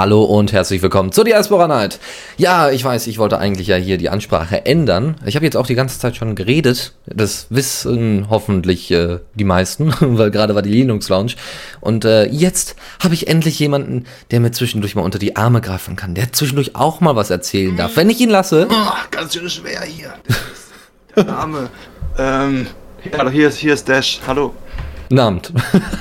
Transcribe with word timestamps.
Hallo 0.00 0.22
und 0.22 0.54
herzlich 0.54 0.80
willkommen 0.80 1.12
zur 1.12 1.24
Diaspora 1.24 1.68
Night. 1.68 2.00
Ja, 2.38 2.70
ich 2.70 2.82
weiß, 2.82 3.06
ich 3.06 3.18
wollte 3.18 3.36
eigentlich 3.36 3.66
ja 3.66 3.76
hier 3.76 3.98
die 3.98 4.08
Ansprache 4.08 4.64
ändern. 4.64 5.16
Ich 5.26 5.36
habe 5.36 5.44
jetzt 5.44 5.58
auch 5.58 5.66
die 5.66 5.74
ganze 5.74 5.98
Zeit 5.98 6.16
schon 6.16 6.36
geredet. 6.36 6.94
Das 7.04 7.48
wissen 7.50 8.28
hoffentlich 8.30 8.90
äh, 8.92 9.18
die 9.34 9.44
meisten, 9.44 9.92
weil 10.00 10.30
gerade 10.30 10.54
war 10.54 10.62
die 10.62 10.70
Linux 10.70 11.10
Lounge. 11.10 11.32
Und 11.82 12.06
äh, 12.06 12.24
jetzt 12.24 12.76
habe 13.04 13.12
ich 13.12 13.28
endlich 13.28 13.58
jemanden, 13.58 14.06
der 14.30 14.40
mir 14.40 14.52
zwischendurch 14.52 14.94
mal 14.94 15.02
unter 15.02 15.18
die 15.18 15.36
Arme 15.36 15.60
greifen 15.60 15.96
kann, 15.96 16.14
der 16.14 16.32
zwischendurch 16.32 16.76
auch 16.76 17.02
mal 17.02 17.14
was 17.14 17.28
erzählen 17.28 17.76
darf, 17.76 17.96
wenn 17.96 18.08
ich 18.08 18.22
ihn 18.22 18.30
lasse. 18.30 18.68
Oh, 18.70 18.92
ganz 19.10 19.34
schön 19.34 19.50
schwer 19.50 19.82
hier. 19.82 20.14
Name. 21.22 21.68
ähm, 22.16 22.68
ja, 23.12 23.28
hier 23.28 23.48
ist, 23.48 23.58
hier 23.58 23.74
ist 23.74 23.86
Dash. 23.86 24.18
Hallo. 24.26 24.54
Abend. 25.14 25.52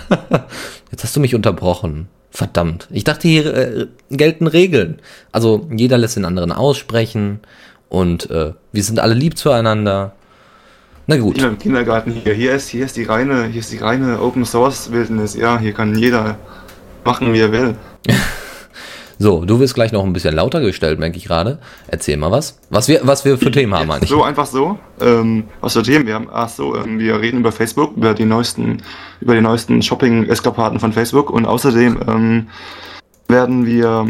Jetzt 0.90 1.04
hast 1.04 1.18
du 1.18 1.20
mich 1.20 1.36
unterbrochen. 1.36 2.08
Verdammt. 2.32 2.88
Ich 2.92 3.04
dachte, 3.04 3.28
hier 3.28 3.54
äh, 3.54 3.88
gelten 4.12 4.48
Regeln. 4.48 5.00
Also 5.32 5.68
jeder 5.76 5.98
lässt 5.98 6.16
den 6.16 6.26
anderen 6.26 6.52
aussprechen 6.52 7.40
und 7.90 8.30
äh, 8.30 8.54
wir 8.72 8.84
sind 8.84 9.00
alle 9.00 9.16
lieb 9.16 9.38
zueinander. 9.38 10.14
Na 11.08 11.18
gut. 11.18 11.38
Hier 11.38 11.48
im 11.48 11.58
Kindergarten 11.58 12.12
hier. 12.12 12.34
Hier 12.34 12.54
ist, 12.54 12.70
hier 12.70 12.86
ist 12.86 12.96
die 12.96 13.04
reine, 13.04 13.46
hier 13.46 13.62
ist 13.62 13.72
die 13.72 13.78
reine 13.78 14.22
Open 14.22 14.46
Source 14.46 14.92
Wildnis. 14.92 15.36
Ja, 15.36 15.58
hier 15.58 15.74
kann 15.74 15.96
jeder 15.98 16.38
machen, 17.04 17.34
wie 17.34 17.40
er 17.40 17.52
will. 17.52 17.76
So, 19.22 19.44
du 19.44 19.60
wirst 19.60 19.76
gleich 19.76 19.92
noch 19.92 20.06
ein 20.06 20.14
bisschen 20.14 20.34
lauter 20.34 20.62
gestellt, 20.62 20.98
merke 20.98 21.18
ich 21.18 21.26
gerade. 21.26 21.60
Erzähl 21.88 22.16
mal 22.16 22.32
was. 22.32 22.58
Was 22.70 22.88
wir, 22.88 23.02
was 23.04 23.26
wir 23.26 23.38
für 23.38 23.52
Themen 23.52 23.76
haben 23.76 23.92
eigentlich. 23.92 24.10
So, 24.10 24.24
einfach 24.24 24.46
so. 24.46 24.80
Ähm, 25.02 25.44
was 25.60 25.74
für 25.74 25.84
Themen 25.84 26.08
wir 26.08 26.16
haben? 26.16 26.30
Ach 26.32 26.48
so, 26.48 26.74
ähm, 26.78 27.00
wir 27.00 27.20
reden 27.20 27.40
über 27.40 27.52
Facebook, 27.52 27.98
über 27.98 28.14
die 28.14 28.24
neuesten, 28.24 28.82
über 29.20 29.36
die 29.36 29.42
neuesten 29.42 29.82
Shopping-Eskapaden 29.82 30.80
von 30.80 30.94
Facebook 30.94 31.32
und 31.32 31.46
außerdem 31.46 32.00
ähm, 32.08 32.48
werden 33.28 33.66
wir 33.66 34.08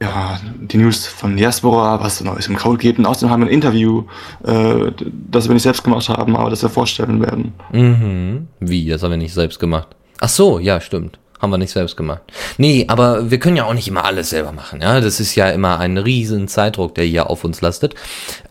ja, 0.00 0.40
die 0.58 0.78
News 0.78 1.06
von 1.06 1.36
Diaspora, 1.36 2.02
was 2.02 2.22
Neues 2.22 2.46
im 2.46 2.56
Code 2.56 2.78
gibt. 2.78 2.98
Und 2.98 3.04
außerdem 3.04 3.30
haben 3.30 3.42
wir 3.42 3.48
ein 3.48 3.52
Interview, 3.52 4.04
äh, 4.44 4.90
das 5.30 5.48
wir 5.48 5.52
nicht 5.52 5.64
selbst 5.64 5.84
gemacht 5.84 6.08
haben, 6.08 6.34
aber 6.34 6.48
das 6.48 6.62
wir 6.62 6.70
vorstellen 6.70 7.20
werden. 7.20 7.52
Mhm. 7.72 8.48
Wie? 8.60 8.88
Das 8.88 9.02
haben 9.02 9.10
wir 9.10 9.18
nicht 9.18 9.34
selbst 9.34 9.60
gemacht. 9.60 9.88
Ach 10.20 10.30
so, 10.30 10.58
ja, 10.58 10.80
stimmt. 10.80 11.18
Haben 11.40 11.50
wir 11.50 11.58
nicht 11.58 11.72
selbst 11.72 11.96
gemacht. 11.96 12.20
Nee, 12.58 12.84
aber 12.88 13.30
wir 13.30 13.38
können 13.38 13.56
ja 13.56 13.64
auch 13.64 13.72
nicht 13.72 13.88
immer 13.88 14.04
alles 14.04 14.30
selber 14.30 14.52
machen. 14.52 14.82
Ja, 14.82 15.00
das 15.00 15.20
ist 15.20 15.34
ja 15.34 15.48
immer 15.48 15.78
ein 15.78 15.96
riesen 15.96 16.48
Zeitdruck, 16.48 16.94
der 16.94 17.04
hier 17.04 17.30
auf 17.30 17.44
uns 17.44 17.62
lastet. 17.62 17.94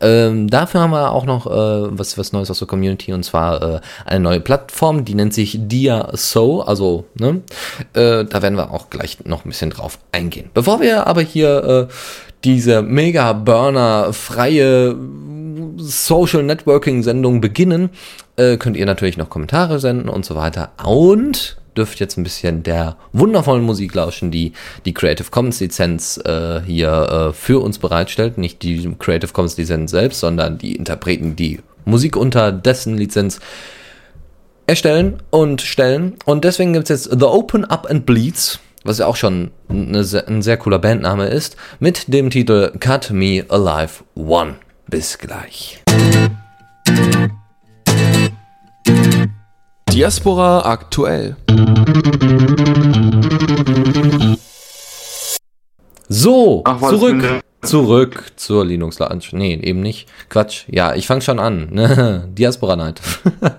Ähm, 0.01 0.49
dafür 0.49 0.81
haben 0.81 0.91
wir 0.91 1.11
auch 1.11 1.25
noch 1.25 1.45
äh, 1.45 1.97
was, 1.97 2.17
was 2.17 2.33
Neues 2.33 2.49
aus 2.49 2.59
der 2.59 2.67
Community 2.67 3.13
und 3.13 3.23
zwar 3.23 3.61
äh, 3.61 3.79
eine 4.05 4.21
neue 4.21 4.39
Plattform, 4.39 5.05
die 5.05 5.13
nennt 5.13 5.35
sich 5.35 5.59
DiaSo. 5.61 6.61
Also, 6.61 7.05
ne, 7.13 7.41
äh, 7.93 8.25
da 8.25 8.41
werden 8.41 8.57
wir 8.57 8.71
auch 8.71 8.89
gleich 8.89 9.19
noch 9.23 9.45
ein 9.45 9.49
bisschen 9.49 9.69
drauf 9.69 9.99
eingehen. 10.11 10.49
Bevor 10.55 10.81
wir 10.81 11.05
aber 11.05 11.21
hier 11.21 11.87
äh, 11.89 11.93
diese 12.43 12.81
mega 12.81 13.33
Burner 13.33 14.13
freie 14.13 14.95
Social 15.77 16.41
Networking 16.41 17.03
Sendung 17.03 17.39
beginnen, 17.39 17.91
äh, 18.35 18.57
könnt 18.57 18.77
ihr 18.77 18.85
natürlich 18.85 19.17
noch 19.17 19.29
Kommentare 19.29 19.79
senden 19.79 20.09
und 20.09 20.25
so 20.25 20.35
weiter. 20.35 20.71
Und 20.83 21.58
dürft 21.79 21.99
jetzt 22.01 22.17
ein 22.17 22.23
bisschen 22.23 22.61
der 22.61 22.97
wundervollen 23.13 23.63
Musik 23.63 23.95
lauschen, 23.95 24.31
die 24.31 24.51
die 24.85 24.93
Creative 24.93 25.31
Commons 25.31 25.61
Lizenz 25.61 26.17
äh, 26.25 26.59
hier 26.65 27.29
äh, 27.29 27.33
für 27.33 27.63
uns 27.63 27.79
bereitstellt. 27.79 28.37
Nicht 28.37 28.61
die 28.63 28.93
Creative 28.99 29.31
Commons 29.31 29.57
Lizenz 29.57 29.91
selbst, 29.91 30.19
sondern 30.19 30.57
die 30.57 30.75
Interpreten, 30.75 31.37
die 31.37 31.61
Musik 31.85 32.17
unter 32.17 32.51
dessen 32.51 32.97
Lizenz 32.97 33.39
erstellen 34.67 35.23
und 35.29 35.61
stellen. 35.61 36.17
Und 36.25 36.43
deswegen 36.43 36.73
gibt 36.73 36.89
es 36.89 37.05
jetzt 37.05 37.19
The 37.19 37.25
Open 37.25 37.63
Up 37.63 37.89
and 37.89 38.05
Bleeds, 38.05 38.59
was 38.83 38.99
ja 38.99 39.07
auch 39.07 39.15
schon 39.15 39.51
eine, 39.69 40.05
ein 40.27 40.41
sehr 40.41 40.57
cooler 40.57 40.79
Bandname 40.79 41.27
ist, 41.27 41.55
mit 41.79 42.13
dem 42.13 42.29
Titel 42.29 42.73
Cut 42.79 43.11
Me 43.11 43.45
Alive 43.47 44.03
One. 44.15 44.55
Bis 44.87 45.17
gleich. 45.17 45.81
Diaspora 49.99 50.61
aktuell. 50.61 51.35
So, 56.07 56.61
Ach, 56.63 56.79
zurück. 56.79 57.41
Zurück 57.63 58.31
zur 58.37 58.63
Linux 58.63 58.99
Lounge. 58.99 59.25
Nee, 59.33 59.55
eben 59.55 59.81
nicht. 59.81 60.07
Quatsch. 60.29 60.63
Ja, 60.69 60.95
ich 60.95 61.05
fange 61.05 61.19
schon 61.19 61.37
an. 61.37 61.67
Ne? 61.71 62.29
Diaspora 62.31 62.77
Night. 62.77 63.01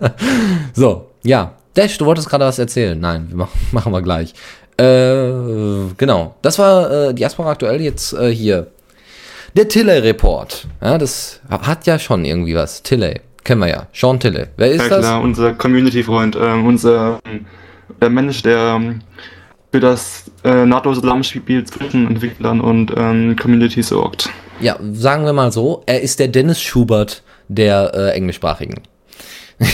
so, 0.73 1.11
ja. 1.25 1.57
Dash, 1.75 1.99
du 1.99 2.07
wolltest 2.07 2.31
gerade 2.31 2.47
was 2.47 2.59
erzählen. 2.59 2.99
Nein, 2.99 3.27
wir 3.29 3.37
machen, 3.37 3.61
machen 3.73 3.93
wir 3.93 4.01
gleich. 4.01 4.33
Äh, 4.79 5.93
genau. 5.99 6.37
Das 6.41 6.59
war 6.59 6.91
äh, 6.91 7.13
Diaspora 7.13 7.51
aktuell 7.51 7.83
jetzt 7.83 8.15
äh, 8.15 8.35
hier. 8.35 8.69
Der 9.57 9.69
Tilley-Report. 9.69 10.69
Ja, 10.81 10.97
das 10.97 11.41
hat 11.51 11.87
ja 11.87 11.99
schon 11.99 12.25
irgendwie 12.25 12.55
was. 12.55 12.83
Tilley. 12.83 13.21
Kennen 13.45 13.61
wir 13.61 13.69
ja. 13.69 13.87
Sean 13.93 14.21
Tilley. 14.21 14.47
Wer 14.57 14.71
ist 14.73 14.83
Ja 14.83 14.89
das? 14.89 14.99
klar, 15.01 15.21
unser 15.23 15.55
Community-Freund, 15.55 16.37
ähm, 16.41 16.67
unser 16.67 17.21
ähm, 17.25 17.47
der 18.01 18.11
Mensch, 18.11 18.43
der 18.43 18.59
ähm, 18.77 19.01
für 19.73 19.81
das 19.81 20.31
äh, 20.45 20.67
nahtlose 20.67 21.01
Zusammenspiel 21.01 21.65
zwischen 21.65 22.07
Entwicklern 22.09 22.61
und 22.61 22.93
ähm, 22.97 23.37
Community 23.37 23.83
sorgt. 23.83 24.31
Ja, 24.61 24.77
sagen 24.93 25.25
wir 25.25 25.33
mal 25.33 25.53
so. 25.53 25.83
Er 25.87 26.01
ist 26.03 26.19
der 26.21 26.29
Dennis 26.29 26.61
Schubert 26.61 27.23
der 27.49 27.93
äh, 27.95 28.11
englischsprachigen. 28.17 28.81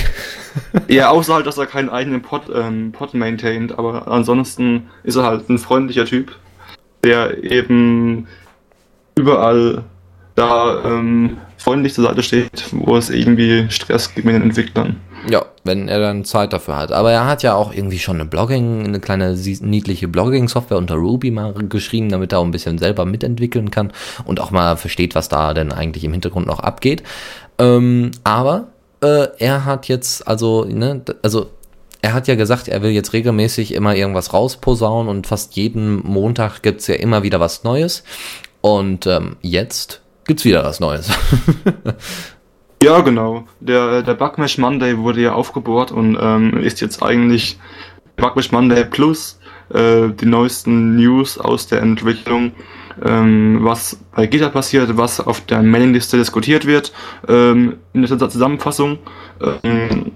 Ja, 0.89 1.11
außer 1.11 1.35
halt, 1.35 1.47
dass 1.47 1.59
er 1.59 1.67
keinen 1.67 1.91
eigenen 1.91 2.23
Pod, 2.23 2.43
ähm, 2.55 2.91
Pod 2.93 3.13
maintaint, 3.13 3.79
aber 3.79 4.09
ansonsten 4.09 4.89
ist 5.05 5.17
er 5.17 5.25
halt 5.25 5.51
ein 5.51 5.59
freundlicher 5.59 6.07
Typ, 6.07 6.35
der 7.05 7.45
eben 7.45 8.27
überall 9.17 9.85
da 10.35 10.83
ähm, 10.85 11.37
freundlich 11.67 11.95
zur 11.95 12.05
Seite 12.05 12.23
steht, 12.23 12.65
wo 12.71 12.97
es 12.97 13.11
irgendwie 13.11 13.67
Stress 13.71 14.15
gibt 14.15 14.25
mit 14.25 14.37
den 14.37 14.43
Entwicklern. 14.43 15.01
Ja, 15.29 15.45
wenn 15.65 15.89
er 15.89 15.99
dann 15.99 16.25
Zeit 16.25 16.53
dafür 16.53 16.77
hat. 16.77 16.93
Aber 16.93 17.11
er 17.11 17.27
hat 17.27 17.43
ja 17.43 17.57
auch 17.57 17.75
irgendwie 17.75 17.99
schon 17.99 18.21
eine 18.21 18.25
Blogging, 18.25 18.85
eine 18.85 19.01
kleine 19.01 19.35
niedliche 19.35 20.07
Blogging-Software 20.07 20.79
unter 20.79 20.95
Ruby 20.95 21.33
mal 21.33 21.55
geschrieben, 21.55 22.09
damit 22.09 22.33
er 22.33 22.39
auch 22.39 22.45
ein 22.45 22.53
bisschen 22.53 22.79
selber 22.79 23.05
mitentwickeln 23.05 23.73
kann 23.73 23.93
und 24.25 24.39
auch 24.39 24.53
mal 24.53 24.77
versteht, 24.77 25.17
was 25.17 25.29
da 25.29 25.55
denn 25.55 25.73
eigentlich 25.73 26.05
im 26.05 26.13
Hintergrund 26.13 26.47
noch 26.47 26.61
abgeht. 26.61 27.03
Ähm, 27.59 28.13
aber 28.23 28.69
äh, 29.01 29.27
er 29.41 29.65
hat 29.65 29.89
jetzt, 29.89 30.29
also, 30.29 30.65
ne, 30.67 31.03
also 31.23 31.51
er 32.01 32.13
hat 32.13 32.29
ja 32.29 32.37
gesagt, 32.37 32.69
er 32.69 32.83
will 32.83 32.93
jetzt 32.93 33.13
regelmäßig 33.13 33.75
immer 33.75 33.97
irgendwas 33.97 34.33
rausposaunen 34.33 35.09
und 35.09 35.27
fast 35.27 35.57
jeden 35.57 35.97
Montag 36.07 36.63
gibt's 36.63 36.87
ja 36.87 36.95
immer 36.95 37.25
wieder 37.25 37.41
was 37.41 37.65
Neues. 37.65 38.05
Und 38.61 39.09
ähm, 39.09 39.35
jetzt 39.43 40.01
gibt's 40.27 40.45
wieder 40.45 40.65
was 40.65 40.81
Neues. 40.81 41.11
Ja, 42.83 43.01
genau. 43.01 43.47
Der, 43.59 44.03
der 44.03 44.15
Bugmash 44.15 44.59
Monday 44.59 44.99
wurde 44.99 45.23
ja 45.23 45.33
aufgebohrt 45.33 45.93
und 45.93 46.17
ähm, 46.21 46.59
ist 46.59 46.81
jetzt 46.81 47.03
eigentlich 47.03 47.59
Bugmash 48.17 48.53
Monday 48.53 48.85
Plus, 48.85 49.41
äh, 49.73 50.09
die 50.11 50.27
neuesten 50.27 50.97
News 50.97 51.39
aus 51.39 51.67
der 51.67 51.81
Entwicklung, 51.81 52.53
ähm, 53.05 53.61
was 53.63 53.99
bei 54.15 54.27
GitHub 54.27 54.53
passiert, 54.53 54.97
was 54.97 55.21
auf 55.21 55.41
der 55.47 55.63
Mailingliste 55.63 56.19
diskutiert 56.19 56.67
wird, 56.67 56.93
ähm, 57.29 57.77
in 57.95 58.03
der 58.03 58.29
Zusammenfassung. 58.29 58.99
Ähm, 59.63 60.13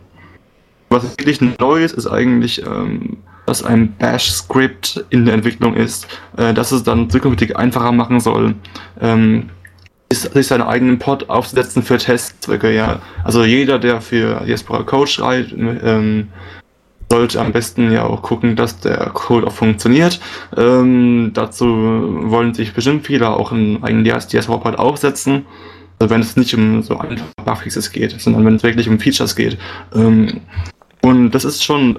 was 0.90 1.04
wirklich 1.04 1.40
neu 1.40 1.82
ist, 1.82 2.06
eigentlich, 2.06 2.64
ähm, 2.66 3.18
dass 3.46 3.64
ein 3.64 3.94
Bash-Script 3.96 5.04
in 5.10 5.24
der 5.24 5.34
Entwicklung 5.34 5.74
ist, 5.74 6.06
äh, 6.36 6.52
dass 6.52 6.72
es 6.72 6.82
dann 6.82 7.08
zukünftig 7.08 7.56
einfacher 7.56 7.92
machen 7.92 8.20
soll, 8.20 8.54
ähm, 9.00 9.50
sich 10.12 10.46
seinen 10.46 10.62
eigenen 10.62 10.98
Pod 10.98 11.30
aufzusetzen 11.30 11.82
für 11.82 11.98
Testzwecke, 11.98 12.74
ja. 12.74 13.00
Also 13.24 13.44
jeder, 13.44 13.78
der 13.78 14.00
für 14.00 14.40
Diaspora 14.44 14.82
Code 14.82 15.06
schreibt, 15.10 15.52
ähm, 15.52 16.28
sollte 17.10 17.40
am 17.40 17.52
besten 17.52 17.92
ja 17.92 18.04
auch 18.04 18.22
gucken, 18.22 18.56
dass 18.56 18.80
der 18.80 19.10
Code 19.10 19.46
auch 19.46 19.52
funktioniert. 19.52 20.20
Ähm, 20.56 21.30
dazu 21.34 21.66
wollen 21.66 22.54
sich 22.54 22.72
bestimmt 22.72 23.06
viele 23.06 23.28
auch 23.30 23.52
einen 23.52 23.82
eigenen 23.82 24.04
Diaspora 24.04 24.58
Pod 24.58 24.78
aufsetzen. 24.78 25.46
Also 25.98 26.14
wenn 26.14 26.20
es 26.20 26.36
nicht 26.36 26.54
um 26.54 26.82
so 26.82 26.96
einfache 26.98 27.28
Bugfixes 27.44 27.92
geht, 27.92 28.18
sondern 28.20 28.46
wenn 28.46 28.56
es 28.56 28.62
wirklich 28.62 28.88
um 28.88 28.98
Features 28.98 29.36
geht. 29.36 29.58
Ähm, 29.94 30.40
und 31.02 31.32
das 31.32 31.44
ist 31.44 31.64
schon 31.64 31.98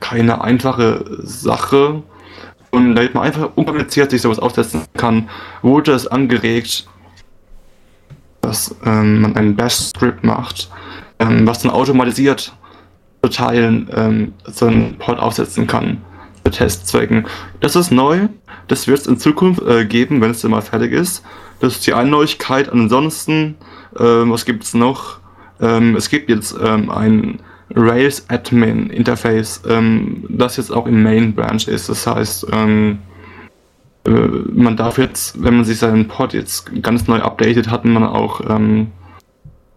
keine 0.00 0.42
einfache 0.42 1.04
Sache. 1.22 2.02
Und 2.70 2.94
damit 2.94 3.14
man 3.14 3.24
einfach 3.24 3.50
unkompliziert 3.54 4.10
sich 4.10 4.22
sowas 4.22 4.38
aufsetzen 4.38 4.82
kann, 4.94 5.28
wurde 5.60 5.92
es 5.92 6.06
angeregt, 6.06 6.86
dass 8.42 8.74
ähm, 8.84 9.22
man 9.22 9.36
ein 9.36 9.56
Bash-Script 9.56 10.22
macht, 10.22 10.68
ähm, 11.18 11.46
was 11.46 11.60
dann 11.62 11.70
automatisiert 11.70 12.54
zu 13.22 13.30
Teilen 13.30 13.88
ähm, 13.94 14.32
so 14.44 14.66
einen 14.66 14.98
Port 14.98 15.18
aufsetzen 15.18 15.66
kann 15.66 16.02
für 16.44 16.50
Testzwecken. 16.50 17.26
Das 17.60 17.76
ist 17.76 17.90
neu. 17.90 18.28
Das 18.68 18.86
wird 18.86 19.00
es 19.00 19.06
in 19.06 19.18
Zukunft 19.18 19.62
äh, 19.62 19.84
geben, 19.86 20.20
wenn 20.20 20.32
es 20.32 20.42
mal 20.44 20.60
fertig 20.60 20.92
ist. 20.92 21.24
Das 21.60 21.74
ist 21.74 21.86
die 21.86 21.94
eine 21.94 22.10
Neuigkeit. 22.10 22.70
Ansonsten, 22.70 23.56
ähm, 23.98 24.30
was 24.32 24.44
gibt 24.44 24.64
es 24.64 24.74
noch? 24.74 25.20
Ähm, 25.60 25.94
es 25.94 26.10
gibt 26.10 26.28
jetzt 26.28 26.56
ähm, 26.60 26.90
ein 26.90 27.40
Rails 27.74 28.28
Admin 28.28 28.90
Interface, 28.90 29.62
das 30.28 30.58
jetzt 30.58 30.70
auch 30.70 30.86
im 30.86 31.02
Main 31.02 31.34
Branch 31.34 31.66
ist. 31.66 31.88
Das 31.88 32.06
heißt, 32.06 32.46
man 34.04 34.76
darf 34.76 34.98
jetzt, 34.98 35.42
wenn 35.42 35.56
man 35.56 35.64
sich 35.64 35.78
seinen 35.78 36.08
Pod 36.08 36.34
jetzt 36.34 36.70
ganz 36.82 37.06
neu 37.06 37.20
updatet, 37.20 37.70
hat 37.70 37.84
man 37.84 38.04
auch 38.04 38.40
ähm, 38.48 38.88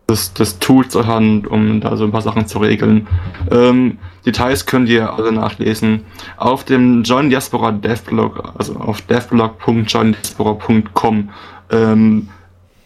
das, 0.07 0.33
das 0.33 0.57
Tool 0.59 0.87
zur 0.87 1.05
Hand, 1.07 1.47
um 1.47 1.81
da 1.81 1.97
so 1.97 2.05
ein 2.05 2.11
paar 2.11 2.21
Sachen 2.21 2.47
zu 2.47 2.59
regeln. 2.59 3.07
Ähm, 3.51 3.97
Details 4.25 4.65
könnt 4.65 4.87
ihr 4.89 5.13
alle 5.13 5.31
nachlesen 5.31 6.01
auf 6.37 6.63
dem 6.63 7.03
Join 7.03 7.29
Diaspora 7.29 7.71
Devblog, 7.71 8.53
also 8.57 8.75
auf 8.75 9.01
devblog.joindiaspora.com. 9.01 11.29
Ähm, 11.71 12.29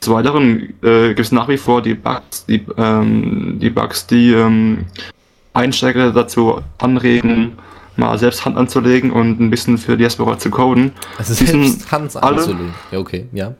des 0.01 0.09
Weiteren 0.09 0.73
äh, 0.81 1.09
gibt 1.09 1.19
es 1.19 1.33
nach 1.33 1.49
wie 1.49 1.57
vor 1.57 1.81
die 1.81 1.93
Bugs, 1.93 2.45
die, 2.45 2.65
ähm, 2.77 3.59
die 3.59 3.69
Bugs, 3.69 4.07
die 4.07 4.31
ähm, 4.31 4.85
Einsteiger 5.53 6.11
dazu 6.11 6.61
anregen, 6.77 7.57
mal 7.99 8.17
selbst 8.17 8.45
Hand 8.45 8.57
anzulegen 8.57 9.11
und 9.11 9.39
ein 9.39 9.49
bisschen 9.49 9.77
für 9.77 9.97
Diaspora 9.97 10.37
zu 10.37 10.49
coden. 10.49 10.91
Also 11.17 11.33
Die 11.35 11.45
sind 11.49 11.85
alle- 12.23 12.37
anzulegen. 12.37 12.73
Ja, 12.91 12.99
okay, 12.99 13.27
ja. 13.33 13.53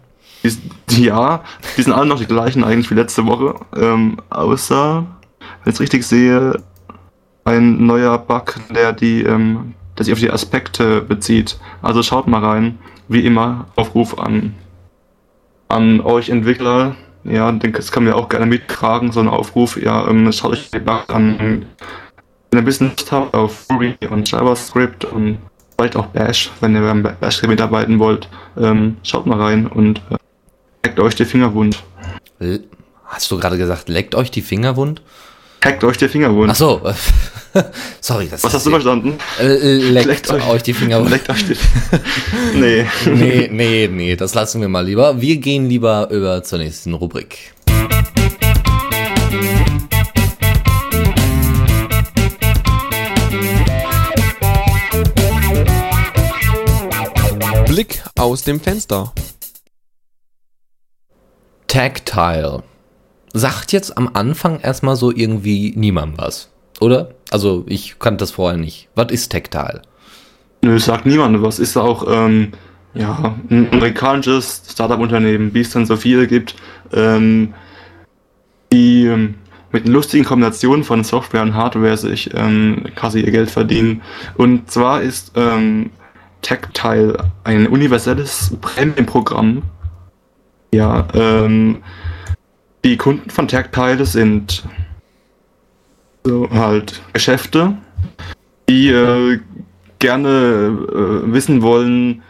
Die, 0.90 1.04
ja, 1.04 1.44
die 1.78 1.82
sind 1.84 1.92
alle 1.94 2.06
noch 2.08 2.18
die 2.20 2.26
gleichen 2.26 2.64
eigentlich 2.64 2.90
wie 2.90 2.96
letzte 2.96 3.26
Woche. 3.26 3.56
Ähm, 3.76 4.18
außer, 4.30 5.06
wenn 5.64 5.70
ich 5.72 5.74
es 5.76 5.82
richtig 5.82 6.04
sehe, 6.08 6.62
ein 7.44 7.86
neuer 7.86 8.18
Bug, 8.18 8.56
der 8.74 8.94
die, 8.94 9.22
ähm, 9.24 9.74
der 9.98 10.06
sich 10.06 10.14
auf 10.14 10.20
die 10.20 10.32
Aspekte 10.32 11.02
bezieht. 11.02 11.60
Also 11.82 12.04
schaut 12.04 12.28
mal 12.28 12.44
rein. 12.44 12.80
Wie 13.10 13.26
immer, 13.26 13.66
Aufruf 13.76 14.18
an, 14.20 14.54
an 15.68 16.00
euch 16.02 16.30
Entwickler. 16.30 16.96
Ja, 17.26 17.52
den- 17.52 17.74
das 17.74 17.92
kann 17.92 18.06
mir 18.06 18.16
auch 18.16 18.30
gerne 18.30 18.46
mittragen, 18.46 19.12
so 19.12 19.20
ein 19.20 19.28
Aufruf. 19.28 19.76
Ja, 19.82 20.08
ähm, 20.08 20.32
schaut 20.32 20.52
euch 20.54 20.72
die 20.72 20.80
Bug 20.80 21.04
an. 21.10 21.66
Wenn 22.52 22.60
ihr 22.60 22.62
ein 22.64 22.66
bisschen 22.66 22.90
Lust 22.90 23.12
habt 23.12 23.34
auf 23.34 23.66
Ruby 23.72 23.96
und 24.10 24.30
JavaScript 24.30 25.06
und 25.06 25.38
vielleicht 25.78 25.96
auch 25.96 26.08
Bash, 26.08 26.50
wenn 26.62 26.74
ihr 26.76 26.82
beim 26.82 27.04
Bash 27.04 27.42
mitarbeiten 27.44 28.00
wollt, 28.00 28.28
ähm, 28.60 28.98
schaut 29.04 29.28
mal 29.28 29.40
rein 29.40 29.68
und 29.68 30.00
äh, 30.10 30.16
hackt 30.88 31.00
euch 31.00 31.14
die 31.16 31.26
Finger 31.26 31.54
wund. 31.54 31.84
Hast 33.06 33.30
du 33.30 33.38
gerade 33.40 33.58
gesagt, 33.58 33.88
leckt 33.90 34.16
euch 34.16 34.32
die 34.32 34.42
Finger 34.42 34.76
wund? 34.78 35.02
Hackt 35.64 35.84
euch 35.84 35.98
die 35.98 36.08
Finger 36.08 36.34
wund. 36.34 36.52
Ach 36.52 36.56
so. 36.56 36.82
Sorry, 38.02 38.28
das 38.32 38.44
Was 38.44 38.54
hast 38.54 38.66
du 38.66 38.70
verstanden? 38.72 39.18
Leckt, 39.40 40.06
Leckt 40.08 40.32
euch, 40.32 40.48
euch- 40.48 40.64
die 40.64 40.74
Finger 40.74 41.02
wund. 41.02 41.10
Leckt 41.12 41.30
euch 41.30 41.46
die 41.46 41.56
Nee. 42.58 42.86
Nee, 43.06 43.50
nee, 43.52 43.90
nee, 43.92 44.16
das 44.16 44.34
lassen 44.34 44.62
wir 44.62 44.70
mal 44.70 44.86
lieber. 44.86 45.22
Wir 45.22 45.38
gehen 45.38 45.68
lieber 45.68 46.10
über 46.12 46.42
zur 46.44 46.60
nächsten 46.60 46.94
Rubrik. 46.94 47.54
Blick 57.80 58.04
aus 58.20 58.44
dem 58.44 58.60
Fenster. 58.60 59.14
Tactile. 61.68 62.64
Sagt 63.32 63.72
jetzt 63.72 63.98
am 63.98 64.10
Anfang 64.16 64.60
erstmal 64.60 64.98
so 64.98 65.16
irgendwie 65.16 65.72
niemand 65.78 66.18
was, 66.18 66.50
oder? 66.82 67.12
Also 67.32 67.64
ich 67.70 67.98
kannte 67.98 68.18
das 68.18 68.32
vorher 68.32 68.58
nicht. 68.58 68.90
Was 68.96 69.14
ist 69.14 69.32
Tactile? 69.32 69.84
Nö, 70.62 70.78
sagt 70.78 71.06
niemand 71.06 71.42
was. 71.42 71.58
Ist 71.58 71.78
auch 71.78 72.06
ähm, 72.10 72.52
ja, 72.96 73.38
ein 73.50 73.72
amerikanisches 73.72 74.62
Startup-Unternehmen, 74.70 75.54
wie 75.54 75.62
es 75.62 75.70
dann 75.70 75.86
so 75.86 75.96
viele 75.96 76.28
gibt, 76.28 76.58
ähm, 76.92 77.54
die 78.74 79.06
ähm, 79.06 79.36
mit 79.72 79.86
einer 79.86 79.94
lustigen 79.94 80.26
Kombination 80.26 80.84
von 80.84 81.06
Software 81.06 81.44
und 81.44 81.54
Hardware 81.54 81.96
sich 81.96 82.30
ähm, 82.34 82.88
quasi 82.96 83.22
ihr 83.22 83.32
Geld 83.32 83.50
verdienen. 83.50 84.02
Und 84.36 84.70
zwar 84.70 85.02
ist 85.02 85.32
ähm, 85.36 85.92
Tactile 86.42 87.32
ein 87.44 87.68
universelles 87.68 88.56
Premium-Programm. 88.62 89.64
Ja, 90.74 91.08
ähm, 91.14 91.84
die 92.84 92.98
Kunden 92.98 93.30
von 93.30 93.48
Tactile 93.48 94.06
sind 94.06 94.64
so 96.24 96.50
halt 96.52 97.02
Geschäfte, 97.14 97.78
die 98.70 98.90
äh, 98.90 99.40
gerne 100.00 100.78
äh, 100.90 101.34
wissen 101.34 101.62
wollen, 101.62 102.24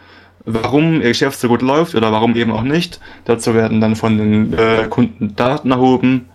warum 0.45 1.01
ihr 1.01 1.09
Geschäft 1.09 1.39
so 1.39 1.47
gut 1.47 1.61
läuft 1.61 1.95
oder 1.95 2.11
warum 2.11 2.35
eben 2.35 2.51
auch 2.51 2.63
nicht. 2.63 2.99
Dazu 3.25 3.53
werden 3.53 3.81
dann 3.81 3.95
von 3.95 4.17
den 4.17 4.53
äh, 4.53 4.87
Kunden 4.89 5.35
Daten 5.35 5.71
erhoben. 5.71 6.25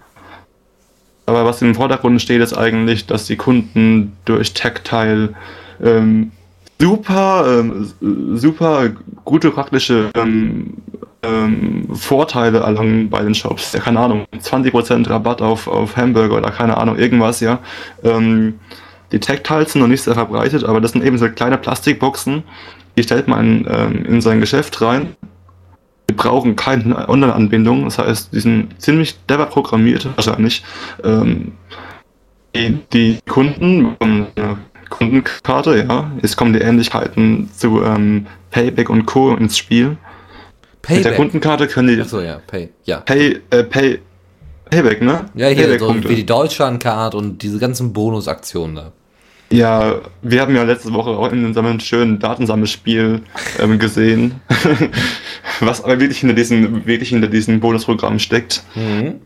Aber 1.27 1.45
was 1.45 1.63
im 1.63 1.75
Vordergrund 1.75 2.21
steht, 2.21 2.43
ist 2.43 2.53
eigentlich, 2.53 3.07
dass 3.07 3.27
die 3.27 3.37
Kunden 3.37 4.13
durch 4.27 4.53
Tactile 4.53 5.35
ähm, 5.83 6.33
super, 6.81 7.45
ähm, 7.61 7.93
super 8.37 8.91
gute 9.25 9.51
praktische 9.51 10.11
ähm, 10.15 10.75
ähm, 11.23 11.89
Vorteile 11.95 12.59
erlangen 12.59 13.09
bei 13.11 13.23
den 13.23 13.35
Shops. 13.35 13.73
Ja, 13.73 13.81
keine 13.81 14.01
Ahnung, 14.01 14.27
20% 14.39 15.09
Rabatt 15.09 15.43
auf, 15.43 15.67
auf 15.67 15.97
Hamburger 15.97 16.37
oder 16.39 16.51
keine 16.51 16.77
Ahnung, 16.77 16.97
irgendwas, 16.97 17.41
ja. 17.41 17.61
Ähm, 18.03 18.61
die 19.13 19.21
Tactiles 19.21 19.73
sind 19.73 19.83
noch 19.83 19.89
nicht 19.89 20.03
sehr 20.03 20.15
verbreitet, 20.15 20.65
aber 20.65 20.81
das 20.81 20.93
sind 20.93 21.05
eben 21.05 21.19
so 21.19 21.29
kleine 21.29 21.59
Plastikboxen, 21.59 22.43
die 22.97 23.03
stellt 23.03 23.29
man 23.29 23.67
ähm, 23.69 24.05
in 24.05 24.21
sein 24.21 24.41
Geschäft 24.41 24.81
rein. 24.81 25.17
Die 26.11 26.15
brauchen 26.15 26.55
keine 26.55 27.09
Online-Anbindung, 27.09 27.85
das 27.85 27.99
heißt, 27.99 28.33
die 28.33 28.41
sind 28.41 28.81
ziemlich 28.81 29.17
clever 29.27 29.47
programmiert 29.47 30.07
wahrscheinlich. 30.17 30.63
Ähm, 31.03 31.53
die, 32.55 32.79
die 32.93 33.19
Kunden 33.29 33.97
Kundenkarte, 34.91 35.87
ja. 35.89 36.11
Jetzt 36.23 36.37
kommen 36.37 36.53
die 36.53 36.61
Ähnlichkeiten 36.61 37.51
zu 37.55 37.83
ähm, 37.83 38.27
Payback 38.51 38.91
und 38.91 39.07
Co. 39.07 39.35
ins 39.35 39.59
Spiel. 39.59 39.97
Mit 40.89 41.05
der 41.05 41.15
Kundenkarte 41.15 41.67
können 41.67 41.89
die 41.89 42.01
Achso, 42.01 42.21
ja, 42.21 42.41
Pay. 42.47 42.69
Ja. 42.85 43.01
Pay, 43.01 43.41
äh, 43.51 43.65
Pay, 43.65 44.01
Payback, 44.71 45.03
ne? 45.03 45.27
Ja, 45.35 45.49
hier 45.49 45.57
so 45.57 45.63
Payback-Punkte. 45.63 46.09
wie 46.09 46.17
die 46.17 46.27
Deutschlandcard 46.27 47.15
und 47.15 47.43
diese 47.43 47.59
ganzen 47.59 47.93
Bonusaktionen 47.93 48.77
da. 48.77 48.93
Ja, 49.51 50.01
wir 50.23 50.41
haben 50.41 50.57
ja 50.57 50.63
letzte 50.65 50.93
Woche 50.93 51.11
auch 51.11 51.31
in 51.31 51.45
unserem 51.45 51.79
schönen 51.79 52.19
Datensammelspiel 52.19 53.23
ähm, 53.61 53.79
gesehen, 53.79 54.41
was 55.61 55.85
aber 55.85 56.01
wirklich 56.01 56.19
hinter 56.19 56.35
diesem, 56.35 56.87
wirklich 56.87 57.11
hinter 57.11 57.29
diesem 57.29 57.61
Bonusprogramm 57.61 58.19
steckt. 58.19 58.65
Mhm. 58.75 59.21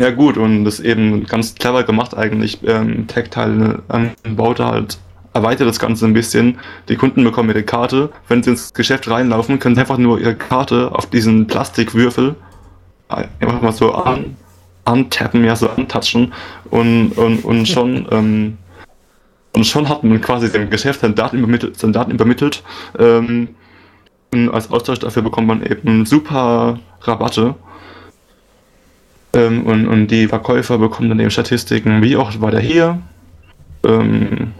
Ja 0.00 0.10
gut, 0.10 0.36
und 0.38 0.64
das 0.64 0.78
ist 0.78 0.86
eben 0.86 1.26
ganz 1.26 1.54
clever 1.54 1.82
gemacht 1.84 2.16
eigentlich. 2.16 2.58
Ähm, 2.64 3.06
Tactile 3.06 3.82
ähm, 3.92 4.10
baut 4.36 4.58
da 4.58 4.70
halt, 4.70 4.98
erweitert 5.34 5.68
das 5.68 5.78
Ganze 5.78 6.06
ein 6.06 6.14
bisschen. 6.14 6.58
Die 6.88 6.96
Kunden 6.96 7.22
bekommen 7.22 7.50
ihre 7.50 7.62
Karte. 7.62 8.10
Wenn 8.28 8.42
sie 8.42 8.50
ins 8.50 8.72
Geschäft 8.72 9.10
reinlaufen, 9.10 9.58
können 9.58 9.74
sie 9.74 9.82
einfach 9.82 9.98
nur 9.98 10.18
ihre 10.18 10.34
Karte 10.34 10.90
auf 10.92 11.06
diesen 11.06 11.46
Plastikwürfel 11.46 12.34
einfach 13.08 13.60
mal 13.60 13.72
so 13.72 13.92
an, 13.92 14.36
antappen, 14.84 15.44
ja 15.44 15.56
so 15.56 15.68
antatschen 15.68 16.32
und, 16.70 17.12
und, 17.12 17.44
und 17.44 17.66
schon 17.66 18.06
ähm, 18.12 18.58
und 19.52 19.66
schon 19.66 19.88
hat 19.88 20.04
man 20.04 20.20
quasi 20.20 20.50
dem 20.50 20.70
Geschäft 20.70 21.00
seine 21.00 21.14
Daten 21.14 21.38
übermittelt, 21.38 21.76
seine 21.76 21.92
Daten 21.92 22.12
übermittelt. 22.12 22.62
Ähm, 22.98 23.48
und 24.32 24.48
als 24.50 24.70
Austausch 24.70 25.00
dafür 25.00 25.22
bekommt 25.22 25.48
man 25.48 25.66
eben 25.66 26.06
super 26.06 26.78
Rabatte. 27.00 27.56
Ähm, 29.32 29.64
und, 29.64 29.86
und 29.86 30.08
die 30.08 30.26
Verkäufer 30.26 30.78
bekommen 30.78 31.08
dann 31.08 31.20
eben 31.20 31.30
Statistiken, 31.30 32.02
wie 32.02 32.16
oft 32.16 32.40
war 32.40 32.50
der 32.50 32.60
hier, 32.60 32.98
ähm, 33.84 34.52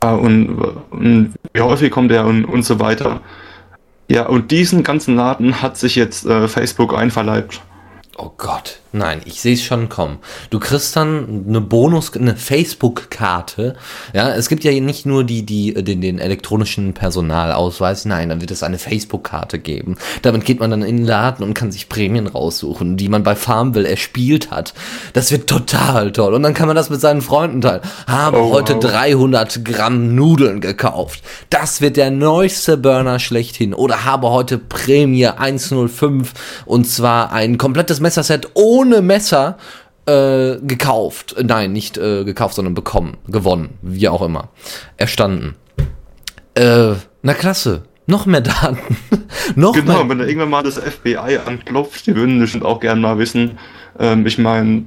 und, 0.00 0.50
und 0.90 1.34
wie 1.52 1.60
häufig 1.60 1.90
kommt 1.90 2.10
der 2.10 2.26
und, 2.26 2.44
und 2.44 2.62
so 2.62 2.78
weiter. 2.78 3.20
Ja, 4.08 4.26
und 4.26 4.50
diesen 4.50 4.84
ganzen 4.84 5.16
Laden 5.16 5.62
hat 5.62 5.76
sich 5.76 5.96
jetzt 5.96 6.26
äh, 6.26 6.46
Facebook 6.46 6.96
einverleibt. 6.96 7.60
Oh 8.16 8.30
Gott. 8.36 8.80
Nein, 8.96 9.20
ich 9.26 9.40
sehe 9.40 9.54
es 9.54 9.62
schon 9.62 9.88
kommen. 9.88 10.18
Du 10.50 10.58
kriegst 10.58 10.96
dann 10.96 11.44
eine 11.46 11.60
Bonus, 11.60 12.14
eine 12.14 12.34
Facebook-Karte. 12.36 13.76
Ja, 14.14 14.30
es 14.30 14.48
gibt 14.48 14.64
ja 14.64 14.72
nicht 14.80 15.04
nur 15.04 15.24
die, 15.24 15.44
die, 15.44 15.74
den, 15.74 16.00
den 16.00 16.18
elektronischen 16.18 16.94
Personalausweis. 16.94 18.04
Nein, 18.06 18.30
dann 18.30 18.40
wird 18.40 18.50
es 18.50 18.62
eine 18.62 18.78
Facebook-Karte 18.78 19.58
geben. 19.58 19.96
Damit 20.22 20.44
geht 20.44 20.60
man 20.60 20.70
dann 20.70 20.82
in 20.82 20.96
den 20.98 21.06
Laden 21.06 21.44
und 21.44 21.52
kann 21.54 21.72
sich 21.72 21.88
Prämien 21.88 22.26
raussuchen, 22.26 22.96
die 22.96 23.08
man 23.08 23.22
bei 23.22 23.36
Farmville 23.36 23.88
erspielt 23.88 24.50
hat. 24.50 24.72
Das 25.12 25.30
wird 25.30 25.46
total 25.48 26.12
toll. 26.12 26.32
Und 26.32 26.42
dann 26.42 26.54
kann 26.54 26.66
man 26.66 26.76
das 26.76 26.88
mit 26.88 27.00
seinen 27.00 27.20
Freunden 27.20 27.60
teilen. 27.60 27.82
Habe 28.06 28.38
Oh, 28.38 28.52
heute 28.52 28.74
wow. 28.74 28.80
300 28.84 29.64
Gramm 29.64 30.14
Nudeln 30.14 30.60
gekauft. 30.60 31.22
Das 31.50 31.80
wird 31.80 31.96
der 31.96 32.10
neueste 32.10 32.76
Burner 32.76 33.18
schlechthin. 33.18 33.74
Oder 33.74 34.04
habe 34.04 34.30
heute 34.30 34.56
Prämie 34.58 35.26
105 35.26 36.32
und 36.64 36.86
zwar 36.86 37.32
ein 37.32 37.58
komplettes 37.58 38.00
Messerset 38.00 38.48
ohne 38.54 38.85
Messer 39.02 39.58
äh, 40.06 40.56
gekauft. 40.62 41.36
Nein, 41.42 41.72
nicht 41.72 41.98
äh, 41.98 42.24
gekauft, 42.24 42.54
sondern 42.54 42.74
bekommen, 42.74 43.16
gewonnen, 43.28 43.78
wie 43.82 44.08
auch 44.08 44.22
immer. 44.22 44.48
Erstanden. 44.96 45.54
Äh, 46.54 46.94
na 47.22 47.34
klasse. 47.34 47.82
Noch 48.06 48.24
mehr 48.24 48.40
Daten. 48.40 48.96
Noch 49.56 49.72
Genau, 49.72 49.98
mehr. 50.04 50.08
wenn 50.10 50.18
da 50.18 50.24
irgendwann 50.26 50.50
mal 50.50 50.62
das 50.62 50.78
FBI 50.78 51.38
anklopft, 51.44 52.06
die 52.06 52.14
würden 52.14 52.38
bestimmt 52.38 52.64
auch 52.64 52.78
gerne 52.78 53.00
mal 53.00 53.18
wissen. 53.18 53.58
Ähm, 53.98 54.24
ich 54.26 54.38
meine, 54.38 54.84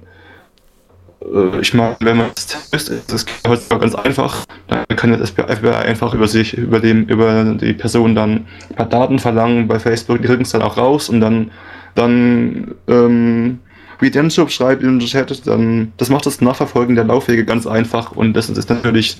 äh, 1.22 1.60
ich 1.60 1.74
meine, 1.74 1.98
wenn 2.00 2.16
man 2.16 2.32
das 2.34 2.70
ist, 2.72 3.12
das 3.12 3.26
geht 3.26 3.36
heutzutage 3.46 3.82
ganz 3.82 3.96
einfach, 3.96 4.46
dann 4.68 4.86
kann 4.96 5.20
das 5.20 5.32
FBI 5.32 5.68
einfach 5.70 6.14
über 6.14 6.30
sich, 6.30 6.54
über 6.58 6.80
dem, 6.80 7.04
über 7.08 7.44
die 7.56 7.74
Person 7.74 8.16
dann 8.16 8.48
ein 8.70 8.76
paar 8.76 8.88
Daten 8.88 9.20
verlangen 9.20 9.68
bei 9.68 9.80
Facebook, 9.80 10.22
die 10.22 10.28
kriegen 10.28 10.44
es 10.44 10.52
dann 10.52 10.62
auch 10.62 10.78
raus 10.78 11.10
und 11.10 11.20
dann, 11.20 11.52
dann, 11.96 12.74
ähm, 12.88 13.60
wie 14.00 14.12
Denschub 14.12 14.52
schreibt 14.52 14.84
in 14.84 15.00
den 15.00 15.08
Chat, 15.08 15.46
dann, 15.48 15.94
das 15.98 16.10
macht 16.10 16.26
das 16.26 16.42
Nachverfolgen 16.42 16.96
der 16.96 17.06
Laufwege 17.06 17.46
ganz 17.46 17.68
einfach 17.68 18.12
und 18.12 18.34
das 18.34 18.50
ist 18.50 18.70
natürlich 18.70 19.18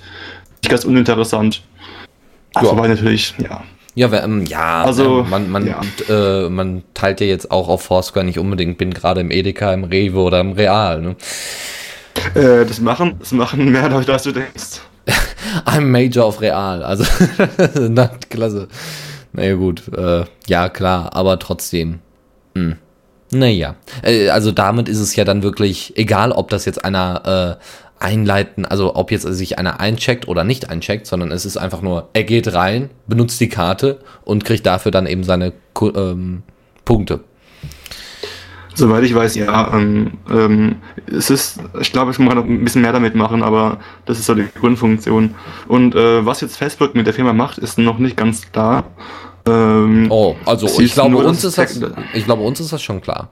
nicht 0.62 0.70
ganz 0.70 0.86
uninteressant. 0.86 1.62
Ja. 2.56 2.70
Aber 2.70 2.88
natürlich, 2.88 3.36
ja. 3.38 3.64
Ja, 3.96 4.24
ähm, 4.24 4.46
ja, 4.46 4.84
Also, 4.84 5.22
ähm, 5.22 5.30
man, 5.30 5.50
man, 5.50 5.68
ja. 5.68 5.82
äh, 6.08 6.50
man 6.50 6.84
teilt 6.94 7.22
ja 7.22 7.28
jetzt 7.28 7.52
auch 7.52 7.68
auf 7.68 7.84
Foursquare 7.84 8.26
nicht 8.26 8.40
unbedingt, 8.40 8.78
bin 8.78 8.94
gerade 8.94 9.22
im 9.22 9.32
Edeka, 9.32 9.74
im 9.74 9.84
Rewe 9.84 10.20
oder 10.20 10.40
im 10.40 10.54
Real. 10.54 11.02
Ne? 11.02 11.16
Äh, 12.36 12.66
das 12.66 12.80
machen, 12.80 13.16
das 13.20 13.32
machen 13.32 13.72
mehr 13.72 13.90
Leute, 13.90 14.14
als 14.14 14.24
du 14.24 14.32
denkst. 14.32 14.82
I'm 15.66 15.82
Major 15.82 16.26
auf 16.26 16.40
Real, 16.40 16.84
also 16.84 17.04
na, 17.90 18.12
klasse. 18.30 18.68
Naja 19.34 19.56
gut, 19.56 19.84
äh, 19.96 20.24
ja 20.48 20.70
klar, 20.70 21.14
aber 21.14 21.38
trotzdem. 21.40 22.00
Hm. 22.56 22.78
Naja, 23.32 23.76
äh, 24.02 24.30
also 24.30 24.52
damit 24.52 24.90
ist 24.90 25.00
es 25.00 25.16
ja 25.16 25.24
dann 25.24 25.44
wirklich 25.44 25.98
egal, 25.98 26.32
ob 26.32 26.50
das 26.50 26.66
jetzt 26.66 26.84
einer 26.84 27.58
äh, 27.60 27.64
einleiten, 28.04 28.66
also 28.66 28.96
ob 28.96 29.12
jetzt 29.12 29.24
sich 29.24 29.60
einer 29.60 29.80
eincheckt 29.80 30.28
oder 30.28 30.44
nicht 30.44 30.70
eincheckt, 30.70 31.06
sondern 31.06 31.32
es 31.32 31.46
ist 31.46 31.58
einfach 31.58 31.82
nur, 31.82 32.10
er 32.14 32.24
geht 32.24 32.54
rein, 32.54 32.90
benutzt 33.08 33.40
die 33.40 33.50
Karte 33.50 34.00
und 34.24 34.46
kriegt 34.46 34.66
dafür 34.66 34.92
dann 34.92 35.06
eben 35.06 35.24
seine 35.24 35.54
ähm, 35.82 36.44
Punkte. 36.86 37.22
Soweit 38.80 39.04
ich 39.04 39.14
weiß, 39.14 39.36
ja. 39.36 39.74
Ähm, 39.74 40.14
ähm, 40.32 40.76
es 41.06 41.30
ist, 41.30 41.60
ich 41.82 41.92
glaube, 41.92 42.12
ich 42.12 42.18
kann 42.18 42.28
noch 42.28 42.46
ein 42.46 42.64
bisschen 42.64 42.82
mehr 42.82 42.94
damit 42.94 43.14
machen, 43.14 43.44
aber 43.44 43.80
das 44.06 44.20
ist 44.20 44.28
so 44.28 44.36
die 44.36 44.48
Grundfunktion. 44.58 45.36
Und 45.68 45.96
äh, 45.96 46.26
was 46.26 46.40
jetzt 46.40 46.58
Facebook 46.58 46.96
mit 46.96 47.06
der 47.06 47.14
Firma 47.14 47.34
macht, 47.34 47.58
ist 47.58 47.78
noch 47.78 48.00
nicht 48.00 48.16
ganz 48.16 48.50
klar. 48.54 48.86
Ähm, 49.50 50.08
Oh, 50.10 50.36
also 50.46 50.68
ich 50.80 50.94
glaube, 50.94 51.18
uns 51.18 51.44
ist 51.44 51.58
das, 51.58 51.80
ich 52.14 52.26
glaube, 52.26 52.44
uns 52.44 52.60
ist 52.60 52.72
das 52.72 52.82
schon 52.82 53.02
klar. 53.02 53.30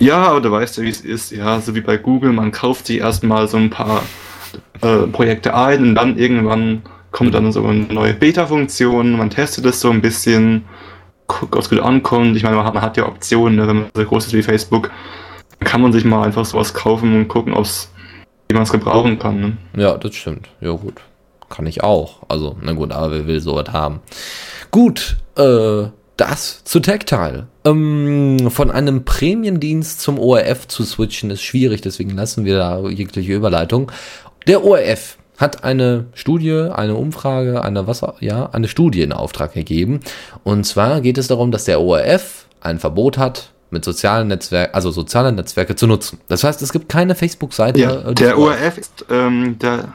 Ja, 0.00 0.22
aber 0.28 0.40
du 0.40 0.50
weißt 0.50 0.76
ja, 0.78 0.84
wie 0.84 0.90
es 0.90 1.00
ist. 1.00 1.32
Ja, 1.32 1.60
so 1.60 1.74
wie 1.74 1.80
bei 1.80 1.96
Google, 1.96 2.32
man 2.32 2.52
kauft 2.52 2.86
sich 2.86 2.98
erstmal 2.98 3.48
so 3.48 3.56
ein 3.56 3.70
paar 3.70 4.02
äh, 4.80 5.06
Projekte 5.08 5.54
ein 5.54 5.82
und 5.82 5.94
dann 5.96 6.16
irgendwann 6.16 6.82
kommt 7.10 7.34
dann 7.34 7.50
so 7.52 7.64
eine 7.64 7.80
neue 7.80 8.14
Beta-Funktion, 8.14 9.12
man 9.16 9.30
testet 9.30 9.64
es 9.66 9.80
so 9.80 9.90
ein 9.90 10.00
bisschen, 10.00 10.64
guckt, 11.26 11.54
ob 11.56 11.62
es 11.62 11.70
gut 11.70 11.80
ankommt. 11.80 12.36
Ich 12.36 12.42
meine, 12.42 12.56
man 12.56 12.64
hat, 12.66 12.74
man 12.74 12.82
hat 12.82 12.96
ja 12.96 13.06
Optionen, 13.06 13.56
ne, 13.56 13.66
wenn 13.66 13.76
man 13.76 13.90
so 13.94 14.04
groß 14.04 14.26
ist 14.26 14.34
wie 14.34 14.42
Facebook, 14.42 14.90
kann 15.60 15.80
man 15.80 15.92
sich 15.92 16.04
mal 16.04 16.22
einfach 16.24 16.44
sowas 16.44 16.74
kaufen 16.74 17.16
und 17.16 17.28
gucken, 17.28 17.54
ob's, 17.54 17.90
wie 18.48 18.54
man 18.54 18.62
es 18.62 18.70
gebrauchen 18.72 19.18
kann. 19.18 19.40
Ne? 19.40 19.56
Ja, 19.76 19.96
das 19.96 20.14
stimmt. 20.14 20.48
Ja, 20.60 20.70
gut. 20.72 21.00
Kann 21.48 21.66
ich 21.66 21.82
auch. 21.82 22.20
Also, 22.28 22.56
na 22.60 22.72
gut, 22.72 22.92
aber 22.92 23.12
wer 23.12 23.26
will 23.26 23.40
sowas 23.40 23.72
haben? 23.72 24.00
Gut, 24.70 25.16
äh, 25.36 25.84
das 26.16 26.64
zu 26.64 26.80
Tactile. 26.80 27.46
Ähm, 27.64 28.50
von 28.50 28.70
einem 28.70 29.04
Prämiendienst 29.04 30.00
zum 30.00 30.18
ORF 30.18 30.68
zu 30.68 30.84
switchen 30.84 31.30
ist 31.30 31.42
schwierig, 31.42 31.80
deswegen 31.80 32.10
lassen 32.10 32.44
wir 32.44 32.58
da 32.58 32.86
jegliche 32.88 33.32
Überleitung. 33.32 33.90
Der 34.46 34.64
ORF 34.64 35.16
hat 35.38 35.64
eine 35.64 36.06
Studie, 36.14 36.68
eine 36.72 36.96
Umfrage, 36.96 37.62
eine 37.62 37.86
was, 37.86 38.02
ja, 38.20 38.46
eine 38.50 38.68
Studie 38.68 39.02
in 39.02 39.12
Auftrag 39.12 39.54
gegeben. 39.54 40.00
Und 40.42 40.64
zwar 40.64 41.00
geht 41.00 41.16
es 41.16 41.28
darum, 41.28 41.52
dass 41.52 41.64
der 41.64 41.80
ORF 41.80 42.46
ein 42.60 42.80
Verbot 42.80 43.18
hat, 43.18 43.52
mit 43.70 43.84
sozialen 43.84 44.28
Netzwerken, 44.28 44.74
also 44.74 44.90
soziale 44.90 45.32
Netzwerke 45.32 45.76
zu 45.76 45.86
nutzen. 45.86 46.18
Das 46.28 46.44
heißt, 46.44 46.62
es 46.62 46.72
gibt 46.72 46.88
keine 46.88 47.14
Facebook-Seite. 47.14 47.80
Ja, 47.80 48.08
äh, 48.08 48.14
der 48.14 48.38
ORF 48.38 48.60
ORF 48.60 48.78
ist, 48.78 49.04
ähm, 49.10 49.58
der, 49.58 49.92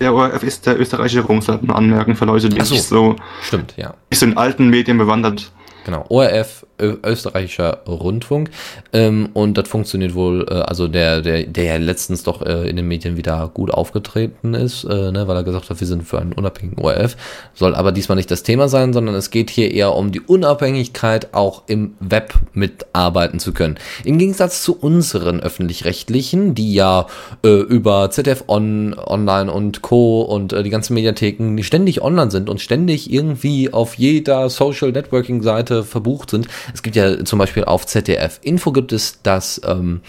der 0.00 0.14
ORF 0.14 0.42
ist 0.42 0.66
der 0.66 0.78
österreichische 0.78 1.20
Rundfunk, 1.20 1.68
anmerken 1.70 2.14
für 2.14 2.24
Leute, 2.24 2.48
die 2.48 2.60
so. 2.60 2.74
nicht 2.74 2.84
so, 2.84 3.16
Stimmt, 3.42 3.74
ja. 3.76 3.94
nicht 4.10 4.18
so 4.18 4.26
in 4.26 4.36
alten 4.36 4.68
Medien 4.68 4.98
bewandert 4.98 5.50
Genau, 5.88 6.04
ORF, 6.10 6.66
österreichischer 6.78 7.82
Rundfunk. 7.86 8.50
Ähm, 8.92 9.30
und 9.34 9.58
das 9.58 9.68
funktioniert 9.68 10.14
wohl, 10.14 10.46
äh, 10.48 10.54
also 10.54 10.88
der, 10.88 11.20
der, 11.20 11.44
der 11.44 11.64
ja 11.64 11.76
letztens 11.76 12.22
doch 12.22 12.42
äh, 12.42 12.68
in 12.68 12.76
den 12.76 12.88
Medien 12.88 13.16
wieder 13.16 13.50
gut 13.52 13.70
aufgetreten 13.70 14.54
ist, 14.54 14.84
äh, 14.84 15.12
ne, 15.12 15.28
weil 15.28 15.36
er 15.36 15.44
gesagt 15.44 15.70
hat, 15.70 15.80
wir 15.80 15.86
sind 15.86 16.04
für 16.04 16.18
einen 16.18 16.32
unabhängigen 16.32 16.82
ORF. 16.82 17.16
Soll 17.54 17.74
aber 17.74 17.92
diesmal 17.92 18.16
nicht 18.16 18.30
das 18.30 18.42
Thema 18.42 18.68
sein, 18.68 18.92
sondern 18.92 19.14
es 19.14 19.30
geht 19.30 19.50
hier 19.50 19.72
eher 19.72 19.94
um 19.94 20.12
die 20.12 20.20
Unabhängigkeit, 20.20 21.34
auch 21.34 21.62
im 21.66 21.94
Web 22.00 22.34
mitarbeiten 22.52 23.38
zu 23.38 23.52
können. 23.52 23.76
Im 24.04 24.18
Gegensatz 24.18 24.62
zu 24.62 24.76
unseren 24.78 25.40
öffentlich-rechtlichen, 25.40 26.54
die 26.54 26.74
ja 26.74 27.06
äh, 27.44 27.48
über 27.48 28.10
ZDF 28.10 28.44
On, 28.46 28.94
Online 28.98 29.52
und 29.52 29.82
Co. 29.82 30.22
und 30.22 30.52
äh, 30.52 30.62
die 30.62 30.70
ganzen 30.70 30.94
Mediatheken 30.94 31.56
die 31.56 31.64
ständig 31.64 32.02
online 32.02 32.30
sind 32.30 32.48
und 32.48 32.60
ständig 32.60 33.12
irgendwie 33.12 33.72
auf 33.72 33.94
jeder 33.94 34.48
Social 34.48 34.92
Networking 34.92 35.42
Seite 35.42 35.84
verbucht 35.84 36.30
sind. 36.30 36.48
Es 36.74 36.82
gibt 36.82 36.96
ja 36.96 37.24
zum 37.24 37.38
Beispiel 37.38 37.64
auf 37.64 37.86
ZDF 37.86 38.38
Info 38.42 38.72
gibt 38.72 38.92
es 38.92 39.22
das, 39.22 39.60
ähm, 39.66 40.00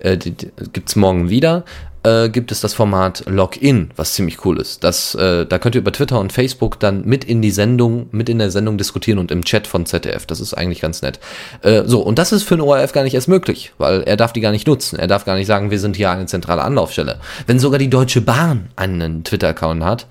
äh, 0.00 0.16
die, 0.16 0.34
gibt's 0.72 0.96
morgen 0.96 1.30
wieder, 1.30 1.64
äh, 2.02 2.28
gibt 2.28 2.52
es 2.52 2.60
das 2.60 2.74
Format 2.74 3.24
Login, 3.26 3.90
was 3.96 4.14
ziemlich 4.14 4.44
cool 4.44 4.60
ist. 4.60 4.84
Das, 4.84 5.14
äh, 5.14 5.46
da 5.46 5.58
könnt 5.58 5.74
ihr 5.74 5.80
über 5.80 5.92
Twitter 5.92 6.20
und 6.20 6.32
Facebook 6.32 6.78
dann 6.80 7.04
mit 7.04 7.24
in 7.24 7.42
die 7.42 7.50
Sendung, 7.50 8.08
mit 8.12 8.28
in 8.28 8.38
der 8.38 8.50
Sendung 8.50 8.78
diskutieren 8.78 9.18
und 9.18 9.30
im 9.30 9.44
Chat 9.44 9.66
von 9.66 9.86
ZDF. 9.86 10.26
Das 10.26 10.40
ist 10.40 10.54
eigentlich 10.54 10.80
ganz 10.80 11.02
nett. 11.02 11.18
Äh, 11.62 11.84
so, 11.86 12.00
und 12.00 12.18
das 12.18 12.32
ist 12.32 12.44
für 12.44 12.56
den 12.56 12.62
ORF 12.62 12.92
gar 12.92 13.04
nicht 13.04 13.14
erst 13.14 13.28
möglich, 13.28 13.72
weil 13.78 14.02
er 14.02 14.16
darf 14.16 14.32
die 14.32 14.40
gar 14.40 14.52
nicht 14.52 14.66
nutzen. 14.66 14.98
Er 14.98 15.06
darf 15.06 15.24
gar 15.24 15.36
nicht 15.36 15.46
sagen, 15.46 15.70
wir 15.70 15.80
sind 15.80 15.96
hier 15.96 16.10
eine 16.10 16.26
zentrale 16.26 16.62
Anlaufstelle. 16.62 17.18
Wenn 17.46 17.58
sogar 17.58 17.78
die 17.78 17.90
Deutsche 17.90 18.20
Bahn 18.20 18.68
einen 18.76 19.24
Twitter-Account 19.24 19.84
hat, 19.84 20.06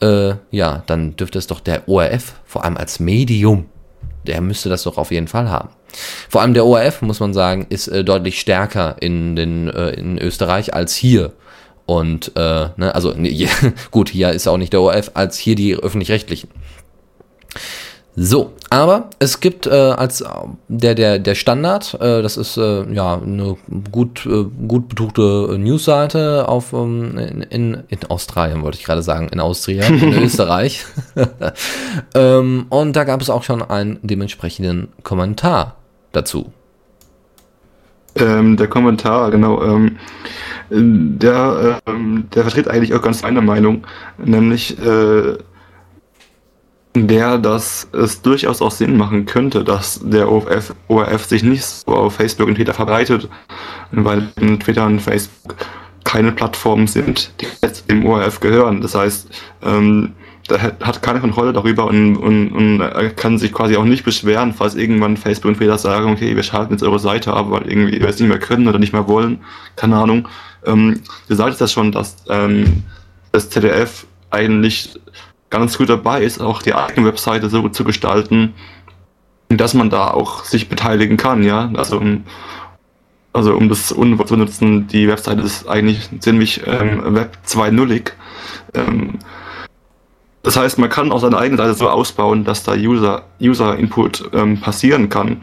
äh, 0.00 0.34
ja, 0.50 0.82
dann 0.86 1.16
dürfte 1.16 1.38
es 1.38 1.46
doch 1.46 1.60
der 1.60 1.88
ORF, 1.88 2.34
vor 2.44 2.64
allem 2.64 2.76
als 2.76 3.00
Medium, 3.00 3.66
der 4.26 4.40
müsste 4.40 4.68
das 4.68 4.82
doch 4.82 4.98
auf 4.98 5.10
jeden 5.10 5.28
Fall 5.28 5.50
haben. 5.50 5.70
Vor 6.28 6.40
allem 6.42 6.54
der 6.54 6.66
ORF, 6.66 7.02
muss 7.02 7.20
man 7.20 7.34
sagen, 7.34 7.66
ist 7.68 7.88
äh, 7.88 8.04
deutlich 8.04 8.40
stärker 8.40 8.96
in, 9.00 9.36
den, 9.36 9.68
äh, 9.68 9.90
in 9.90 10.18
Österreich 10.18 10.74
als 10.74 10.94
hier. 10.94 11.32
Und, 11.86 12.32
äh, 12.36 12.68
ne, 12.76 12.94
also, 12.94 13.12
nee, 13.16 13.48
gut, 13.90 14.10
hier 14.10 14.30
ist 14.30 14.46
auch 14.46 14.58
nicht 14.58 14.72
der 14.72 14.80
ORF, 14.80 15.10
als 15.14 15.38
hier 15.38 15.56
die 15.56 15.74
öffentlich-rechtlichen. 15.74 16.48
So, 18.16 18.52
aber 18.70 19.08
es 19.20 19.38
gibt 19.38 19.66
äh, 19.66 19.70
als 19.70 20.20
äh, 20.20 20.26
der 20.68 20.94
der 20.96 21.18
der 21.20 21.34
Standard, 21.36 21.94
äh, 21.94 22.22
das 22.22 22.36
ist 22.36 22.56
äh, 22.56 22.92
ja 22.92 23.20
eine 23.20 23.56
gut 23.92 24.26
äh, 24.26 24.44
gut 24.66 24.88
betuchte 24.88 25.56
Newsseite 25.58 26.48
auf 26.48 26.72
ähm, 26.72 27.16
in, 27.50 27.84
in 27.88 27.98
Australien 28.08 28.62
wollte 28.62 28.78
ich 28.78 28.84
gerade 28.84 29.02
sagen, 29.02 29.28
in 29.28 29.38
Austria, 29.38 29.84
in 29.84 30.12
Österreich. 30.22 30.84
ähm, 32.14 32.66
und 32.68 32.96
da 32.96 33.04
gab 33.04 33.20
es 33.20 33.30
auch 33.30 33.44
schon 33.44 33.62
einen 33.62 34.00
dementsprechenden 34.02 34.88
Kommentar 35.04 35.76
dazu. 36.10 36.52
Ähm, 38.16 38.56
der 38.56 38.66
Kommentar, 38.66 39.30
genau, 39.30 39.62
ähm, 39.62 39.98
der, 40.70 41.80
ähm, 41.86 42.28
der 42.34 42.42
vertritt 42.42 42.66
eigentlich 42.66 42.92
auch 42.94 43.02
ganz 43.02 43.22
eine 43.22 43.40
Meinung, 43.40 43.86
nämlich 44.18 44.76
äh, 44.84 45.38
der, 46.94 47.38
dass 47.38 47.88
es 47.92 48.22
durchaus 48.22 48.60
auch 48.60 48.72
Sinn 48.72 48.96
machen 48.96 49.26
könnte, 49.26 49.62
dass 49.62 50.00
der 50.02 50.30
ORF, 50.30 50.74
ORF 50.88 51.24
sich 51.24 51.42
nicht 51.42 51.64
so 51.64 51.94
auf 51.94 52.14
Facebook 52.14 52.48
und 52.48 52.56
Twitter 52.56 52.74
verbreitet, 52.74 53.28
weil 53.92 54.28
Twitter 54.58 54.86
und 54.86 55.00
Facebook 55.00 55.54
keine 56.04 56.32
Plattformen 56.32 56.88
sind, 56.88 57.32
die 57.40 57.46
jetzt 57.62 57.88
dem 57.88 58.04
ORF 58.04 58.40
gehören. 58.40 58.80
Das 58.80 58.94
heißt, 58.94 59.28
ähm, 59.62 60.14
der 60.48 60.60
hat 60.80 61.02
keine 61.02 61.20
Kontrolle 61.20 61.52
darüber 61.52 61.86
und, 61.86 62.16
und, 62.16 62.50
und 62.50 63.16
kann 63.16 63.38
sich 63.38 63.52
quasi 63.52 63.76
auch 63.76 63.84
nicht 63.84 64.04
beschweren, 64.04 64.52
falls 64.52 64.74
irgendwann 64.74 65.16
Facebook 65.16 65.50
und 65.50 65.56
Fehler 65.56 65.78
sagen, 65.78 66.10
okay, 66.10 66.34
wir 66.34 66.42
schalten 66.42 66.72
jetzt 66.72 66.82
eure 66.82 66.98
Seite 66.98 67.32
ab, 67.32 67.46
weil 67.50 67.70
irgendwie 67.70 68.00
wir 68.00 68.08
es 68.08 68.18
nicht 68.18 68.28
mehr 68.28 68.40
können 68.40 68.66
oder 68.66 68.80
nicht 68.80 68.92
mehr 68.92 69.06
wollen, 69.06 69.40
keine 69.76 69.96
Ahnung. 69.96 70.26
Ähm, 70.66 71.00
du 71.28 71.34
sagtest 71.36 71.60
das 71.60 71.72
schon, 71.72 71.92
dass 71.92 72.16
ähm, 72.28 72.82
das 73.30 73.48
ZDF 73.48 74.06
eigentlich 74.30 74.98
ganz 75.50 75.76
gut 75.76 75.88
dabei 75.88 76.22
ist, 76.22 76.40
auch 76.40 76.62
die 76.62 76.74
eigene 76.74 77.06
Webseite 77.06 77.48
so 77.50 77.68
zu 77.68 77.84
gestalten, 77.84 78.54
dass 79.48 79.74
man 79.74 79.90
da 79.90 80.08
auch 80.08 80.44
sich 80.44 80.68
beteiligen 80.68 81.16
kann, 81.16 81.42
ja. 81.42 81.70
Also 81.74 81.98
um, 81.98 82.24
also 83.32 83.54
um 83.54 83.68
das 83.68 83.92
Unwort 83.92 84.28
zu 84.28 84.36
nutzen, 84.36 84.86
die 84.86 85.08
Webseite 85.08 85.42
ist 85.42 85.68
eigentlich 85.68 86.08
ziemlich 86.20 86.62
ähm, 86.66 87.14
Web 87.14 87.36
2.0ig. 87.46 88.12
Ähm, 88.74 89.18
das 90.42 90.56
heißt, 90.56 90.78
man 90.78 90.88
kann 90.88 91.12
auch 91.12 91.20
seine 91.20 91.36
eigene 91.36 91.58
Seite 91.58 91.74
so 91.74 91.88
ausbauen, 91.88 92.44
dass 92.44 92.62
da 92.62 92.72
User, 92.72 93.24
User 93.42 93.76
Input 93.76 94.30
ähm, 94.32 94.60
passieren 94.60 95.08
kann. 95.08 95.42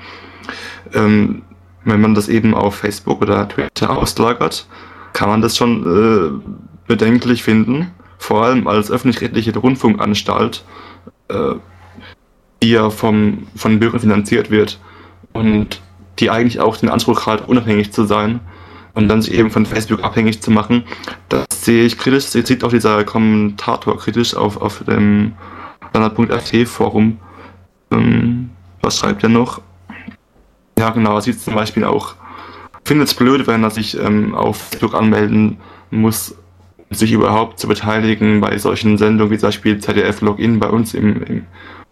Ähm, 0.94 1.44
wenn 1.84 2.02
man 2.02 2.16
das 2.16 2.30
eben 2.30 2.54
auf 2.54 2.76
Facebook 2.76 3.22
oder 3.22 3.48
Twitter 3.48 3.98
auslagert, 3.98 4.68
kann 5.14 5.30
man 5.30 5.42
das 5.42 5.56
schon 5.56 5.84
äh, 5.84 6.52
bedenklich 6.88 7.44
finden. 7.44 7.92
Vor 8.18 8.44
allem 8.44 8.68
als 8.68 8.92
öffentlich-rechtliche 8.92 9.58
Rundfunkanstalt, 9.58 10.64
äh, 11.30 11.56
die 12.62 12.72
ja 12.72 12.90
vom, 12.90 13.48
von 13.56 13.72
den 13.72 13.80
Bürgern 13.80 14.00
finanziert 14.00 14.50
wird 14.50 14.80
und 15.34 15.82
die 16.20 16.30
eigentlich 16.30 16.60
auch 16.60 16.78
den 16.78 16.90
Anspruch 16.90 17.28
hat, 17.28 17.48
unabhängig 17.48 17.92
zu 17.92 18.06
sein 18.06 18.40
und 18.98 19.08
dann 19.08 19.22
sich 19.22 19.36
eben 19.36 19.52
von 19.52 19.68
Facebook 19.68 20.04
abhängig 20.04 20.42
zu 20.42 20.50
machen. 20.50 20.84
Das 21.30 21.46
sehe 21.52 21.86
ich 21.86 22.00
kritisch, 22.00 22.32
das 22.32 22.48
sieht 22.48 22.64
auch 22.64 22.72
dieser 22.72 23.04
Kommentator 23.04 23.96
kritisch 23.98 24.36
auf, 24.36 24.60
auf 24.60 24.84
dem 24.86 25.34
Standard.at 25.90 26.68
Forum. 26.68 27.20
Ähm, 27.92 28.50
was 28.82 28.98
schreibt 28.98 29.22
er 29.22 29.30
noch? 29.30 29.62
Ja, 30.80 30.90
genau, 30.90 31.16
er 31.16 31.22
sieht 31.22 31.40
zum 31.40 31.54
Beispiel 31.54 31.84
auch, 31.84 32.16
findet 32.86 33.08
es 33.10 33.14
blöd, 33.14 33.46
wenn 33.46 33.64
er 33.64 33.70
sich 33.70 34.00
ähm, 34.00 34.34
auf 34.34 34.58
Facebook 34.58 34.96
anmelden 34.96 35.58
muss, 35.92 36.36
sich 36.90 37.12
überhaupt 37.12 37.60
zu 37.60 37.68
beteiligen 37.68 38.42
bei 38.42 38.58
solchen 38.58 38.98
Sendungen 38.98 39.32
wie 39.32 39.38
zum 39.38 39.48
Beispiel 39.48 39.80
ZDF 39.80 40.22
Login 40.22 40.60
bei 40.60 40.70
uns 40.70 40.94
im, 40.94 41.24
im 41.24 41.46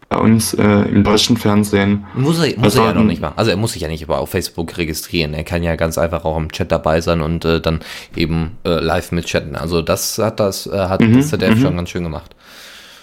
bei 0.07 0.17
uns 0.17 0.53
äh, 0.53 0.63
im 0.63 1.03
deutschen 1.03 1.35
Fernsehen. 1.35 2.05
Muss 2.13 2.39
er, 2.39 2.55
muss 2.57 2.65
Also, 2.65 2.81
er 2.81 2.87
ja 2.89 2.93
noch 2.93 3.01
ähm, 3.01 3.07
nicht 3.07 3.21
mal. 3.21 3.33
Also 3.35 3.51
er 3.51 3.57
muss 3.57 3.73
sich 3.73 3.81
ja 3.81 3.87
nicht 3.87 4.03
aber 4.03 4.19
auf 4.19 4.29
Facebook 4.29 4.77
registrieren. 4.77 5.33
Er 5.33 5.43
kann 5.43 5.63
ja 5.63 5.75
ganz 5.75 5.97
einfach 5.97 6.25
auch 6.25 6.37
im 6.37 6.51
Chat 6.51 6.71
dabei 6.71 7.01
sein 7.01 7.21
und 7.21 7.43
äh, 7.43 7.59
dann 7.59 7.79
eben 8.15 8.51
äh, 8.65 8.79
live 8.79 9.11
mitchatten. 9.11 9.55
Also 9.55 9.81
das 9.81 10.17
hat 10.19 10.39
das 10.39 10.67
äh, 10.67 10.77
hat 10.77 11.01
Mhm, 11.01 11.17
das 11.17 11.29
ZDF 11.29 11.55
mhm. 11.55 11.61
schon 11.61 11.75
ganz 11.77 11.89
schön 11.89 12.03
gemacht. 12.03 12.35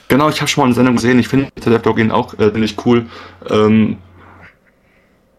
Genau, 0.08 0.28
ich 0.28 0.40
habe 0.40 0.48
schon 0.48 0.62
mal 0.62 0.66
eine 0.66 0.74
Sendung 0.74 0.96
gesehen. 0.96 1.18
Ich 1.18 1.28
finde 1.28 1.48
ZDF 1.58 1.84
Login 1.84 2.10
auch 2.12 2.38
äh, 2.38 2.52
ziemlich 2.52 2.76
cool. 2.86 3.06
Ähm, 3.50 3.96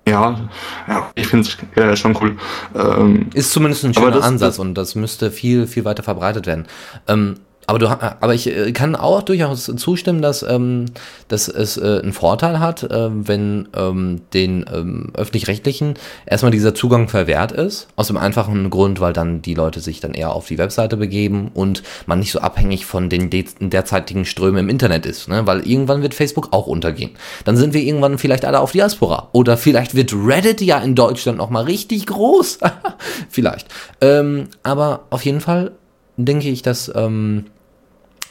ja, 0.07 0.50
ja, 0.88 1.12
ich 1.15 1.27
finde 1.27 1.48
es 1.48 1.77
äh, 1.77 1.95
schon 1.95 2.17
cool. 2.22 2.38
Ähm, 2.75 3.29
Ist 3.33 3.51
zumindest 3.51 3.86
ein 3.86 3.93
schöner 3.93 4.12
das- 4.12 4.24
Ansatz 4.25 4.60
und 4.60 4.75
das 4.75 4.95
müsste 4.95 5.31
viel, 5.31 5.67
viel 5.67 5.86
weiter 5.86 6.03
verbreitet 6.03 6.45
werden. 6.45 6.67
Ähm, 7.07 7.36
aber 7.67 7.79
du, 7.79 7.88
aber 7.88 8.34
ich 8.34 8.48
äh, 8.48 8.72
kann 8.72 8.96
auch 8.96 9.22
durchaus 9.24 9.72
zustimmen, 9.75 10.22
dass, 10.22 10.43
ähm, 10.43 10.86
dass 11.27 11.48
es 11.48 11.77
äh, 11.77 12.00
einen 12.01 12.13
Vorteil 12.13 12.60
hat, 12.60 12.84
äh, 12.84 13.10
wenn 13.12 13.70
ähm, 13.75 14.22
den 14.34 14.65
ähm, 14.74 15.12
öffentlich-rechtlichen 15.13 15.96
erstmal 16.25 16.51
dieser 16.51 16.75
Zugang 16.75 17.08
verwehrt 17.08 17.51
ist. 17.51 17.88
Aus 17.96 18.08
dem 18.08 18.17
einfachen 18.17 18.70
Grund, 18.70 19.00
weil 19.00 19.13
dann 19.13 19.41
die 19.41 19.53
Leute 19.53 19.79
sich 19.79 20.00
dann 20.00 20.13
eher 20.13 20.34
auf 20.34 20.48
die 20.48 20.58
Webseite 20.58 20.98
begeben 20.98 21.51
und 21.53 21.84
man 22.05 22.20
nicht 22.20 22.32
so 22.32 22.39
abhängig 22.39 22.86
von 22.86 23.10
den 23.10 23.29
de 23.29 23.46
derzeitigen 23.60 24.25
Strömen 24.25 24.60
im 24.60 24.70
Internet 24.70 25.05
ist. 25.05 25.27
Ne? 25.27 25.46
Weil 25.46 25.67
irgendwann 25.67 26.01
wird 26.01 26.13
Facebook 26.13 26.50
auch 26.51 26.67
untergehen. 26.67 27.12
Dann 27.46 27.58
sind 27.58 27.74
wir 27.74 27.82
irgendwann 27.82 28.17
vielleicht 28.17 28.46
alle 28.46 28.60
auf 28.60 28.72
Diaspora. 28.72 29.29
Oder 29.32 29.58
vielleicht 29.58 29.96
wird 29.96 30.13
Reddit 30.13 30.62
ja 30.62 30.79
in 30.79 30.96
Deutschland 30.96 31.38
nochmal 31.38 31.63
richtig 31.63 32.08
groß. 32.08 32.60
vielleicht. 33.29 33.67
Ähm, 34.01 34.48
aber 34.63 35.05
auf 35.10 35.24
jeden 35.25 35.41
Fall 35.41 35.72
denke 36.17 36.50
ich, 36.50 36.62
dass 36.62 36.91
ähm, 36.96 37.46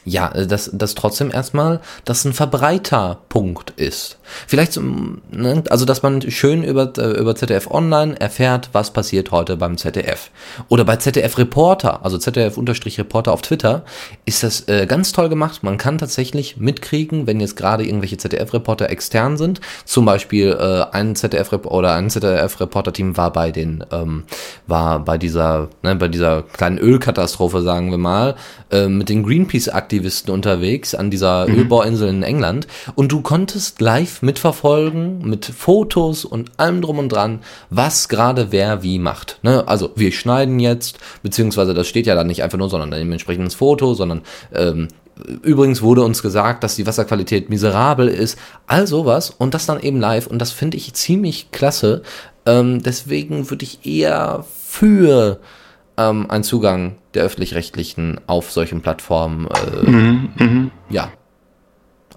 ja, 0.05 0.31
äh, 0.33 0.47
dass, 0.47 0.71
dass 0.73 0.95
trotzdem 0.95 1.31
erstmal 1.31 1.81
das 2.05 2.25
ein 2.25 2.33
Verbreiterpunkt 2.33 3.71
ist. 3.71 4.19
Vielleicht, 4.47 4.79
ne, 4.81 5.63
also 5.69 5.85
dass 5.85 6.03
man 6.03 6.23
schön 6.31 6.63
über, 6.65 6.93
äh, 6.97 7.19
über 7.19 7.35
ZDF 7.35 7.71
Online 7.71 8.19
erfährt, 8.21 8.71
was 8.73 8.93
passiert 8.93 9.31
heute 9.31 9.57
beim 9.57 9.77
ZDF. 9.77 10.31
Oder 10.69 10.85
bei 10.85 10.97
ZDF 10.97 11.39
Reporter, 11.39 12.05
also 12.05 12.19
ZDF-Reporter 12.19 13.33
auf 13.33 13.43
Twitter, 13.43 13.85
ist 14.25 14.43
das 14.43 14.69
äh, 14.69 14.87
ganz 14.87 15.13
toll 15.13 15.29
gemacht. 15.29 15.63
Man 15.63 15.79
kann 15.79 15.99
tatsächlich 15.99 16.57
mitkriegen, 16.57 17.27
wenn 17.27 17.41
jetzt 17.41 17.57
gerade 17.57 17.85
irgendwelche 17.85 18.17
ZDF-Reporter 18.17 18.91
extern 18.91 19.37
sind. 19.37 19.61
Zum 19.85 20.05
Beispiel 20.05 20.57
äh, 20.59 20.95
ein 20.95 21.15
ZDF 21.15 21.53
oder 21.65 21.95
ein 21.95 22.11
ZDF-Reporter-Team 22.11 23.17
war 23.17 23.33
bei 23.33 23.51
den, 23.51 23.85
ähm, 23.93 24.25
war 24.67 25.01
bei 25.01 25.19
dieser, 25.19 25.69
ne, 25.83 25.95
bei 25.97 26.09
dieser 26.09 26.43
kleinen 26.43 26.79
Ölkatastrophe, 26.79 27.63
sagen 27.63 27.91
wir 27.91 27.99
mal, 27.99 28.37
äh, 28.71 28.89
mit 28.89 29.09
den 29.09 29.23
Greenpeace-Aktivisten 29.93 30.33
unterwegs 30.33 30.95
an 30.95 31.11
dieser 31.11 31.47
Ölbohrinsel 31.49 32.09
in 32.09 32.23
England. 32.23 32.67
Und 32.95 33.13
du 33.13 33.21
konntest 33.21 33.81
live 33.81 34.23
mitverfolgen 34.23 35.21
mit 35.29 35.45
Fotos 35.45 36.25
und 36.25 36.51
allem 36.57 36.81
drum 36.83 36.99
und 36.99 37.11
dran, 37.11 37.41
was 37.71 38.09
gerade 38.09 38.49
wer 38.51 38.83
wie 38.83 38.99
macht. 38.99 39.39
Ne? 39.43 39.67
Also 39.67 39.91
wir 39.97 40.13
schneiden 40.13 40.59
jetzt, 40.61 40.99
beziehungsweise 41.23 41.75
das 41.75 41.87
steht 41.87 42.07
ja 42.07 42.15
dann 42.15 42.27
nicht 42.27 42.43
einfach 42.43 42.59
nur, 42.59 42.71
sondern 42.71 42.91
dementsprechend 42.91 43.45
ins 43.45 43.55
Foto, 43.55 43.95
sondern 43.95 44.23
ähm, 44.55 44.89
Übrigens 45.43 45.83
wurde 45.83 46.03
uns 46.03 46.23
gesagt, 46.23 46.65
dass 46.65 46.75
die 46.75 46.87
Wasserqualität 46.87 47.51
miserabel 47.51 48.09
ist, 48.09 48.39
all 48.67 48.87
sowas 48.87 49.31
und 49.31 49.53
das 49.53 49.67
dann 49.67 49.79
eben 49.79 50.01
live 50.01 50.27
und 50.27 50.39
das 50.39 50.53
finde 50.53 50.79
ich 50.79 50.95
ziemlich 50.95 51.51
klasse. 51.53 52.03
Ähm, 52.47 52.83
deswegen 52.83 53.51
würde 53.51 53.63
ich 53.65 53.87
eher 53.87 54.45
für 54.65 55.39
ähm, 55.97 56.31
einen 56.31 56.45
Zugang 56.45 56.97
der 57.15 57.25
öffentlich-rechtlichen 57.25 58.21
auf 58.27 58.51
solchen 58.51 58.81
Plattformen 58.81 59.47
äh, 59.47 59.91
mhm, 59.91 60.29
mhm. 60.39 60.71
ja 60.89 61.11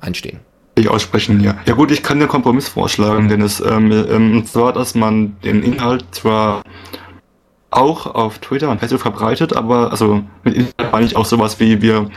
einstehen. 0.01 0.39
Ich 0.75 0.89
aussprechen, 0.89 1.39
ja. 1.39 1.55
Ja 1.65 1.73
gut, 1.73 1.91
ich 1.91 2.03
kann 2.03 2.19
den 2.19 2.27
Kompromiss 2.27 2.67
vorschlagen, 2.67 3.29
denn 3.29 3.41
es 3.41 3.61
ähm, 3.61 3.91
ähm, 3.91 4.45
zwar, 4.45 4.73
dass 4.73 4.93
man 4.93 5.38
den 5.41 5.63
Inhalt 5.63 6.05
zwar 6.11 6.63
auch 7.69 8.13
auf 8.13 8.39
Twitter 8.39 8.69
und 8.69 8.79
Facebook 8.79 9.01
verbreitet, 9.01 9.53
aber 9.55 9.91
also 9.91 10.21
mit 10.43 10.53
Inhalt 10.53 10.91
meine 10.91 11.05
ich 11.05 11.15
auch 11.15 11.25
sowas 11.25 11.59
wie 11.59 11.81
wir 11.81 12.09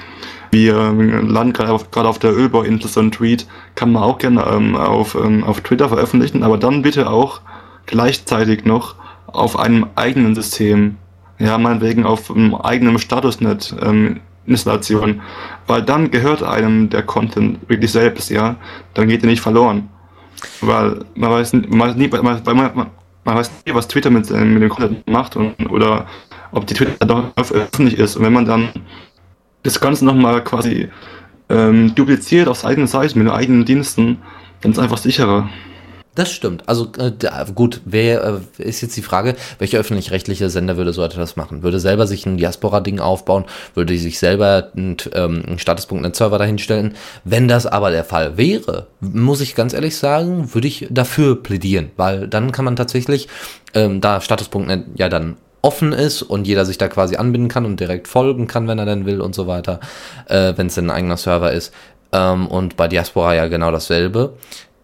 wir 0.50 0.74
landen 0.74 1.52
gerade 1.52 1.72
auf, 1.72 1.90
gerade 1.90 2.08
auf 2.08 2.18
der 2.18 2.34
Ölbohrinsel 2.34 2.88
so 2.88 3.00
ein 3.00 3.10
Tweet, 3.10 3.46
kann 3.74 3.92
man 3.92 4.02
auch 4.02 4.18
gerne 4.18 4.44
ähm, 4.50 4.76
auf, 4.76 5.14
ähm, 5.14 5.44
auf 5.44 5.60
Twitter 5.60 5.88
veröffentlichen, 5.88 6.42
aber 6.42 6.58
dann 6.58 6.82
bitte 6.82 7.10
auch 7.10 7.40
gleichzeitig 7.86 8.64
noch 8.64 8.94
auf 9.26 9.58
einem 9.58 9.86
eigenen 9.94 10.34
System. 10.34 10.96
Ja, 11.38 11.56
meinetwegen 11.58 12.04
auf 12.04 12.30
einem 12.30 12.54
eigenen 12.54 12.98
Statusnet 12.98 13.74
ähm, 13.80 14.20
Installation, 14.46 15.20
weil 15.66 15.82
dann 15.82 16.10
gehört 16.10 16.42
einem 16.42 16.88
der 16.90 17.02
Content 17.02 17.58
wirklich 17.68 17.92
selbst, 17.92 18.30
ja, 18.30 18.56
dann 18.94 19.08
geht 19.08 19.22
er 19.22 19.28
nicht 19.28 19.40
verloren. 19.42 19.88
Weil 20.60 21.04
man 21.14 21.30
weiß, 21.30 21.52
nie- 21.52 21.66
man 21.68 21.88
weiß 21.90 21.96
nie, 21.96 22.08
man, 22.08 22.22
man, 22.44 22.70
man, 22.74 22.86
weiß 23.24 23.50
nie, 23.66 23.74
was 23.74 23.86
Twitter 23.88 24.10
mit, 24.10 24.30
äh, 24.30 24.44
mit 24.44 24.62
dem 24.62 24.68
Content 24.70 25.06
macht 25.08 25.36
und, 25.36 25.54
oder 25.70 26.06
ob 26.52 26.66
die 26.66 26.74
Twitter 26.74 27.06
doch 27.06 27.24
öffentlich 27.36 27.98
ist. 27.98 28.16
Und 28.16 28.24
wenn 28.24 28.32
man 28.32 28.46
dann 28.46 28.70
das 29.62 29.78
Ganze 29.80 30.04
nochmal 30.04 30.42
quasi 30.42 30.88
ähm, 31.50 31.94
dupliziert 31.94 32.48
auf 32.48 32.64
eigenen 32.64 32.86
Seiten 32.88 33.18
mit 33.18 33.28
den 33.28 33.34
eigenen 33.34 33.64
Diensten, 33.64 34.18
dann 34.60 34.72
ist 34.72 34.78
es 34.78 34.82
einfach 34.82 34.98
sicherer. 34.98 35.48
Das 36.18 36.32
stimmt. 36.32 36.64
Also 36.66 36.88
äh, 36.98 37.12
gut, 37.54 37.80
wer 37.84 38.40
äh, 38.58 38.62
ist 38.64 38.80
jetzt 38.80 38.96
die 38.96 39.02
Frage, 39.02 39.36
welcher 39.60 39.78
öffentlich-rechtliche 39.78 40.50
Sender 40.50 40.76
würde 40.76 40.92
so 40.92 41.04
etwas 41.04 41.36
machen? 41.36 41.62
Würde 41.62 41.78
selber 41.78 42.08
sich 42.08 42.26
ein 42.26 42.38
Diaspora-Ding 42.38 42.98
aufbauen? 42.98 43.44
Würde 43.74 43.96
sich 43.96 44.18
selber 44.18 44.72
einen, 44.76 44.96
ähm, 45.12 45.44
einen 45.46 45.60
Status.net-Server 45.60 46.36
dahinstellen? 46.36 46.96
Wenn 47.22 47.46
das 47.46 47.66
aber 47.66 47.92
der 47.92 48.02
Fall 48.02 48.36
wäre, 48.36 48.88
muss 48.98 49.40
ich 49.40 49.54
ganz 49.54 49.74
ehrlich 49.74 49.96
sagen, 49.96 50.52
würde 50.54 50.66
ich 50.66 50.88
dafür 50.90 51.40
plädieren, 51.40 51.92
weil 51.96 52.26
dann 52.26 52.50
kann 52.50 52.64
man 52.64 52.74
tatsächlich, 52.74 53.28
ähm, 53.74 54.00
da 54.00 54.20
Status.net 54.20 54.86
ja 54.96 55.08
dann 55.08 55.36
offen 55.62 55.92
ist 55.92 56.22
und 56.22 56.48
jeder 56.48 56.64
sich 56.64 56.78
da 56.78 56.88
quasi 56.88 57.14
anbinden 57.14 57.48
kann 57.48 57.64
und 57.64 57.78
direkt 57.78 58.08
folgen 58.08 58.48
kann, 58.48 58.66
wenn 58.66 58.80
er 58.80 58.86
denn 58.86 59.06
will 59.06 59.20
und 59.20 59.36
so 59.36 59.46
weiter, 59.46 59.78
äh, 60.26 60.54
wenn 60.56 60.66
es 60.66 60.76
ein 60.78 60.90
eigener 60.90 61.16
Server 61.16 61.52
ist. 61.52 61.72
Ähm, 62.10 62.46
und 62.46 62.76
bei 62.76 62.88
Diaspora 62.88 63.34
ja 63.34 63.48
genau 63.48 63.70
dasselbe. 63.70 64.34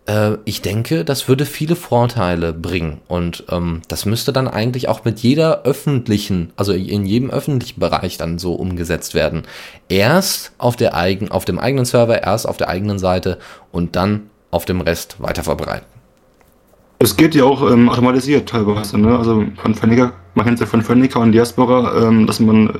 Äh, 0.07 0.37
ich 0.45 0.63
denke, 0.63 1.05
das 1.05 1.29
würde 1.29 1.47
viele 1.47 1.77
Vorteile 1.77 2.53
bringen 2.53 3.01
und 3.09 3.45
ähm, 3.51 3.83
das 3.89 4.05
müsste 4.05 4.33
dann 4.33 4.49
eigentlich 4.49 4.89
auch 4.89 5.05
mit 5.05 5.21
jeder 5.21 5.63
öffentlichen, 5.63 6.53
also 6.57 6.73
in 6.73 7.07
jedem 7.07 7.31
öffentlichen 7.31 7.81
Bereich 7.81 8.19
dann 8.19 8.39
so 8.39 8.55
umgesetzt 8.55 9.15
werden. 9.15 9.43
Erst 9.89 10.53
auf 10.59 10.77
der 10.77 10.95
eigen, 10.95 11.31
auf 11.31 11.45
dem 11.45 11.59
eigenen 11.59 11.85
Server, 11.85 12.23
erst 12.23 12.49
auf 12.49 12.57
der 12.57 12.69
eigenen 12.69 12.99
Seite 12.99 13.39
und 13.73 13.97
dann 13.97 14.31
auf 14.51 14.65
dem 14.65 14.81
Rest 14.81 15.17
weiterverbreiten. 15.19 15.87
Es 17.01 17.17
geht 17.17 17.35
ja 17.35 17.45
auch 17.45 17.69
ähm, 17.71 17.89
automatisiert 17.89 18.49
teilweise, 18.49 18.99
ne? 18.99 19.19
Also 19.19 19.45
von 19.57 19.75
Fenniger, 19.75 20.13
man 20.35 20.47
kennt 20.47 20.57
es 20.57 20.61
ja 20.61 20.67
von 20.67 20.81
Fenniger 20.81 21.21
und 21.21 21.33
Diaspora, 21.33 22.09
ähm, 22.09 22.27
dass 22.27 22.41
man 22.41 22.79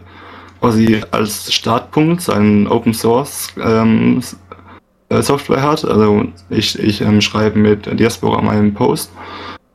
quasi 0.61 1.03
als 1.11 1.53
Startpunkt 1.53 2.23
seinen 2.23 2.67
Open 2.69 2.95
Source 2.95 3.49
ähm, 3.63 4.21
äh, 4.21 4.44
Software 5.11 5.63
hat. 5.63 5.85
Also 5.85 6.25
ich, 6.51 6.79
ich 6.79 7.01
ähm, 7.01 7.21
schreibe 7.21 7.59
mit 7.59 7.99
Diaspora 7.99 8.41
meinen 8.43 8.75
Post 8.75 9.13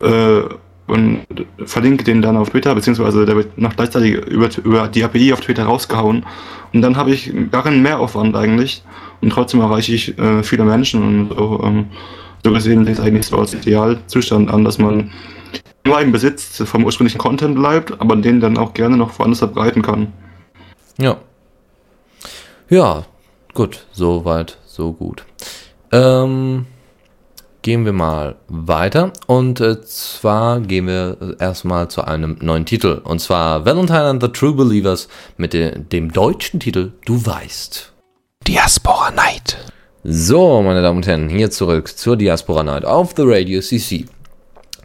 äh, 0.02 0.42
und 0.88 1.22
verlinke 1.66 2.04
den 2.04 2.22
dann 2.22 2.38
auf 2.38 2.50
Twitter, 2.50 2.74
beziehungsweise 2.74 3.26
der 3.26 3.36
wird 3.36 3.58
noch 3.58 3.76
gleichzeitig 3.76 4.14
über, 4.14 4.50
über 4.64 4.88
die 4.88 5.04
API 5.04 5.34
auf 5.34 5.42
Twitter 5.42 5.66
rausgehauen. 5.66 6.26
Und 6.74 6.82
dann 6.82 6.98
habe 6.98 7.12
ich 7.12 7.32
gar 7.52 7.64
keinen 7.64 7.82
Mehraufwand 7.82 8.36
eigentlich. 8.36 8.84
Und 9.22 9.32
trotzdem 9.32 9.62
erreiche 9.62 9.94
ich 9.94 10.18
äh, 10.18 10.44
viele 10.44 10.64
Menschen 10.64 11.04
und 11.04 11.38
so, 11.38 11.62
ähm, 11.64 11.88
so 12.44 12.52
gesehen 12.54 12.88
es 12.88 13.00
eigentlich 13.00 13.26
so 13.26 13.38
als 13.38 13.54
Idealzustand 13.54 14.50
an, 14.50 14.64
dass 14.64 14.78
man 14.78 15.12
nur 15.86 16.00
im 16.02 16.12
Besitz 16.12 16.62
vom 16.66 16.86
ursprünglichen 16.86 17.18
Content 17.18 17.56
bleibt, 17.56 18.00
aber 18.00 18.16
den 18.16 18.40
dann 18.40 18.58
auch 18.58 18.74
gerne 18.74 18.98
noch 18.98 19.18
woanders 19.20 19.40
verbreiten 19.40 19.82
kann. 19.82 20.14
Ja. 20.98 21.18
Ja, 22.70 23.06
gut, 23.54 23.86
so 23.92 24.26
weit, 24.26 24.58
so 24.80 24.94
gut. 24.94 25.26
Ähm, 25.92 26.66
gehen 27.62 27.84
wir 27.84 27.92
mal 27.92 28.36
weiter. 28.48 29.12
Und 29.28 29.60
äh, 29.60 29.82
zwar 29.82 30.62
gehen 30.62 30.88
wir 30.88 31.36
erstmal 31.38 31.90
zu 31.90 32.02
einem 32.04 32.38
neuen 32.42 32.66
Titel. 32.66 33.02
Und 33.04 33.20
zwar 33.20 33.66
Valentine 33.66 34.06
and 34.06 34.24
the 34.24 34.30
True 34.30 34.54
Believers 34.54 35.10
mit 35.36 35.52
de 35.52 35.80
dem 35.80 36.14
deutschen 36.14 36.62
Titel 36.62 36.94
Du 37.06 37.26
weißt. 37.26 37.92
Diaspora 38.48 39.12
Night. 39.12 39.58
So, 40.06 40.62
meine 40.62 40.82
Damen 40.82 41.00
und 41.00 41.08
Herren, 41.08 41.28
hier 41.28 41.52
zurück 41.52 41.98
zur 41.98 42.16
Diaspora 42.16 42.64
Night 42.64 42.86
auf 42.86 43.14
The 43.18 43.24
Radio 43.26 43.60
CC. 43.60 44.06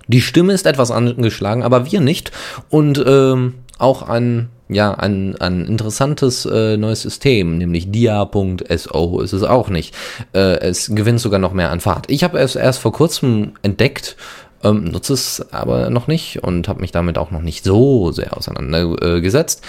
Die 0.09 0.21
Stimme 0.21 0.53
ist 0.53 0.67
etwas 0.67 0.91
angeschlagen, 0.91 1.63
aber 1.63 1.91
wir 1.91 2.01
nicht. 2.01 2.33
Und 2.69 3.03
ähm, 3.07 3.55
auch 3.79 4.03
ein 4.03 4.49
ja, 4.75 4.93
ein, 4.93 5.37
ein 5.41 5.65
interessantes 5.65 6.47
äh, 6.47 6.77
neues 6.77 7.03
System, 7.03 7.59
nämlich 7.59 7.91
dia.so 7.91 9.21
ist 9.21 9.33
es 9.33 9.43
auch 9.43 9.69
nicht. 9.69 9.95
Äh, 10.35 10.59
es 10.59 10.91
gewinnt 10.95 11.21
sogar 11.21 11.39
noch 11.39 11.53
mehr 11.53 11.71
an 11.71 11.81
Fahrt. 11.81 12.11
Ich 12.11 12.25
habe 12.25 12.39
es 12.39 12.57
erst 12.57 12.81
vor 12.81 12.93
kurzem 12.93 13.53
entdeckt, 13.63 14.17
ähm, 14.65 14.85
nutze 14.85 15.13
es 15.13 15.47
aber 15.53 15.91
noch 15.91 16.09
nicht 16.09 16.43
und 16.43 16.69
habe 16.69 16.81
mich 16.81 16.91
damit 16.91 17.19
auch 17.19 17.31
noch 17.31 17.43
nicht 17.43 17.65
so 17.65 18.11
sehr 18.13 18.37
auseinandergesetzt. 18.37 19.63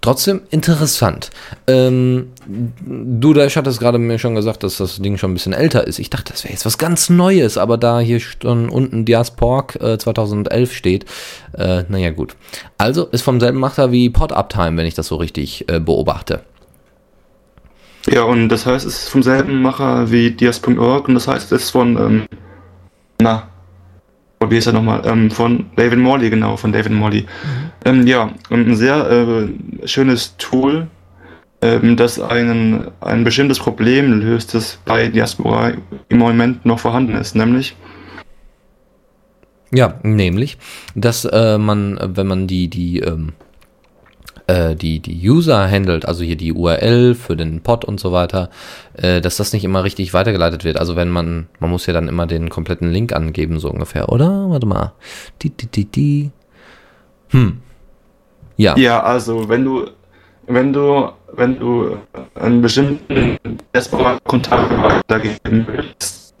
Trotzdem 0.00 0.42
interessant. 0.50 1.30
Ähm, 1.66 2.28
du, 2.46 3.32
da 3.32 3.48
hattest 3.48 3.80
gerade 3.80 3.98
mir 3.98 4.18
schon 4.18 4.34
gesagt, 4.34 4.62
dass 4.62 4.76
das 4.76 4.98
Ding 4.98 5.18
schon 5.18 5.32
ein 5.32 5.34
bisschen 5.34 5.52
älter 5.52 5.86
ist. 5.86 5.98
Ich 5.98 6.10
dachte, 6.10 6.32
das 6.32 6.44
wäre 6.44 6.52
jetzt 6.52 6.66
was 6.66 6.78
ganz 6.78 7.10
Neues, 7.10 7.58
aber 7.58 7.76
da 7.76 7.98
hier 7.98 8.20
schon 8.20 8.68
unten 8.68 9.04
Diaspork 9.04 9.76
äh, 9.80 9.98
2011 9.98 10.72
steht, 10.72 11.06
äh, 11.54 11.84
naja 11.88 12.10
gut. 12.10 12.36
Also 12.78 13.06
ist 13.06 13.22
vom 13.22 13.40
selben 13.40 13.58
Macher 13.58 13.90
wie 13.90 14.10
Pod 14.10 14.32
Uptime, 14.32 14.76
wenn 14.76 14.86
ich 14.86 14.94
das 14.94 15.08
so 15.08 15.16
richtig 15.16 15.68
äh, 15.68 15.80
beobachte. 15.80 16.42
Ja, 18.08 18.22
und 18.22 18.48
das 18.48 18.66
heißt, 18.66 18.86
es 18.86 19.04
ist 19.04 19.08
vom 19.08 19.22
selben 19.22 19.62
Macher 19.62 20.10
wie 20.12 20.30
Dias.org 20.30 21.08
und 21.08 21.14
das 21.14 21.26
heißt, 21.26 21.50
es 21.50 21.64
ist 21.64 21.70
von, 21.70 21.96
ähm, 21.96 22.26
na, 23.20 23.48
wie 24.40 24.56
ist 24.56 24.66
er 24.66 24.72
nochmal? 24.72 25.02
Ähm, 25.04 25.30
von 25.30 25.66
David 25.76 25.98
Morley, 25.98 26.30
genau, 26.30 26.56
von 26.56 26.72
David 26.72 26.92
Morley. 26.92 27.22
Mhm. 27.22 27.26
Ähm, 27.84 28.06
ja, 28.06 28.30
ein 28.50 28.76
sehr 28.76 29.10
äh, 29.10 29.86
schönes 29.86 30.36
Tool, 30.36 30.88
ähm, 31.62 31.96
das 31.96 32.20
einen, 32.20 32.88
ein 33.00 33.24
bestimmtes 33.24 33.58
Problem 33.58 34.20
löst, 34.20 34.54
das 34.54 34.78
bei 34.84 35.08
Diaspora 35.08 35.72
im 36.08 36.18
Moment 36.18 36.66
noch 36.66 36.78
vorhanden 36.78 37.14
ist, 37.14 37.34
nämlich 37.34 37.76
ja, 39.72 39.98
nämlich, 40.02 40.58
dass 40.94 41.24
äh, 41.24 41.58
man, 41.58 41.98
wenn 42.00 42.26
man 42.26 42.46
die, 42.46 42.68
die 42.68 43.00
ähm, 43.00 43.32
äh, 44.46 44.76
die, 44.76 45.00
die 45.00 45.28
User 45.28 45.68
handelt, 45.68 46.06
also 46.06 46.22
hier 46.22 46.36
die 46.36 46.52
URL 46.52 47.14
für 47.14 47.36
den 47.36 47.62
Pod 47.62 47.84
und 47.84 47.98
so 47.98 48.12
weiter, 48.12 48.50
äh, 48.94 49.20
dass 49.20 49.36
das 49.36 49.52
nicht 49.52 49.64
immer 49.64 49.84
richtig 49.84 50.14
weitergeleitet 50.14 50.64
wird. 50.64 50.78
Also 50.78 50.96
wenn 50.96 51.10
man, 51.10 51.48
man 51.58 51.70
muss 51.70 51.86
ja 51.86 51.92
dann 51.92 52.08
immer 52.08 52.26
den 52.26 52.48
kompletten 52.48 52.90
Link 52.90 53.12
angeben, 53.12 53.58
so 53.58 53.70
ungefähr, 53.70 54.10
oder? 54.10 54.48
Warte 54.48 54.66
mal. 54.66 54.92
Die, 55.42 55.50
die, 55.50 55.66
die, 55.66 55.84
die. 55.86 56.30
Hm. 57.30 57.58
Ja. 58.56 58.76
Ja, 58.76 59.02
also 59.02 59.48
wenn 59.48 59.64
du, 59.64 59.90
wenn 60.46 60.72
du, 60.72 61.10
wenn 61.32 61.58
du 61.58 61.96
einen 62.34 62.62
bestimmten 62.62 63.38
Desktop-Kontakt 63.74 64.70
weitergeben 64.82 65.66
willst, 65.68 66.34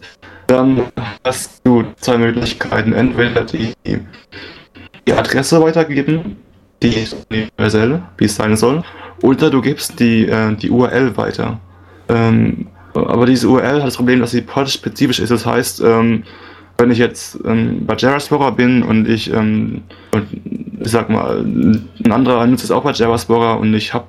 dann 0.46 0.82
hast 1.24 1.60
du 1.66 1.84
zwei 1.96 2.18
Möglichkeiten. 2.18 2.92
Entweder 2.92 3.44
die, 3.44 3.74
die 3.84 5.12
Adresse 5.12 5.60
weitergeben 5.60 6.36
die 6.82 6.94
ist 6.94 7.16
universell, 7.30 8.02
wie 8.18 8.24
es 8.24 8.36
sein 8.36 8.56
soll, 8.56 8.82
oder 9.22 9.50
du 9.50 9.60
gibst 9.60 9.98
die, 9.98 10.26
äh, 10.26 10.54
die 10.54 10.70
URL 10.70 11.16
weiter. 11.16 11.58
Ähm, 12.08 12.66
aber 12.94 13.26
diese 13.26 13.48
URL 13.48 13.80
hat 13.80 13.86
das 13.86 13.96
Problem, 13.96 14.20
dass 14.20 14.30
sie 14.30 14.42
pod-spezifisch 14.42 15.18
ist. 15.18 15.30
Das 15.30 15.44
heißt, 15.44 15.80
ähm, 15.80 16.24
wenn 16.78 16.90
ich 16.90 16.98
jetzt 16.98 17.38
ähm, 17.44 17.86
bei 17.86 17.96
JavaSpora 17.96 18.50
bin 18.50 18.82
und 18.82 19.08
ich, 19.08 19.32
ähm, 19.32 19.82
und 20.12 20.26
ich 20.80 20.90
sag 20.90 21.08
mal, 21.08 21.40
ein 21.40 22.12
anderer 22.12 22.46
nutzt 22.46 22.64
es 22.64 22.70
auch 22.70 22.82
bei 22.82 22.92
JavaSpora 22.92 23.54
und 23.54 23.72
ich 23.74 23.94
habe 23.94 24.06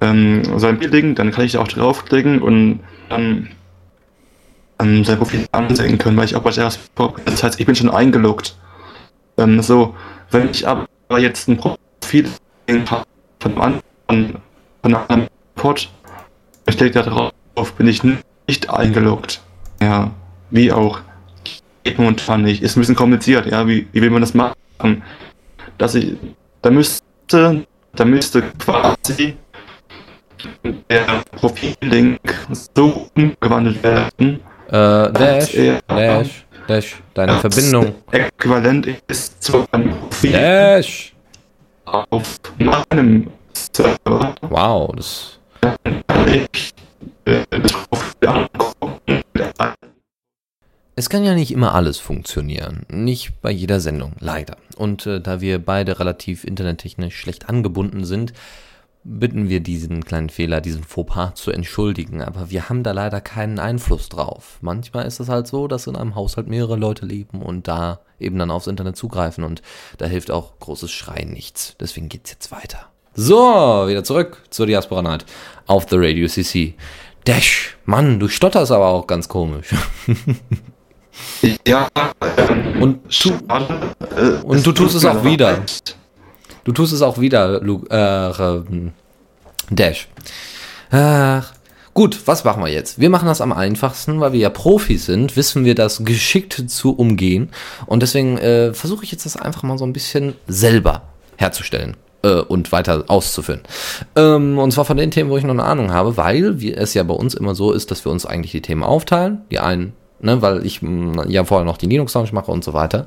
ähm, 0.00 0.42
sein 0.58 0.80
Link, 0.80 1.16
dann 1.16 1.30
kann 1.30 1.44
ich 1.44 1.52
da 1.52 1.60
auch 1.60 1.68
draufklicken 1.68 2.40
und 2.40 2.80
dann 3.08 3.48
ähm, 4.80 5.04
sein 5.04 5.18
Profil 5.18 5.46
ansehen 5.52 5.98
können, 5.98 6.16
weil 6.16 6.26
ich 6.26 6.36
auch 6.36 6.42
bei 6.42 6.50
JavaSpora 6.50 7.12
bin. 7.12 7.24
Das 7.26 7.42
heißt, 7.42 7.58
ich 7.58 7.66
bin 7.66 7.74
schon 7.74 7.90
eingeloggt. 7.90 8.56
So, 9.36 9.96
wenn 10.30 10.50
ich 10.50 10.68
aber 10.68 10.86
jetzt 11.18 11.48
ein 11.48 11.56
Profil 11.56 11.78
viel 12.04 12.28
von 13.40 13.52
einem 13.62 13.82
anderen, 14.06 14.42
von 14.82 14.94
einem 14.94 15.26
Pod. 15.54 15.88
Ich 16.66 16.76
denke 16.76 17.02
darauf, 17.02 17.32
bin 17.76 17.86
ich 17.86 18.02
nicht 18.02 18.70
eingeloggt. 18.70 19.40
Ja, 19.80 20.10
wie 20.50 20.72
auch. 20.72 21.00
Geht 21.82 21.98
momentan 21.98 22.42
nicht. 22.42 22.62
Ist 22.62 22.76
ein 22.76 22.80
bisschen 22.80 22.96
kompliziert, 22.96 23.46
ja. 23.46 23.66
Wie, 23.68 23.86
wie 23.92 24.00
will 24.00 24.10
man 24.10 24.22
das 24.22 24.32
machen? 24.32 24.54
Dass 25.76 25.94
ich, 25.94 26.16
da 26.62 26.70
müsste, 26.70 27.66
da 27.94 28.04
müsste 28.04 28.42
quasi 28.58 29.36
der 30.88 31.22
Profillink 31.32 32.20
so 32.74 33.10
umgewandelt 33.14 33.82
werden. 33.82 34.40
Äh, 34.68 35.12
Dash, 35.12 35.52
Dash, 35.86 36.46
Dash, 36.66 36.96
deine 37.12 37.38
Verbindung. 37.38 37.94
Äquivalent 38.10 38.86
ist 39.06 39.42
zu 39.42 39.66
einem 39.70 39.90
Profil. 39.90 40.32
Dash! 40.32 41.13
Auf 41.84 42.40
meinem 42.58 43.30
Server. 43.52 44.34
Wow, 44.42 44.92
das. 44.96 45.38
Es 50.96 51.10
kann 51.10 51.24
ja 51.24 51.34
nicht 51.34 51.50
immer 51.50 51.74
alles 51.74 51.98
funktionieren. 51.98 52.86
Nicht 52.88 53.40
bei 53.40 53.50
jeder 53.50 53.80
Sendung, 53.80 54.12
leider. 54.20 54.56
Und 54.76 55.06
äh, 55.06 55.20
da 55.20 55.40
wir 55.40 55.58
beide 55.58 55.98
relativ 55.98 56.44
internettechnisch 56.44 57.16
schlecht 57.16 57.48
angebunden 57.48 58.04
sind, 58.04 58.32
bitten 59.04 59.50
wir 59.50 59.60
diesen 59.60 60.04
kleinen 60.04 60.30
Fehler, 60.30 60.60
diesen 60.62 60.82
Fauxpas 60.82 61.34
zu 61.34 61.50
entschuldigen, 61.50 62.22
aber 62.22 62.50
wir 62.50 62.68
haben 62.68 62.82
da 62.82 62.92
leider 62.92 63.20
keinen 63.20 63.58
Einfluss 63.58 64.08
drauf. 64.08 64.58
Manchmal 64.62 65.04
ist 65.04 65.20
es 65.20 65.28
halt 65.28 65.46
so, 65.46 65.68
dass 65.68 65.86
in 65.86 65.94
einem 65.94 66.14
Haushalt 66.14 66.48
mehrere 66.48 66.76
Leute 66.76 67.04
leben 67.04 67.42
und 67.42 67.68
da 67.68 68.00
eben 68.18 68.38
dann 68.38 68.50
aufs 68.50 68.66
Internet 68.66 68.96
zugreifen 68.96 69.44
und 69.44 69.60
da 69.98 70.06
hilft 70.06 70.30
auch 70.30 70.58
großes 70.58 70.90
Schreien 70.90 71.32
nichts. 71.32 71.76
Deswegen 71.78 72.08
geht's 72.08 72.30
jetzt 72.30 72.50
weiter. 72.50 72.86
So, 73.14 73.36
wieder 73.86 74.02
zurück 74.02 74.42
zur 74.50 74.66
Diaspora 74.66 75.02
Night 75.02 75.26
auf 75.66 75.86
The 75.88 75.96
Radio 75.98 76.26
CC. 76.26 76.74
Dash, 77.24 77.76
Mann, 77.84 78.18
du 78.18 78.28
stotterst 78.28 78.72
aber 78.72 78.88
auch 78.88 79.06
ganz 79.06 79.28
komisch. 79.28 79.74
ja, 81.66 81.88
und, 82.80 83.00
tu, 83.10 83.32
und 84.44 84.66
du 84.66 84.72
tust 84.72 84.96
es 84.96 85.04
auch 85.04 85.24
wieder. 85.24 85.62
Du 86.64 86.72
tust 86.72 86.92
es 86.92 87.02
auch 87.02 87.18
wieder, 87.18 87.60
Luke, 87.60 87.88
äh, 87.90 88.90
Dash. 89.70 90.08
Ach, 90.90 91.52
gut, 91.92 92.20
was 92.26 92.44
machen 92.44 92.62
wir 92.64 92.70
jetzt? 92.70 92.98
Wir 92.98 93.10
machen 93.10 93.26
das 93.26 93.40
am 93.40 93.52
einfachsten, 93.52 94.20
weil 94.20 94.32
wir 94.32 94.40
ja 94.40 94.50
Profis 94.50 95.06
sind, 95.06 95.36
wissen 95.36 95.64
wir 95.64 95.74
das 95.74 96.04
geschickt 96.04 96.64
zu 96.68 96.94
umgehen. 96.94 97.50
Und 97.86 98.02
deswegen 98.02 98.38
äh, 98.38 98.72
versuche 98.72 99.04
ich 99.04 99.12
jetzt 99.12 99.26
das 99.26 99.36
einfach 99.36 99.62
mal 99.62 99.78
so 99.78 99.84
ein 99.84 99.92
bisschen 99.92 100.34
selber 100.46 101.02
herzustellen 101.36 101.96
äh, 102.22 102.40
und 102.40 102.72
weiter 102.72 103.04
auszuführen. 103.08 103.60
Ähm, 104.16 104.58
und 104.58 104.72
zwar 104.72 104.84
von 104.84 104.96
den 104.96 105.10
Themen, 105.10 105.30
wo 105.30 105.36
ich 105.36 105.44
noch 105.44 105.50
eine 105.50 105.64
Ahnung 105.64 105.92
habe, 105.92 106.16
weil 106.16 106.60
wir, 106.60 106.78
es 106.78 106.94
ja 106.94 107.02
bei 107.02 107.14
uns 107.14 107.34
immer 107.34 107.54
so 107.54 107.72
ist, 107.72 107.90
dass 107.90 108.04
wir 108.04 108.12
uns 108.12 108.24
eigentlich 108.26 108.52
die 108.52 108.62
Themen 108.62 108.82
aufteilen. 108.82 109.42
Die 109.50 109.58
einen 109.58 109.92
ne, 110.24 110.42
weil 110.42 110.64
ich 110.66 110.82
mh, 110.82 111.26
ja 111.28 111.44
vorher 111.44 111.64
noch 111.64 111.76
die 111.76 111.86
Linux 111.86 112.14
Lounge 112.14 112.30
mache 112.32 112.50
und 112.50 112.64
so 112.64 112.72
weiter. 112.72 113.06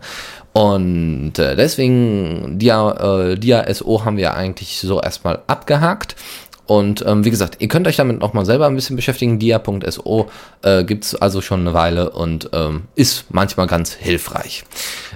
Und 0.54 1.38
äh, 1.38 1.56
deswegen, 1.56 2.58
Dia, 2.58 3.32
äh, 3.32 3.36
Dia 3.38 3.72
SO 3.74 4.06
haben 4.06 4.18
wir 4.18 4.34
eigentlich 4.36 4.80
so 4.80 5.02
erstmal 5.02 5.40
abgehakt. 5.48 6.16
Und 6.68 7.04
ähm, 7.08 7.24
wie 7.24 7.30
gesagt, 7.30 7.58
ihr 7.60 7.70
könnt 7.70 7.88
euch 7.88 7.96
damit 7.96 8.20
nochmal 8.20 8.46
selber 8.46 8.68
ein 8.68 8.76
bisschen 8.76 8.98
beschäftigen. 8.98 9.40
Dia.so 9.40 10.30
äh, 10.64 10.84
gibt's 10.84 11.16
also 11.16 11.42
schon 11.42 11.62
eine 11.62 11.74
Weile 11.74 12.10
und 12.10 12.50
ähm, 12.54 12.84
ist 12.96 13.26
manchmal 13.30 13.68
ganz 13.68 13.94
hilfreich. 13.94 14.66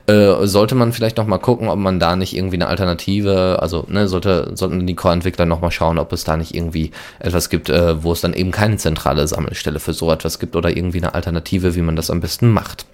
Äh, 0.07 0.47
sollte 0.47 0.75
man 0.75 0.93
vielleicht 0.93 1.17
nochmal 1.17 1.39
gucken, 1.39 1.67
ob 1.67 1.77
man 1.77 1.99
da 1.99 2.15
nicht 2.15 2.35
irgendwie 2.35 2.55
eine 2.55 2.67
Alternative, 2.67 3.59
also 3.61 3.85
ne, 3.89 4.07
sollte, 4.07 4.51
sollten 4.55 4.87
die 4.87 4.95
Core-Entwickler 4.95 5.45
nochmal 5.45 5.71
schauen, 5.71 5.99
ob 5.99 6.13
es 6.13 6.23
da 6.23 6.37
nicht 6.37 6.55
irgendwie 6.55 6.91
etwas 7.19 7.49
gibt, 7.49 7.69
äh, 7.69 8.01
wo 8.01 8.13
es 8.13 8.21
dann 8.21 8.33
eben 8.33 8.51
keine 8.51 8.77
zentrale 8.77 9.27
Sammelstelle 9.27 9.79
für 9.79 9.93
so 9.93 10.09
etwas 10.09 10.39
gibt 10.39 10.55
oder 10.55 10.75
irgendwie 10.75 10.99
eine 10.99 11.13
Alternative, 11.13 11.75
wie 11.75 11.81
man 11.81 11.97
das 11.97 12.09
am 12.09 12.21
besten 12.21 12.49
macht. 12.49 12.85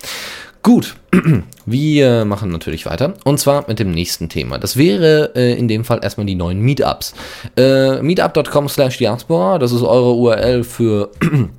Gut, 0.64 0.96
wir 1.66 2.26
machen 2.26 2.50
natürlich 2.50 2.86
weiter 2.86 3.14
und 3.24 3.40
zwar 3.40 3.66
mit 3.68 3.80
dem 3.80 3.92
nächsten 3.92 4.30
Thema. 4.30 4.58
Das 4.58 4.78
wäre 4.78 5.32
äh, 5.36 5.58
in 5.58 5.68
dem 5.68 5.86
Fall 5.86 6.00
erstmal 6.04 6.26
die 6.26 6.36
neuen 6.36 6.60
Meetups. 6.62 7.14
Äh, 7.56 8.02
Meetup.com 8.02 8.68
slash 8.68 8.98
Diaspora, 8.98 9.60
das 9.60 9.72
ist 9.72 9.84
eure 9.84 10.14
URL 10.14 10.64
für 10.64 11.12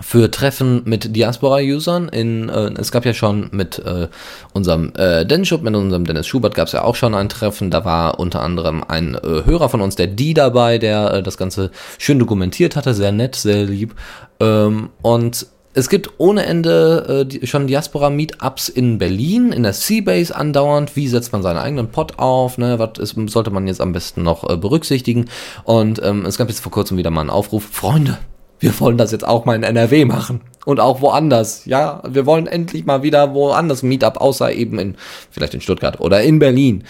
für 0.00 0.30
Treffen 0.30 0.82
mit 0.84 1.14
Diaspora-Usern. 1.16 2.08
äh, 2.08 2.80
es 2.80 2.92
gab 2.92 3.04
ja 3.04 3.14
schon 3.14 3.48
mit 3.52 3.78
äh, 3.80 4.08
unserem 4.52 4.92
äh, 4.96 5.24
Dennis 5.26 5.48
Schub, 5.48 5.62
mit 5.62 5.74
unserem 5.74 6.04
Dennis 6.04 6.26
Schubert 6.26 6.54
gab 6.54 6.66
es 6.66 6.72
ja 6.72 6.84
auch 6.84 6.94
schon 6.94 7.14
ein 7.14 7.28
Treffen. 7.28 7.70
Da 7.70 7.84
war 7.84 8.18
unter 8.18 8.42
anderem 8.42 8.84
ein 8.86 9.14
äh, 9.14 9.44
Hörer 9.44 9.68
von 9.68 9.80
uns, 9.80 9.96
der 9.96 10.06
Die 10.06 10.34
dabei, 10.34 10.78
der 10.78 11.14
äh, 11.14 11.22
das 11.22 11.36
Ganze 11.36 11.70
schön 11.98 12.18
dokumentiert 12.18 12.76
hatte, 12.76 12.94
sehr 12.94 13.12
nett, 13.12 13.34
sehr 13.34 13.64
lieb. 13.64 13.94
Ähm, 14.40 14.90
und 15.02 15.46
es 15.78 15.88
gibt 15.88 16.10
ohne 16.18 16.44
Ende 16.44 17.22
äh, 17.22 17.24
die, 17.24 17.46
schon 17.46 17.68
Diaspora-Meetups 17.68 18.68
in 18.68 18.98
Berlin, 18.98 19.52
in 19.52 19.62
der 19.62 19.72
Seabase 19.72 20.34
andauernd. 20.34 20.96
Wie 20.96 21.06
setzt 21.06 21.32
man 21.32 21.42
seinen 21.42 21.58
eigenen 21.58 21.88
Pod 21.88 22.18
auf? 22.18 22.58
Ne? 22.58 22.80
Was 22.80 22.98
ist, 22.98 23.14
sollte 23.30 23.50
man 23.50 23.68
jetzt 23.68 23.80
am 23.80 23.92
besten 23.92 24.24
noch 24.24 24.48
äh, 24.48 24.56
berücksichtigen? 24.56 25.26
Und 25.62 26.02
ähm, 26.02 26.26
es 26.26 26.36
gab 26.36 26.48
jetzt 26.48 26.60
vor 26.60 26.72
kurzem 26.72 26.96
wieder 26.96 27.10
mal 27.10 27.20
einen 27.20 27.30
Aufruf. 27.30 27.64
Freunde, 27.64 28.18
wir 28.58 28.78
wollen 28.80 28.98
das 28.98 29.12
jetzt 29.12 29.26
auch 29.26 29.44
mal 29.44 29.54
in 29.54 29.62
NRW 29.62 30.04
machen. 30.04 30.40
Und 30.64 30.80
auch 30.80 31.00
woanders. 31.00 31.64
Ja, 31.64 32.02
wir 32.06 32.26
wollen 32.26 32.48
endlich 32.48 32.84
mal 32.84 33.04
wieder 33.04 33.32
woanders 33.32 33.84
Meetup, 33.84 34.20
außer 34.20 34.52
eben 34.52 34.80
in, 34.80 34.96
vielleicht 35.30 35.54
in 35.54 35.60
Stuttgart 35.60 36.00
oder 36.00 36.22
in 36.22 36.40
Berlin. 36.40 36.84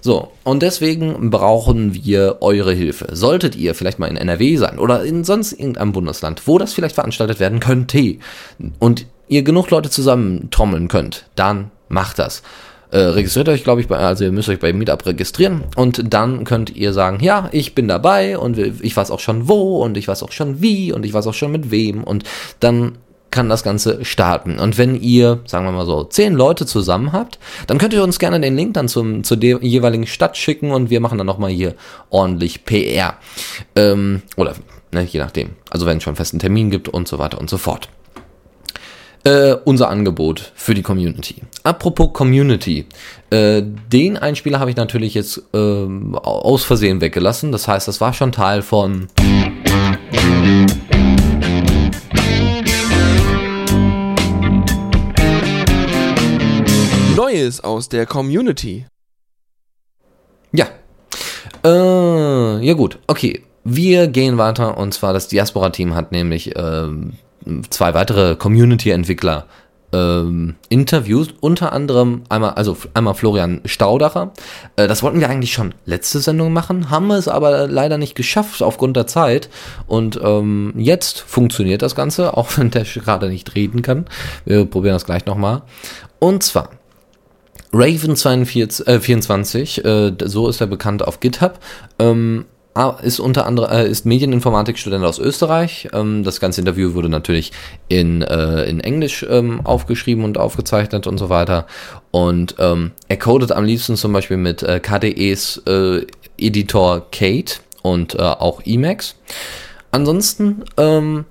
So, 0.00 0.32
und 0.44 0.62
deswegen 0.62 1.30
brauchen 1.30 1.94
wir 1.94 2.38
eure 2.40 2.72
Hilfe. 2.72 3.08
Solltet 3.12 3.56
ihr 3.56 3.74
vielleicht 3.74 3.98
mal 3.98 4.06
in 4.06 4.16
NRW 4.16 4.56
sein 4.56 4.78
oder 4.78 5.04
in 5.04 5.24
sonst 5.24 5.52
irgendeinem 5.52 5.92
Bundesland, 5.92 6.42
wo 6.46 6.58
das 6.58 6.72
vielleicht 6.72 6.94
veranstaltet 6.94 7.40
werden 7.40 7.60
könnte 7.60 8.16
und 8.78 9.06
ihr 9.28 9.42
genug 9.42 9.70
Leute 9.70 9.90
zusammentrommeln 9.90 10.88
könnt, 10.88 11.26
dann 11.36 11.70
macht 11.88 12.18
das. 12.18 12.42
Äh, 12.90 12.98
registriert 12.98 13.48
euch, 13.48 13.62
glaube 13.62 13.80
ich, 13.80 13.86
bei, 13.86 13.98
also 13.98 14.24
ihr 14.24 14.32
müsst 14.32 14.48
euch 14.48 14.58
bei 14.58 14.72
Meetup 14.72 15.06
registrieren 15.06 15.62
und 15.76 16.12
dann 16.12 16.42
könnt 16.44 16.74
ihr 16.74 16.92
sagen, 16.92 17.18
ja, 17.22 17.48
ich 17.52 17.76
bin 17.76 17.86
dabei 17.86 18.36
und 18.36 18.58
ich 18.58 18.96
weiß 18.96 19.12
auch 19.12 19.20
schon 19.20 19.48
wo 19.48 19.82
und 19.84 19.96
ich 19.96 20.08
weiß 20.08 20.24
auch 20.24 20.32
schon 20.32 20.60
wie 20.60 20.92
und 20.92 21.06
ich 21.06 21.14
weiß 21.14 21.28
auch 21.28 21.34
schon 21.34 21.52
mit 21.52 21.70
wem 21.70 22.02
und 22.02 22.24
dann 22.58 22.96
kann 23.30 23.48
das 23.48 23.62
Ganze 23.62 24.04
starten. 24.04 24.58
Und 24.58 24.78
wenn 24.78 24.94
ihr, 25.00 25.40
sagen 25.46 25.64
wir 25.64 25.72
mal 25.72 25.86
so, 25.86 26.04
zehn 26.04 26.34
Leute 26.34 26.66
zusammen 26.66 27.12
habt, 27.12 27.38
dann 27.66 27.78
könnt 27.78 27.92
ihr 27.92 28.02
uns 28.02 28.18
gerne 28.18 28.40
den 28.40 28.56
Link 28.56 28.74
dann 28.74 28.88
zum, 28.88 29.24
zur 29.24 29.42
jeweiligen 29.42 30.06
Stadt 30.06 30.36
schicken 30.36 30.70
und 30.70 30.90
wir 30.90 31.00
machen 31.00 31.18
dann 31.18 31.26
nochmal 31.26 31.50
hier 31.50 31.74
ordentlich 32.10 32.64
PR. 32.64 33.14
Ähm, 33.76 34.22
oder, 34.36 34.54
ne, 34.92 35.04
je 35.04 35.20
nachdem. 35.20 35.50
Also 35.70 35.86
wenn 35.86 35.98
es 35.98 36.02
schon 36.02 36.12
einen 36.12 36.16
festen 36.16 36.38
Termin 36.38 36.70
gibt 36.70 36.88
und 36.88 37.08
so 37.08 37.18
weiter 37.18 37.38
und 37.38 37.48
so 37.50 37.58
fort 37.58 37.88
äh, 39.24 39.54
unser 39.64 39.88
Angebot 39.88 40.52
für 40.54 40.74
die 40.74 40.82
Community. 40.82 41.36
Apropos 41.62 42.12
Community, 42.12 42.86
äh, 43.30 43.62
den 43.62 44.16
Einspieler 44.16 44.60
habe 44.60 44.70
ich 44.70 44.76
natürlich 44.76 45.14
jetzt 45.14 45.42
äh, 45.52 45.58
aus 45.58 46.64
Versehen 46.64 47.00
weggelassen. 47.00 47.52
Das 47.52 47.68
heißt, 47.68 47.86
das 47.86 48.00
war 48.00 48.12
schon 48.12 48.32
Teil 48.32 48.62
von 48.62 49.08
Neues 57.20 57.62
aus 57.62 57.90
der 57.90 58.06
Community. 58.06 58.86
Ja. 60.52 60.68
Äh, 61.62 62.64
ja 62.64 62.72
gut, 62.72 62.98
okay. 63.08 63.44
Wir 63.62 64.08
gehen 64.08 64.38
weiter 64.38 64.78
und 64.78 64.94
zwar 64.94 65.12
das 65.12 65.28
Diaspora-Team 65.28 65.94
hat 65.94 66.12
nämlich 66.12 66.54
ähm, 66.56 67.18
zwei 67.68 67.92
weitere 67.92 68.36
Community-Entwickler 68.36 69.44
ähm, 69.92 70.54
interviewt, 70.70 71.34
unter 71.40 71.74
anderem 71.74 72.22
einmal, 72.30 72.52
also 72.52 72.74
einmal 72.94 73.12
Florian 73.12 73.60
Staudacher. 73.66 74.32
Äh, 74.76 74.88
das 74.88 75.02
wollten 75.02 75.20
wir 75.20 75.28
eigentlich 75.28 75.52
schon 75.52 75.74
letzte 75.84 76.20
Sendung 76.20 76.54
machen, 76.54 76.88
haben 76.88 77.10
es 77.10 77.28
aber 77.28 77.66
leider 77.66 77.98
nicht 77.98 78.14
geschafft 78.14 78.62
aufgrund 78.62 78.96
der 78.96 79.06
Zeit. 79.06 79.50
Und 79.86 80.18
ähm, 80.24 80.72
jetzt 80.78 81.20
funktioniert 81.20 81.82
das 81.82 81.94
Ganze, 81.94 82.34
auch 82.38 82.56
wenn 82.56 82.70
der 82.70 82.84
gerade 82.84 83.28
nicht 83.28 83.54
reden 83.54 83.82
kann. 83.82 84.06
Wir 84.46 84.64
probieren 84.64 84.94
das 84.94 85.04
gleich 85.04 85.26
nochmal. 85.26 85.60
Und 86.18 86.42
zwar 86.42 86.79
Raven 87.72 88.16
24, 88.16 88.86
äh, 88.86 89.00
24 89.00 89.84
äh, 89.84 90.12
so 90.24 90.48
ist 90.48 90.60
er 90.60 90.66
bekannt 90.66 91.06
auf 91.06 91.20
GitHub, 91.20 91.58
ähm, 91.98 92.46
Ah, 92.72 92.96
ist 93.02 93.18
unter 93.18 93.46
anderem 93.46 93.72
äh, 93.72 93.88
ist 93.88 94.06
Medieninformatikstudent 94.06 95.04
aus 95.04 95.18
Österreich. 95.18 95.88
Ähm, 95.92 96.22
das 96.22 96.38
ganze 96.38 96.60
Interview 96.60 96.94
wurde 96.94 97.08
natürlich 97.08 97.50
in, 97.88 98.22
äh, 98.22 98.62
in 98.66 98.78
Englisch 98.78 99.26
ähm, 99.28 99.60
aufgeschrieben 99.66 100.22
und 100.22 100.38
aufgezeichnet 100.38 101.08
und 101.08 101.18
so 101.18 101.28
weiter. 101.28 101.66
Und 102.12 102.54
ähm, 102.60 102.92
er 103.08 103.18
codet 103.18 103.50
am 103.50 103.64
liebsten 103.64 103.96
zum 103.96 104.12
Beispiel 104.12 104.36
mit 104.36 104.62
äh, 104.62 104.78
KDEs 104.78 105.62
äh, 105.66 106.06
Editor 106.38 107.10
Kate 107.10 107.56
und 107.82 108.14
äh, 108.14 108.22
auch 108.22 108.62
Emacs. 108.64 109.16
Ansonsten 109.90 110.62
ähm, 110.76 111.24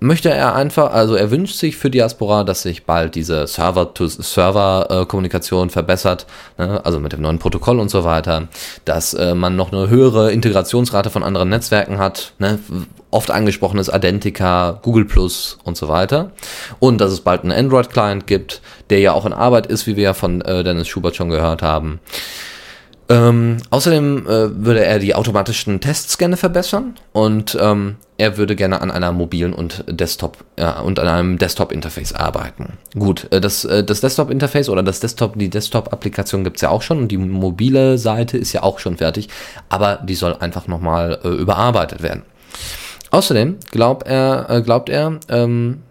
möchte 0.00 0.30
er 0.30 0.54
einfach, 0.54 0.92
also 0.92 1.14
er 1.14 1.30
wünscht 1.30 1.56
sich 1.56 1.76
für 1.76 1.90
Diaspora, 1.90 2.44
dass 2.44 2.62
sich 2.62 2.84
bald 2.84 3.14
diese 3.14 3.46
Server-to-Server-Kommunikation 3.46 5.70
verbessert, 5.70 6.26
ne? 6.58 6.84
also 6.84 7.00
mit 7.00 7.12
dem 7.12 7.22
neuen 7.22 7.38
Protokoll 7.38 7.80
und 7.80 7.90
so 7.90 8.04
weiter, 8.04 8.48
dass 8.84 9.14
äh, 9.14 9.34
man 9.34 9.56
noch 9.56 9.72
eine 9.72 9.88
höhere 9.88 10.32
Integrationsrate 10.32 11.08
von 11.10 11.22
anderen 11.22 11.48
Netzwerken 11.48 11.98
hat, 11.98 12.34
ne? 12.38 12.58
oft 13.10 13.30
angesprochen 13.30 13.78
ist 13.78 13.88
Identica, 13.88 14.80
Google 14.82 15.06
Plus 15.06 15.58
und 15.64 15.76
so 15.76 15.88
weiter 15.88 16.32
und 16.78 17.00
dass 17.00 17.12
es 17.12 17.20
bald 17.20 17.42
einen 17.42 17.52
Android-Client 17.52 18.26
gibt, 18.26 18.60
der 18.90 19.00
ja 19.00 19.12
auch 19.12 19.24
in 19.24 19.32
Arbeit 19.32 19.66
ist, 19.66 19.86
wie 19.86 19.96
wir 19.96 20.04
ja 20.04 20.14
von 20.14 20.42
äh, 20.42 20.62
Dennis 20.62 20.88
Schubert 20.88 21.16
schon 21.16 21.30
gehört 21.30 21.62
haben. 21.62 22.00
Ähm, 23.08 23.58
außerdem 23.70 24.26
äh, 24.26 24.64
würde 24.64 24.84
er 24.84 24.98
die 24.98 25.14
automatischen 25.14 25.80
Tests 25.80 26.18
gerne 26.18 26.36
verbessern 26.36 26.96
und 27.12 27.56
ähm, 27.60 27.96
er 28.18 28.36
würde 28.36 28.56
gerne 28.56 28.80
an 28.80 28.90
einer 28.90 29.12
mobilen 29.12 29.52
und 29.52 29.84
Desktop 29.86 30.38
ja, 30.58 30.80
und 30.80 30.98
an 30.98 31.06
einem 31.06 31.38
Desktop-Interface 31.38 32.14
arbeiten. 32.14 32.78
Gut, 32.98 33.28
äh, 33.30 33.40
das, 33.40 33.64
äh, 33.64 33.84
das 33.84 34.00
Desktop-Interface 34.00 34.68
oder 34.68 34.82
das 34.82 34.98
Desktop, 34.98 35.38
die 35.38 35.50
Desktop-Applikation 35.50 36.42
gibt's 36.42 36.62
ja 36.62 36.70
auch 36.70 36.82
schon 36.82 36.98
und 36.98 37.08
die 37.12 37.18
mobile 37.18 37.96
Seite 37.96 38.38
ist 38.38 38.52
ja 38.52 38.64
auch 38.64 38.80
schon 38.80 38.96
fertig, 38.96 39.28
aber 39.68 40.00
die 40.02 40.16
soll 40.16 40.34
einfach 40.40 40.66
nochmal 40.66 41.20
äh, 41.22 41.28
überarbeitet 41.28 42.02
werden. 42.02 42.22
Außerdem 43.12 43.56
glaubt 43.70 44.08
er, 44.08 44.50
äh, 44.50 44.62
glaubt 44.62 44.88
er, 44.88 45.20
ähm, 45.28 45.82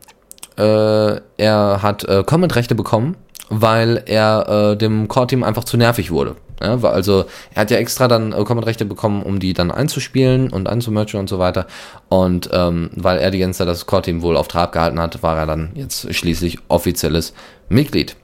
äh, 0.58 1.22
er 1.38 1.82
hat 1.82 2.04
äh, 2.04 2.24
Comment-Rechte 2.26 2.76
bekommen, 2.76 3.16
weil 3.50 4.04
er 4.06 4.72
äh, 4.72 4.78
dem 4.78 5.08
Core-Team 5.08 5.44
einfach 5.44 5.64
zu 5.64 5.78
nervig 5.78 6.12
wurde. 6.12 6.36
Ja, 6.62 6.82
also 6.84 7.26
er 7.54 7.62
hat 7.62 7.72
ja 7.72 7.78
extra 7.78 8.08
dann 8.08 8.32
Comment-Rechte 8.32 8.86
bekommen, 8.86 9.24
um 9.24 9.40
die 9.40 9.54
dann 9.54 9.72
einzuspielen 9.72 10.52
und 10.52 10.68
einzumerchen 10.68 11.20
und 11.20 11.28
so 11.30 11.38
weiter. 11.38 11.68
Und 12.10 12.50
ähm, 12.54 12.92
weil 12.96 13.18
er 13.18 13.32
die 13.32 13.40
ganze 13.40 13.60
Zeit 13.60 13.68
das 13.68 13.86
Core-Team 13.86 14.22
wohl 14.22 14.38
auf 14.38 14.48
Trab 14.48 14.72
gehalten 14.72 15.00
hat, 15.00 15.22
war 15.22 15.38
er 15.38 15.46
dann 15.46 15.72
jetzt 15.76 16.14
schließlich 16.14 16.60
offizielles 16.70 17.34
Mitglied. 17.68 18.16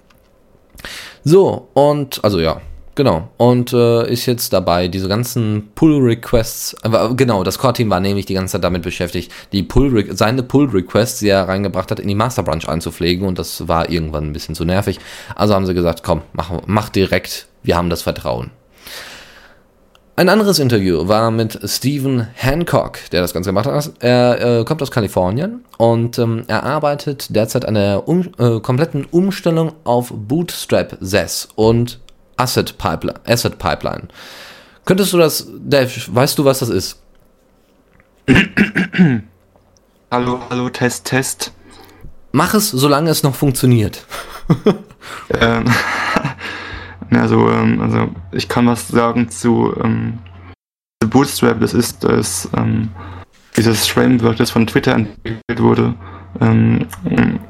So, 1.24 1.67
und 1.74 2.24
also 2.24 2.39
ja, 2.39 2.62
Genau. 3.02 3.30
Und 3.38 3.74
äh, 3.74 4.08
ist 4.12 4.28
jetzt 4.28 4.54
dabei, 4.54 4.88
diese 4.88 5.08
ganzen 5.08 5.72
Pull-Requests, 5.74 6.76
aber 6.84 7.16
genau, 7.16 7.44
das 7.44 7.58
Core-Team 7.58 7.90
war 7.90 8.00
nämlich 8.00 8.28
die 8.28 8.36
ganze 8.36 8.52
Zeit 8.52 8.64
damit 8.64 8.84
beschäftigt, 8.84 9.32
die 9.52 9.64
Pull 9.64 10.16
seine 10.16 10.44
Pull-Requests, 10.44 11.18
die 11.18 11.30
er 11.30 11.48
reingebracht 11.48 11.90
hat, 11.90 12.00
in 12.00 12.08
die 12.08 12.14
Master-Branch 12.14 12.64
einzupflegen 12.68 13.28
und 13.28 13.40
das 13.40 13.68
war 13.68 13.90
irgendwann 13.90 14.26
ein 14.26 14.34
bisschen 14.34 14.54
zu 14.54 14.66
nervig. 14.66 15.00
Also 15.36 15.56
haben 15.56 15.66
sie 15.66 15.74
gesagt, 15.74 16.04
komm, 16.04 16.22
mach, 16.34 16.52
mach 16.68 16.90
direkt, 16.90 17.48
wir 17.64 17.76
haben 17.76 17.90
das 17.90 18.04
Vertrauen. 18.04 18.52
Ein 20.16 20.30
anderes 20.30 20.60
Interview 20.60 21.08
war 21.08 21.32
mit 21.32 21.60
Stephen 21.66 22.28
Hancock, 22.36 23.00
der 23.12 23.22
das 23.22 23.34
Ganze 23.34 23.50
gemacht 23.50 23.66
hat. 23.66 23.94
Er 24.00 24.60
äh, 24.60 24.64
kommt 24.64 24.84
aus 24.84 24.92
Kalifornien 24.92 25.66
und 25.80 26.20
ähm, 26.20 26.44
er 26.46 26.62
arbeitet 26.62 27.36
derzeit 27.36 27.66
an 27.66 27.74
der 27.74 28.08
um, 28.08 28.30
äh, 28.38 28.60
kompletten 28.60 29.06
Umstellung 29.06 29.72
auf 29.86 30.14
Bootstrap 30.14 30.98
SES 31.02 31.50
und 31.56 32.00
Asset 32.42 32.78
Pipeline. 32.78 33.20
Asset 33.26 33.60
Pipeline. 33.60 34.08
Könntest 34.86 35.14
du 35.14 35.18
das, 35.18 35.48
Dave, 35.60 35.92
weißt 36.08 36.40
du, 36.40 36.46
was 36.46 36.60
das 36.60 36.70
ist? 36.70 37.02
hallo, 40.12 40.40
hallo, 40.50 40.70
Test, 40.70 41.06
Test. 41.06 41.54
Mach 42.32 42.54
es, 42.56 42.72
solange 42.72 43.12
es 43.12 43.22
noch 43.24 43.36
funktioniert. 43.36 44.06
ähm, 45.30 45.66
also, 47.12 47.50
ähm, 47.50 47.80
also, 47.82 48.10
ich 48.32 48.50
kann 48.50 48.66
was 48.66 48.88
sagen 48.88 49.30
zu 49.30 49.76
ähm, 49.84 50.18
Bootstrap, 51.06 51.60
das 51.60 51.74
ist 51.76 52.04
das, 52.04 52.50
ähm, 52.58 52.90
dieses 53.56 53.88
Framework, 53.88 54.38
das 54.38 54.50
von 54.50 54.66
Twitter 54.66 54.94
entwickelt 54.94 55.60
wurde. 55.62 55.94
Ähm, 56.40 56.88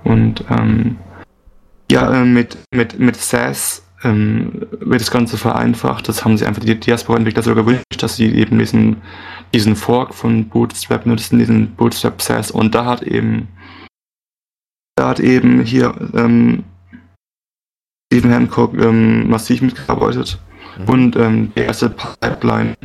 und 0.04 0.44
ähm, 0.50 0.98
ja, 1.90 2.12
äh, 2.12 2.26
mit, 2.26 2.58
mit, 2.74 3.00
mit 3.00 3.16
SAS 3.16 3.81
ähm, 4.04 4.68
wird 4.80 5.02
das 5.02 5.12
Ganze 5.12 5.38
vereinfacht. 5.38 6.08
Das 6.08 6.26
haben 6.26 6.38
sie 6.38 6.46
einfach 6.46 6.64
die 6.64 6.80
Diaspora-Entwickler 6.80 7.44
sogar 7.44 7.64
gewünscht, 7.64 7.86
dass 8.00 8.16
sie 8.16 8.34
eben 8.34 8.60
diesen, 8.60 8.98
diesen 9.54 9.76
Fork 9.76 10.14
von 10.14 10.48
Bootstrap 10.50 11.06
nutzen, 11.06 11.40
diesen 11.40 11.76
Bootstrap 11.76 12.22
SAS. 12.22 12.52
Und 12.52 12.74
da 12.76 12.86
hat 12.86 13.04
eben, 13.04 13.48
da 14.96 15.10
hat 15.10 15.20
eben 15.20 15.62
hier 15.64 15.94
ähm, 16.14 16.64
Stephen 18.12 18.32
Hancock 18.32 18.74
ähm, 18.74 19.30
massiv 19.30 19.62
mitgearbeitet. 19.62 20.40
Mhm. 20.78 20.90
Und 20.90 21.16
ähm, 21.16 21.52
die 21.56 21.62
erste 21.62 21.90
Pipeline, 21.90 22.76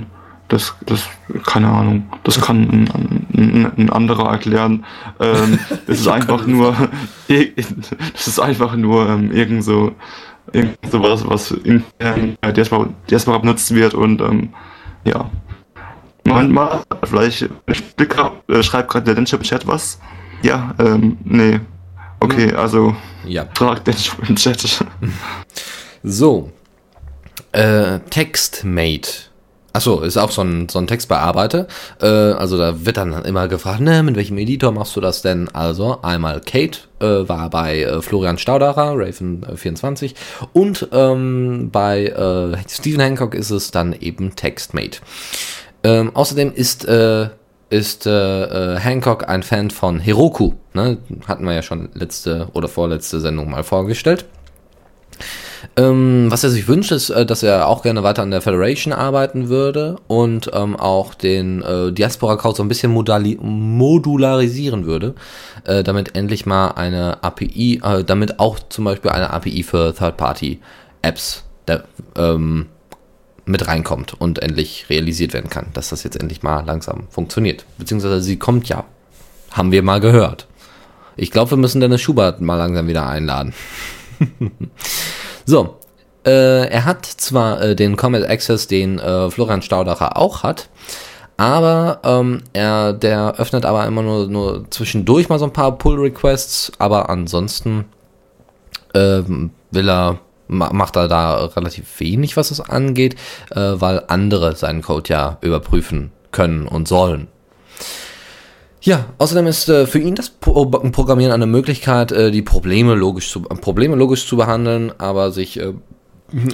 das, 0.48 0.76
das, 0.86 1.08
keine 1.44 1.68
Ahnung, 1.68 2.08
das 2.22 2.40
kann 2.40 2.62
ein, 2.62 3.26
ein, 3.34 3.72
ein 3.76 3.90
anderer 3.90 4.30
erklären. 4.30 4.84
Ähm, 5.18 5.58
das 5.86 6.00
ist 6.00 6.08
einfach 6.08 6.46
nur, 6.46 6.76
das 7.28 8.26
ist 8.28 8.38
einfach 8.38 8.76
nur 8.76 9.08
ähm, 9.08 9.32
irgend 9.32 9.64
so, 9.64 9.92
irgend 10.52 10.78
sowas, 10.90 11.26
was 11.26 11.50
intern 11.50 12.36
bei 12.40 12.52
Diaspora, 12.52 12.88
Diaspora 13.10 13.38
benutzt 13.38 13.74
wird 13.74 13.94
und 13.94 14.20
ähm, 14.20 14.50
ja. 15.04 15.30
Moment 16.24 16.52
mal, 16.52 16.82
vielleicht 17.04 17.42
äh, 17.42 18.62
schreibt 18.62 18.90
gerade 18.90 19.04
der 19.04 19.14
Denscher 19.14 19.36
im 19.36 19.42
Chat 19.44 19.66
was. 19.66 20.00
Ja, 20.42 20.74
ähm, 20.78 21.18
nee. 21.24 21.60
Okay, 22.20 22.52
also 22.52 22.96
ja. 23.24 23.46
frag 23.54 23.84
den 23.84 23.94
im 24.28 24.36
Chat. 24.36 24.84
So. 26.02 26.52
Äh, 27.50 27.98
TextMate. 28.10 29.30
Achso, 29.76 30.00
ist 30.00 30.16
auch 30.16 30.30
so 30.30 30.40
ein, 30.40 30.70
so 30.70 30.78
ein 30.78 30.86
Textbearbeiter. 30.86 31.66
Äh, 32.00 32.06
also 32.06 32.56
da 32.56 32.86
wird 32.86 32.96
dann 32.96 33.12
immer 33.26 33.46
gefragt, 33.46 33.80
ne, 33.80 34.02
mit 34.02 34.16
welchem 34.16 34.38
Editor 34.38 34.72
machst 34.72 34.96
du 34.96 35.02
das 35.02 35.20
denn? 35.20 35.50
Also 35.50 36.00
einmal 36.00 36.40
Kate 36.40 36.78
äh, 37.00 37.28
war 37.28 37.50
bei 37.50 37.82
äh, 37.82 38.00
Florian 38.00 38.38
Staudacher, 38.38 38.92
Raven24 38.92 40.14
und 40.54 40.88
ähm, 40.92 41.68
bei 41.70 42.06
äh, 42.06 42.56
Stephen 42.66 43.02
Hancock 43.02 43.34
ist 43.34 43.50
es 43.50 43.70
dann 43.70 43.92
eben 43.92 44.34
TextMate. 44.34 45.00
Ähm, 45.84 46.16
außerdem 46.16 46.54
ist 46.54 46.86
äh, 46.86 47.28
ist 47.68 48.06
äh, 48.06 48.76
äh, 48.76 48.78
Hancock 48.78 49.28
ein 49.28 49.42
Fan 49.42 49.70
von 49.70 50.00
Heroku. 50.00 50.54
Ne? 50.72 50.96
Hatten 51.28 51.44
wir 51.44 51.52
ja 51.52 51.60
schon 51.60 51.90
letzte 51.92 52.48
oder 52.54 52.68
vorletzte 52.68 53.20
Sendung 53.20 53.50
mal 53.50 53.62
vorgestellt. 53.62 54.24
Ähm, 55.76 56.26
was 56.30 56.44
er 56.44 56.50
sich 56.50 56.68
wünscht, 56.68 56.92
ist, 56.92 57.10
äh, 57.10 57.26
dass 57.26 57.42
er 57.42 57.68
auch 57.68 57.82
gerne 57.82 58.02
weiter 58.02 58.22
an 58.22 58.30
der 58.30 58.40
Federation 58.40 58.92
arbeiten 58.92 59.48
würde 59.48 59.96
und 60.06 60.50
ähm, 60.52 60.76
auch 60.76 61.14
den 61.14 61.62
äh, 61.62 61.92
Diaspora-Code 61.92 62.56
so 62.56 62.62
ein 62.62 62.68
bisschen 62.68 62.92
modularisieren 62.92 64.86
würde, 64.86 65.14
äh, 65.64 65.82
damit 65.82 66.16
endlich 66.16 66.46
mal 66.46 66.68
eine 66.68 67.22
API, 67.22 67.80
äh, 67.82 68.04
damit 68.04 68.38
auch 68.38 68.58
zum 68.68 68.84
Beispiel 68.84 69.10
eine 69.10 69.30
API 69.30 69.62
für 69.62 69.94
Third-Party-Apps 69.94 71.44
ähm, 72.16 72.66
mit 73.44 73.68
reinkommt 73.68 74.20
und 74.20 74.40
endlich 74.40 74.86
realisiert 74.90 75.32
werden 75.32 75.50
kann, 75.50 75.66
dass 75.72 75.90
das 75.90 76.02
jetzt 76.02 76.16
endlich 76.16 76.42
mal 76.42 76.64
langsam 76.64 77.04
funktioniert. 77.10 77.64
Beziehungsweise 77.78 78.20
sie 78.20 78.38
kommt 78.38 78.68
ja. 78.68 78.84
Haben 79.52 79.72
wir 79.72 79.82
mal 79.82 80.00
gehört. 80.00 80.48
Ich 81.16 81.30
glaube, 81.30 81.52
wir 81.52 81.58
müssen 81.58 81.80
Dennis 81.80 82.02
Schubert 82.02 82.40
mal 82.40 82.56
langsam 82.56 82.88
wieder 82.88 83.06
einladen. 83.06 83.54
so, 85.46 85.76
äh, 86.26 86.66
er 86.68 86.84
hat 86.84 87.06
zwar 87.06 87.62
äh, 87.62 87.76
den 87.76 87.96
Comet 87.96 88.28
Access, 88.28 88.66
den 88.66 88.98
äh, 88.98 89.30
Florian 89.30 89.62
Staudacher 89.62 90.16
auch 90.16 90.42
hat, 90.42 90.68
aber 91.36 92.00
ähm, 92.04 92.42
er, 92.52 92.92
der 92.92 93.36
öffnet 93.38 93.64
aber 93.64 93.86
immer 93.86 94.02
nur, 94.02 94.26
nur 94.26 94.70
zwischendurch 94.70 95.28
mal 95.28 95.38
so 95.38 95.44
ein 95.44 95.52
paar 95.52 95.78
Pull-Requests, 95.78 96.72
aber 96.78 97.08
ansonsten 97.08 97.86
ähm, 98.94 99.50
will 99.70 99.88
er 99.88 100.18
macht 100.48 100.94
er 100.96 101.08
da 101.08 101.44
relativ 101.44 101.98
wenig, 101.98 102.36
was 102.36 102.52
es 102.52 102.60
angeht, 102.60 103.16
äh, 103.50 103.72
weil 103.74 104.04
andere 104.06 104.54
seinen 104.54 104.80
Code 104.80 105.12
ja 105.12 105.38
überprüfen 105.40 106.12
können 106.30 106.68
und 106.68 106.86
sollen. 106.86 107.26
Ja, 108.86 109.06
außerdem 109.18 109.48
ist 109.48 109.68
äh, 109.68 109.84
für 109.84 109.98
ihn 109.98 110.14
das 110.14 110.30
Pro 110.30 110.66
Programmieren 110.66 111.32
eine 111.32 111.46
Möglichkeit, 111.46 112.12
äh, 112.12 112.30
die 112.30 112.42
Probleme 112.42 112.94
logisch 112.94 113.28
zu 113.28 113.42
Probleme 113.42 113.96
logisch 113.96 114.28
zu 114.28 114.36
behandeln, 114.36 114.92
aber 114.96 115.32
sich 115.32 115.58
äh, 115.58 115.72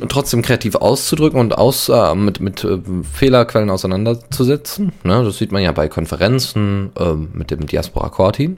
trotzdem 0.09 0.41
kreativ 0.41 0.77
auszudrücken 0.77 1.39
und 1.39 1.59
aus, 1.59 1.91
äh, 1.91 2.15
mit, 2.15 2.41
mit 2.41 2.65
äh, 2.65 2.79
Fehlerquellen 3.13 3.69
auseinanderzusetzen. 3.69 4.93
Ne, 5.05 5.23
das 5.23 5.37
sieht 5.37 5.53
man 5.53 5.63
ja 5.63 5.73
bei 5.73 5.89
Konferenzen 5.89 6.93
äh, 6.99 7.13
mit 7.13 7.51
dem 7.51 7.67
Diaspora 7.67 8.09
Core 8.09 8.33
Team. 8.33 8.57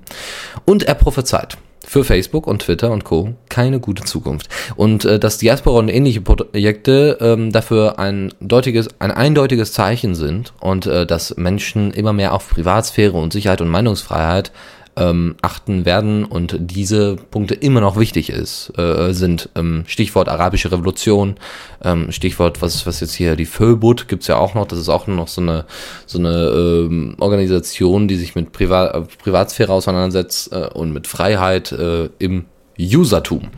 Und 0.64 0.84
er 0.84 0.94
prophezeit 0.94 1.58
für 1.86 2.04
Facebook 2.04 2.46
und 2.46 2.62
Twitter 2.62 2.90
und 2.90 3.04
Co. 3.04 3.34
keine 3.48 3.80
gute 3.80 4.04
Zukunft. 4.04 4.48
Und 4.76 5.04
äh, 5.04 5.18
dass 5.18 5.38
Diaspora 5.38 5.78
und 5.78 5.88
ähnliche 5.88 6.20
Projekte 6.20 7.18
ähm, 7.20 7.52
dafür 7.52 7.98
ein 7.98 8.32
deutiges, 8.40 8.88
ein 8.98 9.10
eindeutiges 9.10 9.72
Zeichen 9.72 10.14
sind 10.14 10.52
und 10.60 10.86
äh, 10.86 11.06
dass 11.06 11.36
Menschen 11.36 11.92
immer 11.92 12.12
mehr 12.12 12.32
auf 12.32 12.48
Privatsphäre 12.48 13.16
und 13.16 13.32
Sicherheit 13.32 13.60
und 13.60 13.68
Meinungsfreiheit 13.68 14.52
ähm, 14.96 15.34
achten 15.42 15.84
werden 15.84 16.24
und 16.24 16.56
diese 16.58 17.16
Punkte 17.16 17.54
immer 17.54 17.80
noch 17.80 17.98
wichtig 17.98 18.30
ist, 18.30 18.72
äh, 18.78 19.12
sind 19.12 19.48
ähm, 19.54 19.84
Stichwort 19.86 20.28
arabische 20.28 20.70
Revolution, 20.70 21.36
ähm, 21.82 22.12
Stichwort, 22.12 22.62
was, 22.62 22.86
was 22.86 23.00
jetzt 23.00 23.14
hier 23.14 23.36
die 23.36 23.46
Föbut 23.46 24.08
gibt's 24.08 24.26
ja 24.26 24.36
auch 24.36 24.54
noch, 24.54 24.66
das 24.66 24.78
ist 24.78 24.88
auch 24.88 25.06
noch 25.06 25.28
so 25.28 25.40
eine, 25.40 25.64
so 26.06 26.18
eine 26.18 26.30
ähm, 26.30 27.16
Organisation, 27.18 28.08
die 28.08 28.16
sich 28.16 28.34
mit 28.34 28.52
Privat, 28.52 28.94
äh, 28.94 29.00
Privatsphäre 29.22 29.72
auseinandersetzt 29.72 30.52
äh, 30.52 30.68
und 30.72 30.92
mit 30.92 31.06
Freiheit 31.06 31.72
äh, 31.72 32.08
im 32.18 32.46
Usertum. 32.78 33.50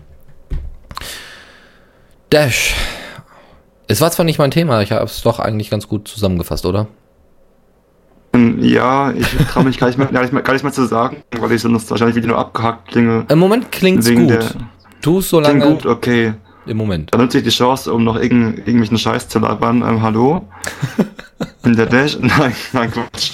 Dash. 2.30 2.74
Es 3.88 4.00
war 4.00 4.10
zwar 4.10 4.24
nicht 4.24 4.38
mein 4.38 4.50
Thema, 4.50 4.82
ich 4.82 4.90
habe 4.90 5.04
es 5.04 5.22
doch 5.22 5.38
eigentlich 5.38 5.70
ganz 5.70 5.86
gut 5.86 6.08
zusammengefasst, 6.08 6.66
oder? 6.66 6.88
Ja, 8.60 9.12
ich 9.12 9.26
traue 9.52 9.64
mich 9.64 9.78
gar 9.78 9.88
nicht, 9.88 9.98
mehr, 9.98 10.06
gar, 10.08 10.22
nicht 10.22 10.32
mehr, 10.32 10.42
gar 10.42 10.52
nicht 10.52 10.62
mehr 10.62 10.72
zu 10.72 10.86
sagen, 10.86 11.18
weil 11.38 11.52
ich 11.52 11.62
sonst 11.62 11.90
wahrscheinlich 11.90 12.16
wieder 12.16 12.28
nur 12.28 12.38
abgehackt 12.38 12.88
klinge. 12.88 13.24
Im 13.28 13.38
Moment 13.38 13.70
klingt's 13.72 14.10
gut. 14.10 14.56
Tu 15.02 15.20
so 15.20 15.40
lange. 15.40 15.60
Klingt 15.60 15.82
gut, 15.82 15.86
okay. 15.86 16.34
Im 16.66 16.78
Moment. 16.78 17.14
Dann 17.14 17.20
nutze 17.20 17.38
ich 17.38 17.44
die 17.44 17.50
Chance, 17.50 17.92
um 17.92 18.02
noch 18.02 18.16
irgend, 18.16 18.58
irgendwelchen 18.58 18.98
Scheiß 18.98 19.28
zu 19.28 19.38
labern. 19.38 19.82
Ähm, 19.82 20.02
hallo? 20.02 20.48
In 21.64 21.76
der 21.76 21.86
Dash? 21.86 22.18
Nein, 22.20 22.54
nein, 22.72 22.90
Quatsch. 22.90 23.32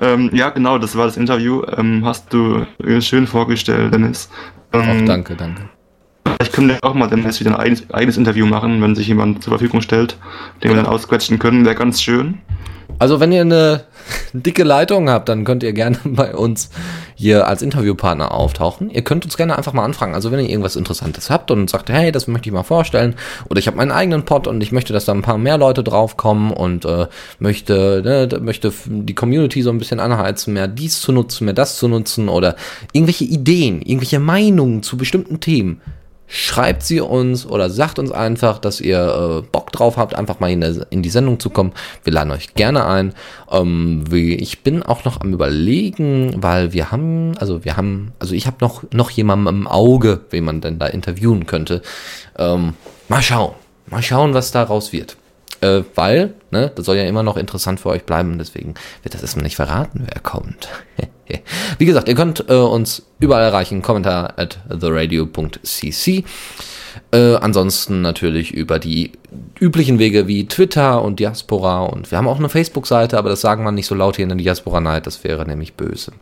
Ähm, 0.00 0.30
ja, 0.32 0.50
genau, 0.50 0.78
das 0.78 0.96
war 0.96 1.06
das 1.06 1.16
Interview. 1.16 1.62
Ähm, 1.76 2.04
hast 2.04 2.32
du 2.32 2.66
schön 3.00 3.26
vorgestellt, 3.26 3.94
Dennis. 3.94 4.28
Ähm, 4.72 4.82
Ach, 4.84 5.06
danke, 5.06 5.36
danke. 5.36 5.62
Vielleicht 6.26 6.52
können 6.52 6.68
wir 6.68 6.78
auch 6.82 6.94
mal 6.94 7.06
demnächst 7.06 7.40
wieder 7.40 7.50
ein 7.50 7.56
eigenes, 7.56 7.90
eigenes 7.92 8.16
Interview 8.16 8.46
machen, 8.46 8.82
wenn 8.82 8.94
sich 8.94 9.06
jemand 9.06 9.42
zur 9.42 9.52
Verfügung 9.52 9.82
stellt, 9.82 10.16
den 10.62 10.70
wir 10.70 10.76
dann 10.76 10.86
ausquetschen 10.86 11.38
können. 11.38 11.64
Wäre 11.64 11.74
ganz 11.74 12.02
schön. 12.02 12.38
Also 12.98 13.20
wenn 13.20 13.32
ihr 13.32 13.42
eine 13.42 13.84
dicke 14.32 14.64
Leitung 14.64 15.10
habt, 15.10 15.28
dann 15.28 15.44
könnt 15.44 15.62
ihr 15.62 15.72
gerne 15.72 15.98
bei 16.04 16.34
uns 16.34 16.70
hier 17.14 17.46
als 17.46 17.62
Interviewpartner 17.62 18.32
auftauchen. 18.32 18.90
Ihr 18.90 19.02
könnt 19.02 19.24
uns 19.24 19.36
gerne 19.36 19.56
einfach 19.56 19.72
mal 19.72 19.84
anfragen. 19.84 20.14
Also 20.14 20.30
wenn 20.30 20.40
ihr 20.40 20.48
irgendwas 20.48 20.76
Interessantes 20.76 21.30
habt 21.30 21.50
und 21.50 21.70
sagt, 21.70 21.90
hey, 21.90 22.12
das 22.12 22.26
möchte 22.26 22.48
ich 22.48 22.52
mal 22.52 22.62
vorstellen, 22.62 23.14
oder 23.48 23.58
ich 23.58 23.66
habe 23.66 23.76
meinen 23.76 23.92
eigenen 23.92 24.24
Pod 24.24 24.46
und 24.46 24.62
ich 24.62 24.72
möchte, 24.72 24.92
dass 24.92 25.04
da 25.04 25.12
ein 25.12 25.22
paar 25.22 25.38
mehr 25.38 25.58
Leute 25.58 25.84
draufkommen 25.84 26.50
und 26.50 26.84
äh, 26.84 27.06
möchte, 27.38 28.02
ne, 28.04 28.40
möchte 28.40 28.72
die 28.86 29.14
Community 29.14 29.62
so 29.62 29.70
ein 29.70 29.78
bisschen 29.78 30.00
anheizen, 30.00 30.54
mehr 30.54 30.68
dies 30.68 31.00
zu 31.00 31.12
nutzen, 31.12 31.44
mehr 31.44 31.54
das 31.54 31.76
zu 31.76 31.88
nutzen 31.88 32.28
oder 32.28 32.56
irgendwelche 32.92 33.24
Ideen, 33.24 33.80
irgendwelche 33.82 34.18
Meinungen 34.18 34.82
zu 34.82 34.96
bestimmten 34.96 35.40
Themen 35.40 35.80
schreibt 36.26 36.82
sie 36.82 37.00
uns 37.00 37.46
oder 37.46 37.70
sagt 37.70 37.98
uns 37.98 38.10
einfach, 38.10 38.58
dass 38.58 38.80
ihr 38.80 39.42
äh, 39.42 39.46
Bock 39.50 39.72
drauf 39.72 39.96
habt, 39.96 40.14
einfach 40.14 40.40
mal 40.40 40.50
in, 40.50 40.60
der, 40.60 40.86
in, 40.90 41.02
die 41.02 41.10
Sendung 41.10 41.38
zu 41.38 41.50
kommen. 41.50 41.72
Wir 42.02 42.12
laden 42.12 42.30
euch 42.32 42.54
gerne 42.54 42.86
ein. 42.86 43.14
Ähm, 43.50 44.04
wie, 44.10 44.34
ich 44.34 44.62
bin 44.62 44.82
auch 44.82 45.04
noch 45.04 45.20
am 45.20 45.32
überlegen, 45.32 46.42
weil 46.42 46.72
wir 46.72 46.90
haben, 46.90 47.36
also 47.38 47.64
wir 47.64 47.76
haben, 47.76 48.12
also 48.18 48.34
ich 48.34 48.46
habe 48.46 48.56
noch, 48.60 48.84
noch 48.92 49.10
jemanden 49.10 49.46
im 49.46 49.66
Auge, 49.66 50.20
wen 50.30 50.44
man 50.44 50.60
denn 50.60 50.78
da 50.78 50.86
interviewen 50.86 51.46
könnte. 51.46 51.82
Ähm, 52.38 52.74
mal 53.08 53.22
schauen. 53.22 53.54
Mal 53.86 54.02
schauen, 54.02 54.34
was 54.34 54.50
daraus 54.50 54.92
wird. 54.92 55.16
Äh, 55.60 55.82
weil, 55.94 56.34
ne, 56.50 56.72
das 56.74 56.86
soll 56.86 56.96
ja 56.96 57.04
immer 57.04 57.22
noch 57.22 57.36
interessant 57.36 57.80
für 57.80 57.90
euch 57.90 58.04
bleiben, 58.04 58.38
deswegen 58.38 58.74
wird 59.02 59.14
das 59.14 59.22
erstmal 59.22 59.44
nicht 59.44 59.56
verraten, 59.56 60.06
wer 60.10 60.20
kommt. 60.20 60.68
Wie 61.78 61.84
gesagt, 61.84 62.08
ihr 62.08 62.14
könnt 62.14 62.48
äh, 62.48 62.54
uns 62.54 63.02
überall 63.18 63.42
erreichen, 63.42 63.82
Kommentar 63.82 64.34
at 64.38 64.58
theradio.cc. 64.68 66.24
Äh, 67.10 67.36
ansonsten 67.36 68.02
natürlich 68.02 68.52
über 68.52 68.78
die 68.78 69.12
üblichen 69.58 69.98
Wege 69.98 70.26
wie 70.26 70.46
Twitter 70.46 71.02
und 71.02 71.20
Diaspora 71.20 71.84
und 71.84 72.10
wir 72.10 72.18
haben 72.18 72.28
auch 72.28 72.38
eine 72.38 72.48
Facebook-Seite, 72.48 73.18
aber 73.18 73.30
das 73.30 73.40
sagen 73.40 73.64
wir 73.64 73.72
nicht 73.72 73.86
so 73.86 73.94
laut 73.94 74.16
hier 74.16 74.24
in 74.24 74.28
der 74.28 74.38
Diaspora 74.38 74.80
Night, 74.80 75.06
das 75.06 75.24
wäre 75.24 75.46
nämlich 75.46 75.74
böse. 75.74 76.12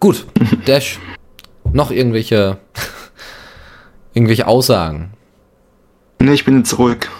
Gut, 0.00 0.26
Dash, 0.66 0.98
noch 1.72 1.90
irgendwelche, 1.90 2.58
irgendwelche 4.14 4.46
Aussagen? 4.46 5.12
Nee, 6.18 6.34
ich 6.34 6.44
bin 6.44 6.58
jetzt 6.58 6.70
zurück. 6.70 7.10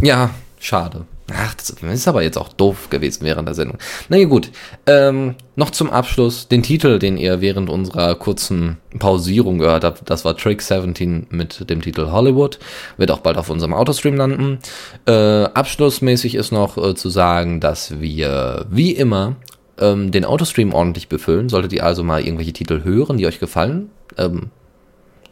Ja, 0.00 0.30
schade. 0.58 1.06
Ach, 1.32 1.54
das 1.54 1.70
ist 1.70 2.08
aber 2.08 2.22
jetzt 2.22 2.38
auch 2.38 2.52
doof 2.52 2.90
gewesen 2.90 3.24
während 3.24 3.46
der 3.46 3.54
Sendung. 3.54 3.78
Na 4.08 4.16
ja, 4.16 4.26
gut. 4.26 4.50
Ähm, 4.86 5.36
noch 5.56 5.70
zum 5.70 5.90
Abschluss 5.90 6.48
den 6.48 6.62
Titel, 6.62 6.98
den 6.98 7.16
ihr 7.16 7.40
während 7.40 7.70
unserer 7.70 8.14
kurzen 8.14 8.78
Pausierung 8.98 9.58
gehört 9.58 9.84
habt. 9.84 10.08
Das 10.08 10.24
war 10.24 10.36
Trick 10.36 10.62
17 10.62 11.28
mit 11.30 11.68
dem 11.70 11.82
Titel 11.82 12.10
Hollywood. 12.10 12.58
Wird 12.96 13.10
auch 13.10 13.20
bald 13.20 13.36
auf 13.36 13.50
unserem 13.50 13.74
Autostream 13.74 14.16
landen. 14.16 14.58
Äh, 15.06 15.12
abschlussmäßig 15.44 16.34
ist 16.34 16.52
noch 16.52 16.76
äh, 16.76 16.94
zu 16.94 17.08
sagen, 17.08 17.60
dass 17.60 18.00
wir 18.00 18.66
wie 18.70 18.92
immer 18.92 19.36
ähm, 19.78 20.10
den 20.10 20.24
Autostream 20.24 20.72
ordentlich 20.72 21.08
befüllen. 21.08 21.48
Solltet 21.48 21.72
ihr 21.72 21.84
also 21.84 22.02
mal 22.04 22.22
irgendwelche 22.22 22.52
Titel 22.52 22.82
hören, 22.84 23.18
die 23.18 23.26
euch 23.26 23.40
gefallen, 23.40 23.90
ähm, 24.16 24.50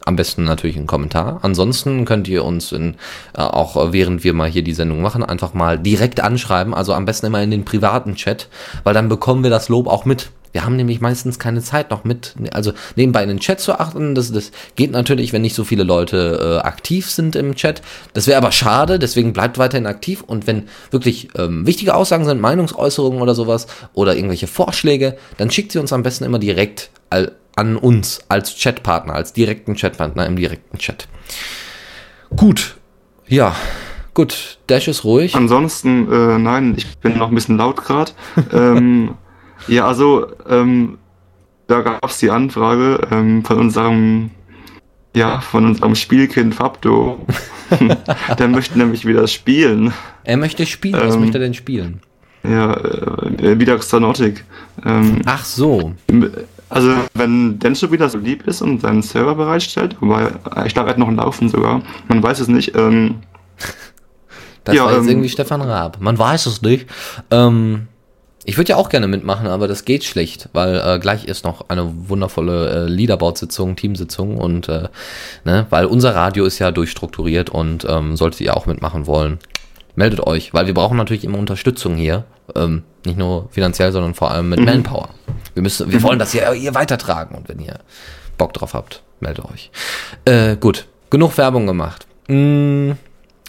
am 0.09 0.17
besten 0.17 0.43
natürlich 0.43 0.75
einen 0.75 0.87
Kommentar. 0.87 1.39
Ansonsten 1.43 2.03
könnt 2.03 2.27
ihr 2.27 2.43
uns 2.43 2.73
in, 2.73 2.95
äh, 3.37 3.41
auch 3.41 3.93
während 3.93 4.23
wir 4.25 4.33
mal 4.33 4.49
hier 4.49 4.63
die 4.63 4.73
Sendung 4.73 5.01
machen, 5.01 5.23
einfach 5.23 5.53
mal 5.53 5.79
direkt 5.79 6.19
anschreiben. 6.19 6.73
Also 6.73 6.93
am 6.93 7.05
besten 7.05 7.27
immer 7.27 7.41
in 7.41 7.51
den 7.51 7.63
privaten 7.63 8.15
Chat, 8.15 8.49
weil 8.83 8.93
dann 8.93 9.07
bekommen 9.07 9.43
wir 9.43 9.49
das 9.49 9.69
Lob 9.69 9.87
auch 9.87 10.03
mit. 10.03 10.31
Wir 10.51 10.65
haben 10.65 10.75
nämlich 10.75 10.99
meistens 10.99 11.37
keine 11.37 11.61
Zeit 11.61 11.91
noch 11.91 12.03
mit, 12.03 12.33
also 12.53 12.73
nebenbei 12.95 13.21
in 13.21 13.29
den 13.29 13.39
Chat 13.39 13.59
zu 13.59 13.79
achten. 13.79 14.15
Das, 14.15 14.31
das 14.31 14.51
geht 14.75 14.91
natürlich, 14.91 15.31
wenn 15.31 15.43
nicht 15.43 15.53
so 15.53 15.63
viele 15.63 15.83
Leute 15.83 16.59
äh, 16.63 16.67
aktiv 16.67 17.11
sind 17.11 17.35
im 17.35 17.53
Chat. 17.53 17.83
Das 18.13 18.25
wäre 18.25 18.39
aber 18.39 18.51
schade, 18.51 18.97
deswegen 18.97 19.31
bleibt 19.31 19.59
weiterhin 19.59 19.85
aktiv. 19.85 20.23
Und 20.25 20.47
wenn 20.47 20.67
wirklich 20.89 21.29
ähm, 21.37 21.67
wichtige 21.67 21.93
Aussagen 21.93 22.25
sind, 22.25 22.41
Meinungsäußerungen 22.41 23.21
oder 23.21 23.35
sowas 23.35 23.67
oder 23.93 24.15
irgendwelche 24.15 24.47
Vorschläge, 24.47 25.17
dann 25.37 25.51
schickt 25.51 25.71
sie 25.71 25.79
uns 25.79 25.93
am 25.93 26.01
besten 26.01 26.23
immer 26.23 26.39
direkt 26.39 26.89
all, 27.11 27.31
an 27.59 27.75
uns 27.75 28.21
als 28.29 28.57
Chatpartner, 28.57 29.13
als 29.13 29.33
direkten 29.33 29.75
Chatpartner 29.75 30.25
im 30.25 30.37
direkten 30.37 30.77
Chat. 30.77 31.09
Gut, 32.35 32.77
ja, 33.27 33.53
gut, 34.13 34.59
Dash 34.67 34.87
ist 34.87 35.03
ruhig. 35.03 35.35
Ansonsten, 35.35 36.11
äh, 36.11 36.39
nein, 36.39 36.75
ich 36.77 36.97
bin 36.99 37.17
noch 37.17 37.27
ein 37.27 37.35
bisschen 37.35 37.57
laut 37.57 37.83
gerade. 37.83 38.13
ähm, 38.53 39.15
ja, 39.67 39.85
also, 39.85 40.27
ähm, 40.47 40.99
da 41.67 41.81
gab 41.81 42.05
es 42.05 42.17
die 42.19 42.31
Anfrage 42.31 43.07
ähm, 43.11 43.43
von 43.43 43.59
unserem, 43.59 44.31
ja, 45.13 45.41
von 45.41 45.65
unserem 45.65 45.95
Spielkind 45.95 46.55
Fabdo. 46.55 47.19
Der 48.39 48.47
möchte 48.47 48.79
nämlich 48.79 49.05
wieder 49.05 49.27
spielen. 49.27 49.93
Er 50.23 50.37
möchte 50.37 50.65
spielen, 50.65 50.99
was 50.99 51.15
Ähm, 51.15 51.21
möchte 51.21 51.37
er 51.37 51.43
denn 51.43 51.53
spielen? 51.53 51.99
Ja, 52.43 52.73
äh, 52.73 53.59
wieder 53.59 53.77
Xanotic. 53.77 54.45
Ähm, 54.85 55.21
Ach 55.25 55.43
so, 55.43 55.93
Also, 56.69 56.93
wenn 57.15 57.57
Denso 57.59 57.91
wieder 57.91 58.09
so 58.09 58.17
lieb 58.17 58.47
ist 58.47 58.61
und 58.61 58.81
seinen 58.81 59.01
Server 59.01 59.35
bereitstellt, 59.35 59.97
wobei, 59.99 60.31
äh, 60.55 60.67
ich 60.67 60.73
glaube, 60.73 60.89
er 60.89 60.91
hat 60.91 60.97
noch 60.99 61.07
einen 61.07 61.17
Laufen 61.17 61.49
sogar, 61.49 61.81
man 62.07 62.21
weiß 62.21 62.39
es 62.39 62.47
nicht, 62.47 62.75
ähm, 62.75 63.15
das 64.63 64.75
Ja, 64.75 64.85
war 64.85 64.93
jetzt 64.93 65.03
ähm, 65.03 65.09
irgendwie 65.09 65.29
Stefan 65.29 65.61
Raab. 65.61 65.97
Man 65.99 66.17
weiß 66.17 66.45
es 66.45 66.61
nicht. 66.61 66.87
Ähm, 67.31 67.87
ich 68.45 68.57
würde 68.57 68.69
ja 68.69 68.75
auch 68.77 68.89
gerne 68.89 69.07
mitmachen, 69.07 69.47
aber 69.47 69.67
das 69.67 69.85
geht 69.85 70.03
schlecht, 70.03 70.49
weil 70.53 70.81
äh, 70.83 70.99
gleich 70.99 71.25
ist 71.25 71.43
noch 71.43 71.69
eine 71.69 72.09
wundervolle 72.09 72.85
äh, 72.85 72.87
Leaderboard-Sitzung, 72.87 73.75
Teamsitzung 73.75 74.37
und 74.37 74.69
äh, 74.69 74.87
ne, 75.43 75.67
weil 75.69 75.85
unser 75.85 76.15
Radio 76.15 76.45
ist 76.45 76.57
ja 76.57 76.71
durchstrukturiert 76.71 77.49
und 77.49 77.85
ähm, 77.87 78.15
solltet 78.15 78.41
ihr 78.41 78.55
auch 78.55 78.65
mitmachen 78.65 79.07
wollen, 79.07 79.39
meldet 79.95 80.25
euch, 80.25 80.53
weil 80.53 80.67
wir 80.67 80.73
brauchen 80.73 80.97
natürlich 80.97 81.25
immer 81.25 81.37
Unterstützung 81.37 81.95
hier, 81.95 82.23
ähm, 82.55 82.83
nicht 83.05 83.19
nur 83.19 83.49
finanziell, 83.51 83.91
sondern 83.91 84.13
vor 84.15 84.31
allem 84.31 84.49
mit 84.49 84.59
Manpower. 84.61 85.09
Wir 85.53 85.63
müssen, 85.63 85.91
wir 85.91 86.01
wollen 86.03 86.19
das 86.19 86.33
ja 86.33 86.53
ihr 86.53 86.75
weitertragen 86.75 87.35
und 87.35 87.49
wenn 87.49 87.59
ihr 87.59 87.79
Bock 88.37 88.53
drauf 88.53 88.73
habt, 88.73 89.03
meldet 89.19 89.45
euch. 89.45 89.71
Äh, 90.25 90.55
gut, 90.57 90.87
genug 91.09 91.37
Werbung 91.37 91.67
gemacht. 91.67 92.07
Mm, 92.27 92.91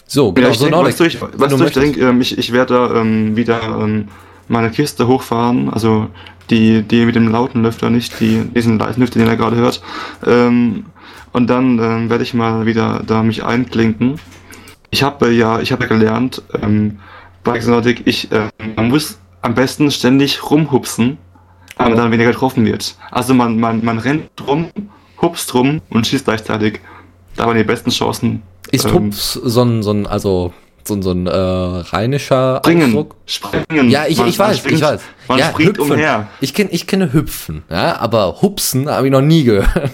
so, 0.07 0.33
genau, 0.33 0.49
ja, 0.49 0.53
ich 0.53 0.59
so 0.59 0.65
denk, 0.65 0.77
Nordic, 0.77 0.93
weißt 0.93 1.01
du, 1.01 1.05
ich, 1.05 1.21
wenn 1.21 1.29
weißt 1.29 1.41
du 1.41 1.49
du, 1.49 1.55
ich 1.55 1.61
möchtest. 1.61 1.87
denke, 1.87 2.01
ähm, 2.01 2.21
ich, 2.21 2.39
ich 2.39 2.53
werde 2.53 2.75
da 2.75 3.01
ähm, 3.01 3.37
wieder 3.37 3.63
ähm, 3.63 4.09
meine 4.49 4.71
Kiste 4.71 5.07
hochfahren, 5.07 5.71
also 5.71 6.09
die, 6.51 6.83
die 6.83 7.07
mit 7.07 7.15
dem 7.15 7.29
lauten 7.29 7.63
Lüfter, 7.63 7.91
nicht 7.91 8.19
die, 8.19 8.43
diesen 8.55 8.79
leisen 8.79 9.01
Lüfter, 9.01 9.21
den 9.21 9.29
ihr 9.29 9.37
gerade 9.37 9.57
hört. 9.57 9.81
Ähm, 10.27 10.87
und 11.33 11.49
dann 11.49 11.79
ähm, 11.79 12.11
werde 12.11 12.25
ich 12.25 12.35
mal 12.35 12.67
wieder 12.67 13.03
da 13.07 13.23
mich 13.23 13.45
einklinken. 13.45 14.19
Ich 14.91 15.05
habe 15.05 15.31
ja, 15.31 15.61
ich 15.61 15.71
habe 15.71 15.85
ja 15.85 15.89
gelernt, 15.89 16.43
ähm, 16.61 16.99
bei 17.45 17.57
Exotic, 17.57 18.03
ich, 18.07 18.33
äh, 18.33 18.49
man 18.75 18.89
muss 18.89 19.19
am 19.41 19.55
besten 19.55 19.91
ständig 19.91 20.51
rumhupsen, 20.51 21.19
man 21.79 21.97
dann 21.97 22.11
weniger 22.13 22.31
getroffen 22.31 22.65
wird. 22.67 22.95
Also 23.11 23.35
man, 23.35 23.59
man, 23.59 23.85
man 23.85 23.99
rennt 23.99 24.29
rum, 24.47 24.69
hupst 25.21 25.55
rum 25.55 25.81
und 25.91 26.07
schießt 26.07 26.25
gleichzeitig. 26.25 26.81
Da 27.37 27.47
waren 27.47 27.57
die 27.57 27.65
besten 27.65 27.91
Chancen. 27.91 28.43
Ist 28.71 28.85
ähm, 28.87 28.93
Hups 28.95 29.33
so 29.35 29.63
ein, 29.63 29.83
so 29.83 29.93
ein, 29.93 30.07
also, 30.07 30.53
so 30.85 30.95
ein, 30.95 31.03
so 31.03 31.11
ein 31.13 31.27
äh, 31.27 31.31
rheinischer 31.31 32.57
Springen, 32.59 32.89
Ausdruck? 32.91 33.17
springen. 33.27 33.91
Ja, 33.91 34.07
ich, 34.07 34.19
Man- 34.19 34.29
ich 34.29 34.39
weiß, 34.39 34.59
springt, 34.59 34.77
ich 34.79 34.85
weiß. 34.85 35.01
Man 35.29 35.39
ja, 35.39 35.51
springt 35.51 35.79
hüpfen. 35.79 35.93
umher. 35.93 36.29
Ich 36.41 36.55
kenne 36.55 36.71
ich 36.71 36.87
kenne 36.87 37.13
Hüpfen, 37.13 37.63
ja, 37.71 37.97
aber 37.99 38.43
Hupsen 38.43 38.89
habe 38.89 39.07
ich 39.07 39.13
noch 39.13 39.21
nie 39.23 39.45
gehört. 39.45 39.69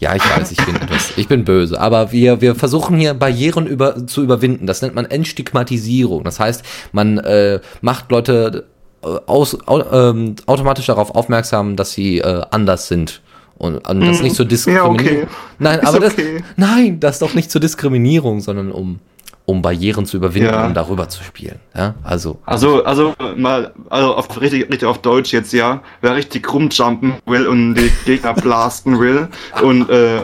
ja, 0.00 0.14
ich 0.16 0.22
weiß, 0.22 0.50
ich 0.52 0.64
bin 0.64 0.76
etwas, 0.76 1.12
ich 1.16 1.28
bin 1.28 1.44
böse, 1.44 1.80
aber 1.80 2.10
wir, 2.12 2.40
wir 2.40 2.54
versuchen 2.54 2.96
hier 2.98 3.14
Barrieren 3.14 3.66
über, 3.66 4.06
zu 4.06 4.22
überwinden. 4.22 4.66
Das 4.66 4.82
nennt 4.82 4.94
man 4.94 5.04
Entstigmatisierung. 5.04 6.24
Das 6.24 6.40
heißt, 6.40 6.64
man 6.92 7.18
äh, 7.18 7.60
macht 7.82 8.10
Leute 8.10 8.66
aus, 9.02 9.56
au, 9.66 9.80
ähm, 9.90 10.36
automatisch 10.46 10.86
darauf 10.86 11.14
aufmerksam, 11.14 11.76
dass 11.76 11.92
sie 11.92 12.18
äh, 12.18 12.42
anders 12.50 12.88
sind. 12.88 13.20
Und, 13.58 13.86
und 13.88 14.00
das 14.00 14.22
nicht 14.22 14.34
zur 14.34 14.46
Diskriminierung. 14.46 14.94
Mhm. 14.96 15.00
okay. 15.00 15.26
Nein, 15.58 15.78
Ist 15.80 15.86
aber 15.86 16.00
das, 16.00 16.12
okay. 16.14 16.42
nein, 16.56 16.98
das 17.00 17.16
ist 17.16 17.22
doch 17.22 17.34
nicht 17.34 17.50
zur 17.50 17.60
Diskriminierung, 17.60 18.40
sondern 18.40 18.72
um, 18.72 18.98
um 19.44 19.62
Barrieren 19.62 20.04
zu 20.04 20.16
überwinden, 20.16 20.52
Ja. 20.52 20.66
um 20.66 20.74
darüber 20.74 21.08
zu 21.08 21.22
spielen. 21.22 21.60
Ja, 21.76 21.94
also. 22.02 22.38
Also, 22.44 22.84
also 22.84 23.14
mal, 23.36 23.72
also 23.88 24.14
auf 24.16 24.40
richtig, 24.40 24.62
richtig 24.62 24.84
auf 24.84 24.98
Deutsch 24.98 25.32
jetzt, 25.32 25.52
ja. 25.52 25.80
Wer 26.00 26.16
richtig 26.16 26.52
rumjumpen 26.52 27.14
will 27.26 27.46
und 27.46 27.74
die 27.74 27.90
Gegner 28.04 28.34
blasten 28.34 28.98
will 28.98 29.28
und 29.62 29.88
äh, 29.90 30.22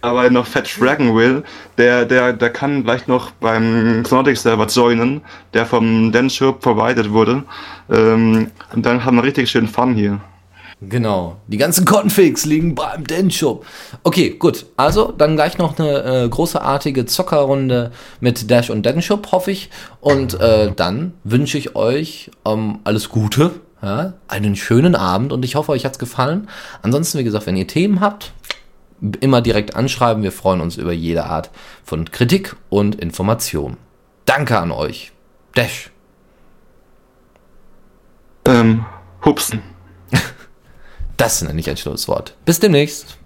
dabei 0.00 0.28
noch 0.28 0.46
fett 0.46 0.68
fragen 0.68 1.16
will, 1.16 1.44
der, 1.78 2.04
der, 2.04 2.32
der 2.32 2.50
kann 2.50 2.84
gleich 2.84 3.06
noch 3.06 3.30
beim 3.32 4.02
Xenotic 4.02 4.36
Server 4.36 4.66
joinen, 4.66 5.22
der 5.52 5.66
vom 5.66 6.12
Denshop 6.12 6.60
provided 6.60 7.10
wurde. 7.10 7.44
Ähm, 7.90 8.50
und 8.74 8.86
dann 8.86 9.04
haben 9.04 9.16
wir 9.16 9.24
richtig 9.24 9.50
schön 9.50 9.68
Fun 9.68 9.94
hier. 9.94 10.20
Genau. 10.88 11.36
Die 11.46 11.56
ganzen 11.56 11.84
Configs 11.84 12.44
liegen 12.44 12.74
beim 12.74 13.04
Den-Shop. 13.04 13.64
Okay, 14.02 14.30
gut. 14.30 14.66
Also, 14.76 15.12
dann 15.12 15.36
gleich 15.36 15.58
noch 15.58 15.78
eine 15.78 16.24
äh, 16.24 16.28
großartige 16.28 17.06
Zockerrunde 17.06 17.92
mit 18.20 18.50
Dash 18.50 18.70
und 18.70 18.84
Den-Shop, 18.84 19.32
hoffe 19.32 19.50
ich. 19.50 19.70
Und 20.00 20.38
äh, 20.40 20.72
dann 20.74 21.14
wünsche 21.24 21.58
ich 21.58 21.76
euch 21.76 22.30
ähm, 22.44 22.80
alles 22.84 23.08
Gute, 23.08 23.52
ja? 23.82 24.14
einen 24.28 24.56
schönen 24.56 24.94
Abend 24.94 25.32
und 25.32 25.44
ich 25.44 25.54
hoffe, 25.54 25.72
euch 25.72 25.84
hat's 25.84 25.98
gefallen. 25.98 26.48
Ansonsten, 26.82 27.18
wie 27.18 27.24
gesagt, 27.24 27.46
wenn 27.46 27.56
ihr 27.56 27.66
Themen 27.66 28.00
habt, 28.00 28.32
immer 29.20 29.40
direkt 29.40 29.74
anschreiben. 29.76 30.22
Wir 30.22 30.32
freuen 30.32 30.60
uns 30.60 30.76
über 30.76 30.92
jede 30.92 31.24
Art 31.24 31.50
von 31.84 32.10
Kritik 32.10 32.56
und 32.70 32.96
Information. 32.96 33.76
Danke 34.24 34.58
an 34.58 34.70
euch. 34.70 35.12
Dash. 35.54 35.90
Ähm, 38.46 38.84
hupsen. 39.24 39.62
Das 41.16 41.42
nenne 41.42 41.60
ich 41.60 41.70
ein 41.70 41.76
Schlusswort. 41.76 42.36
Bis 42.44 42.58
demnächst. 42.58 43.18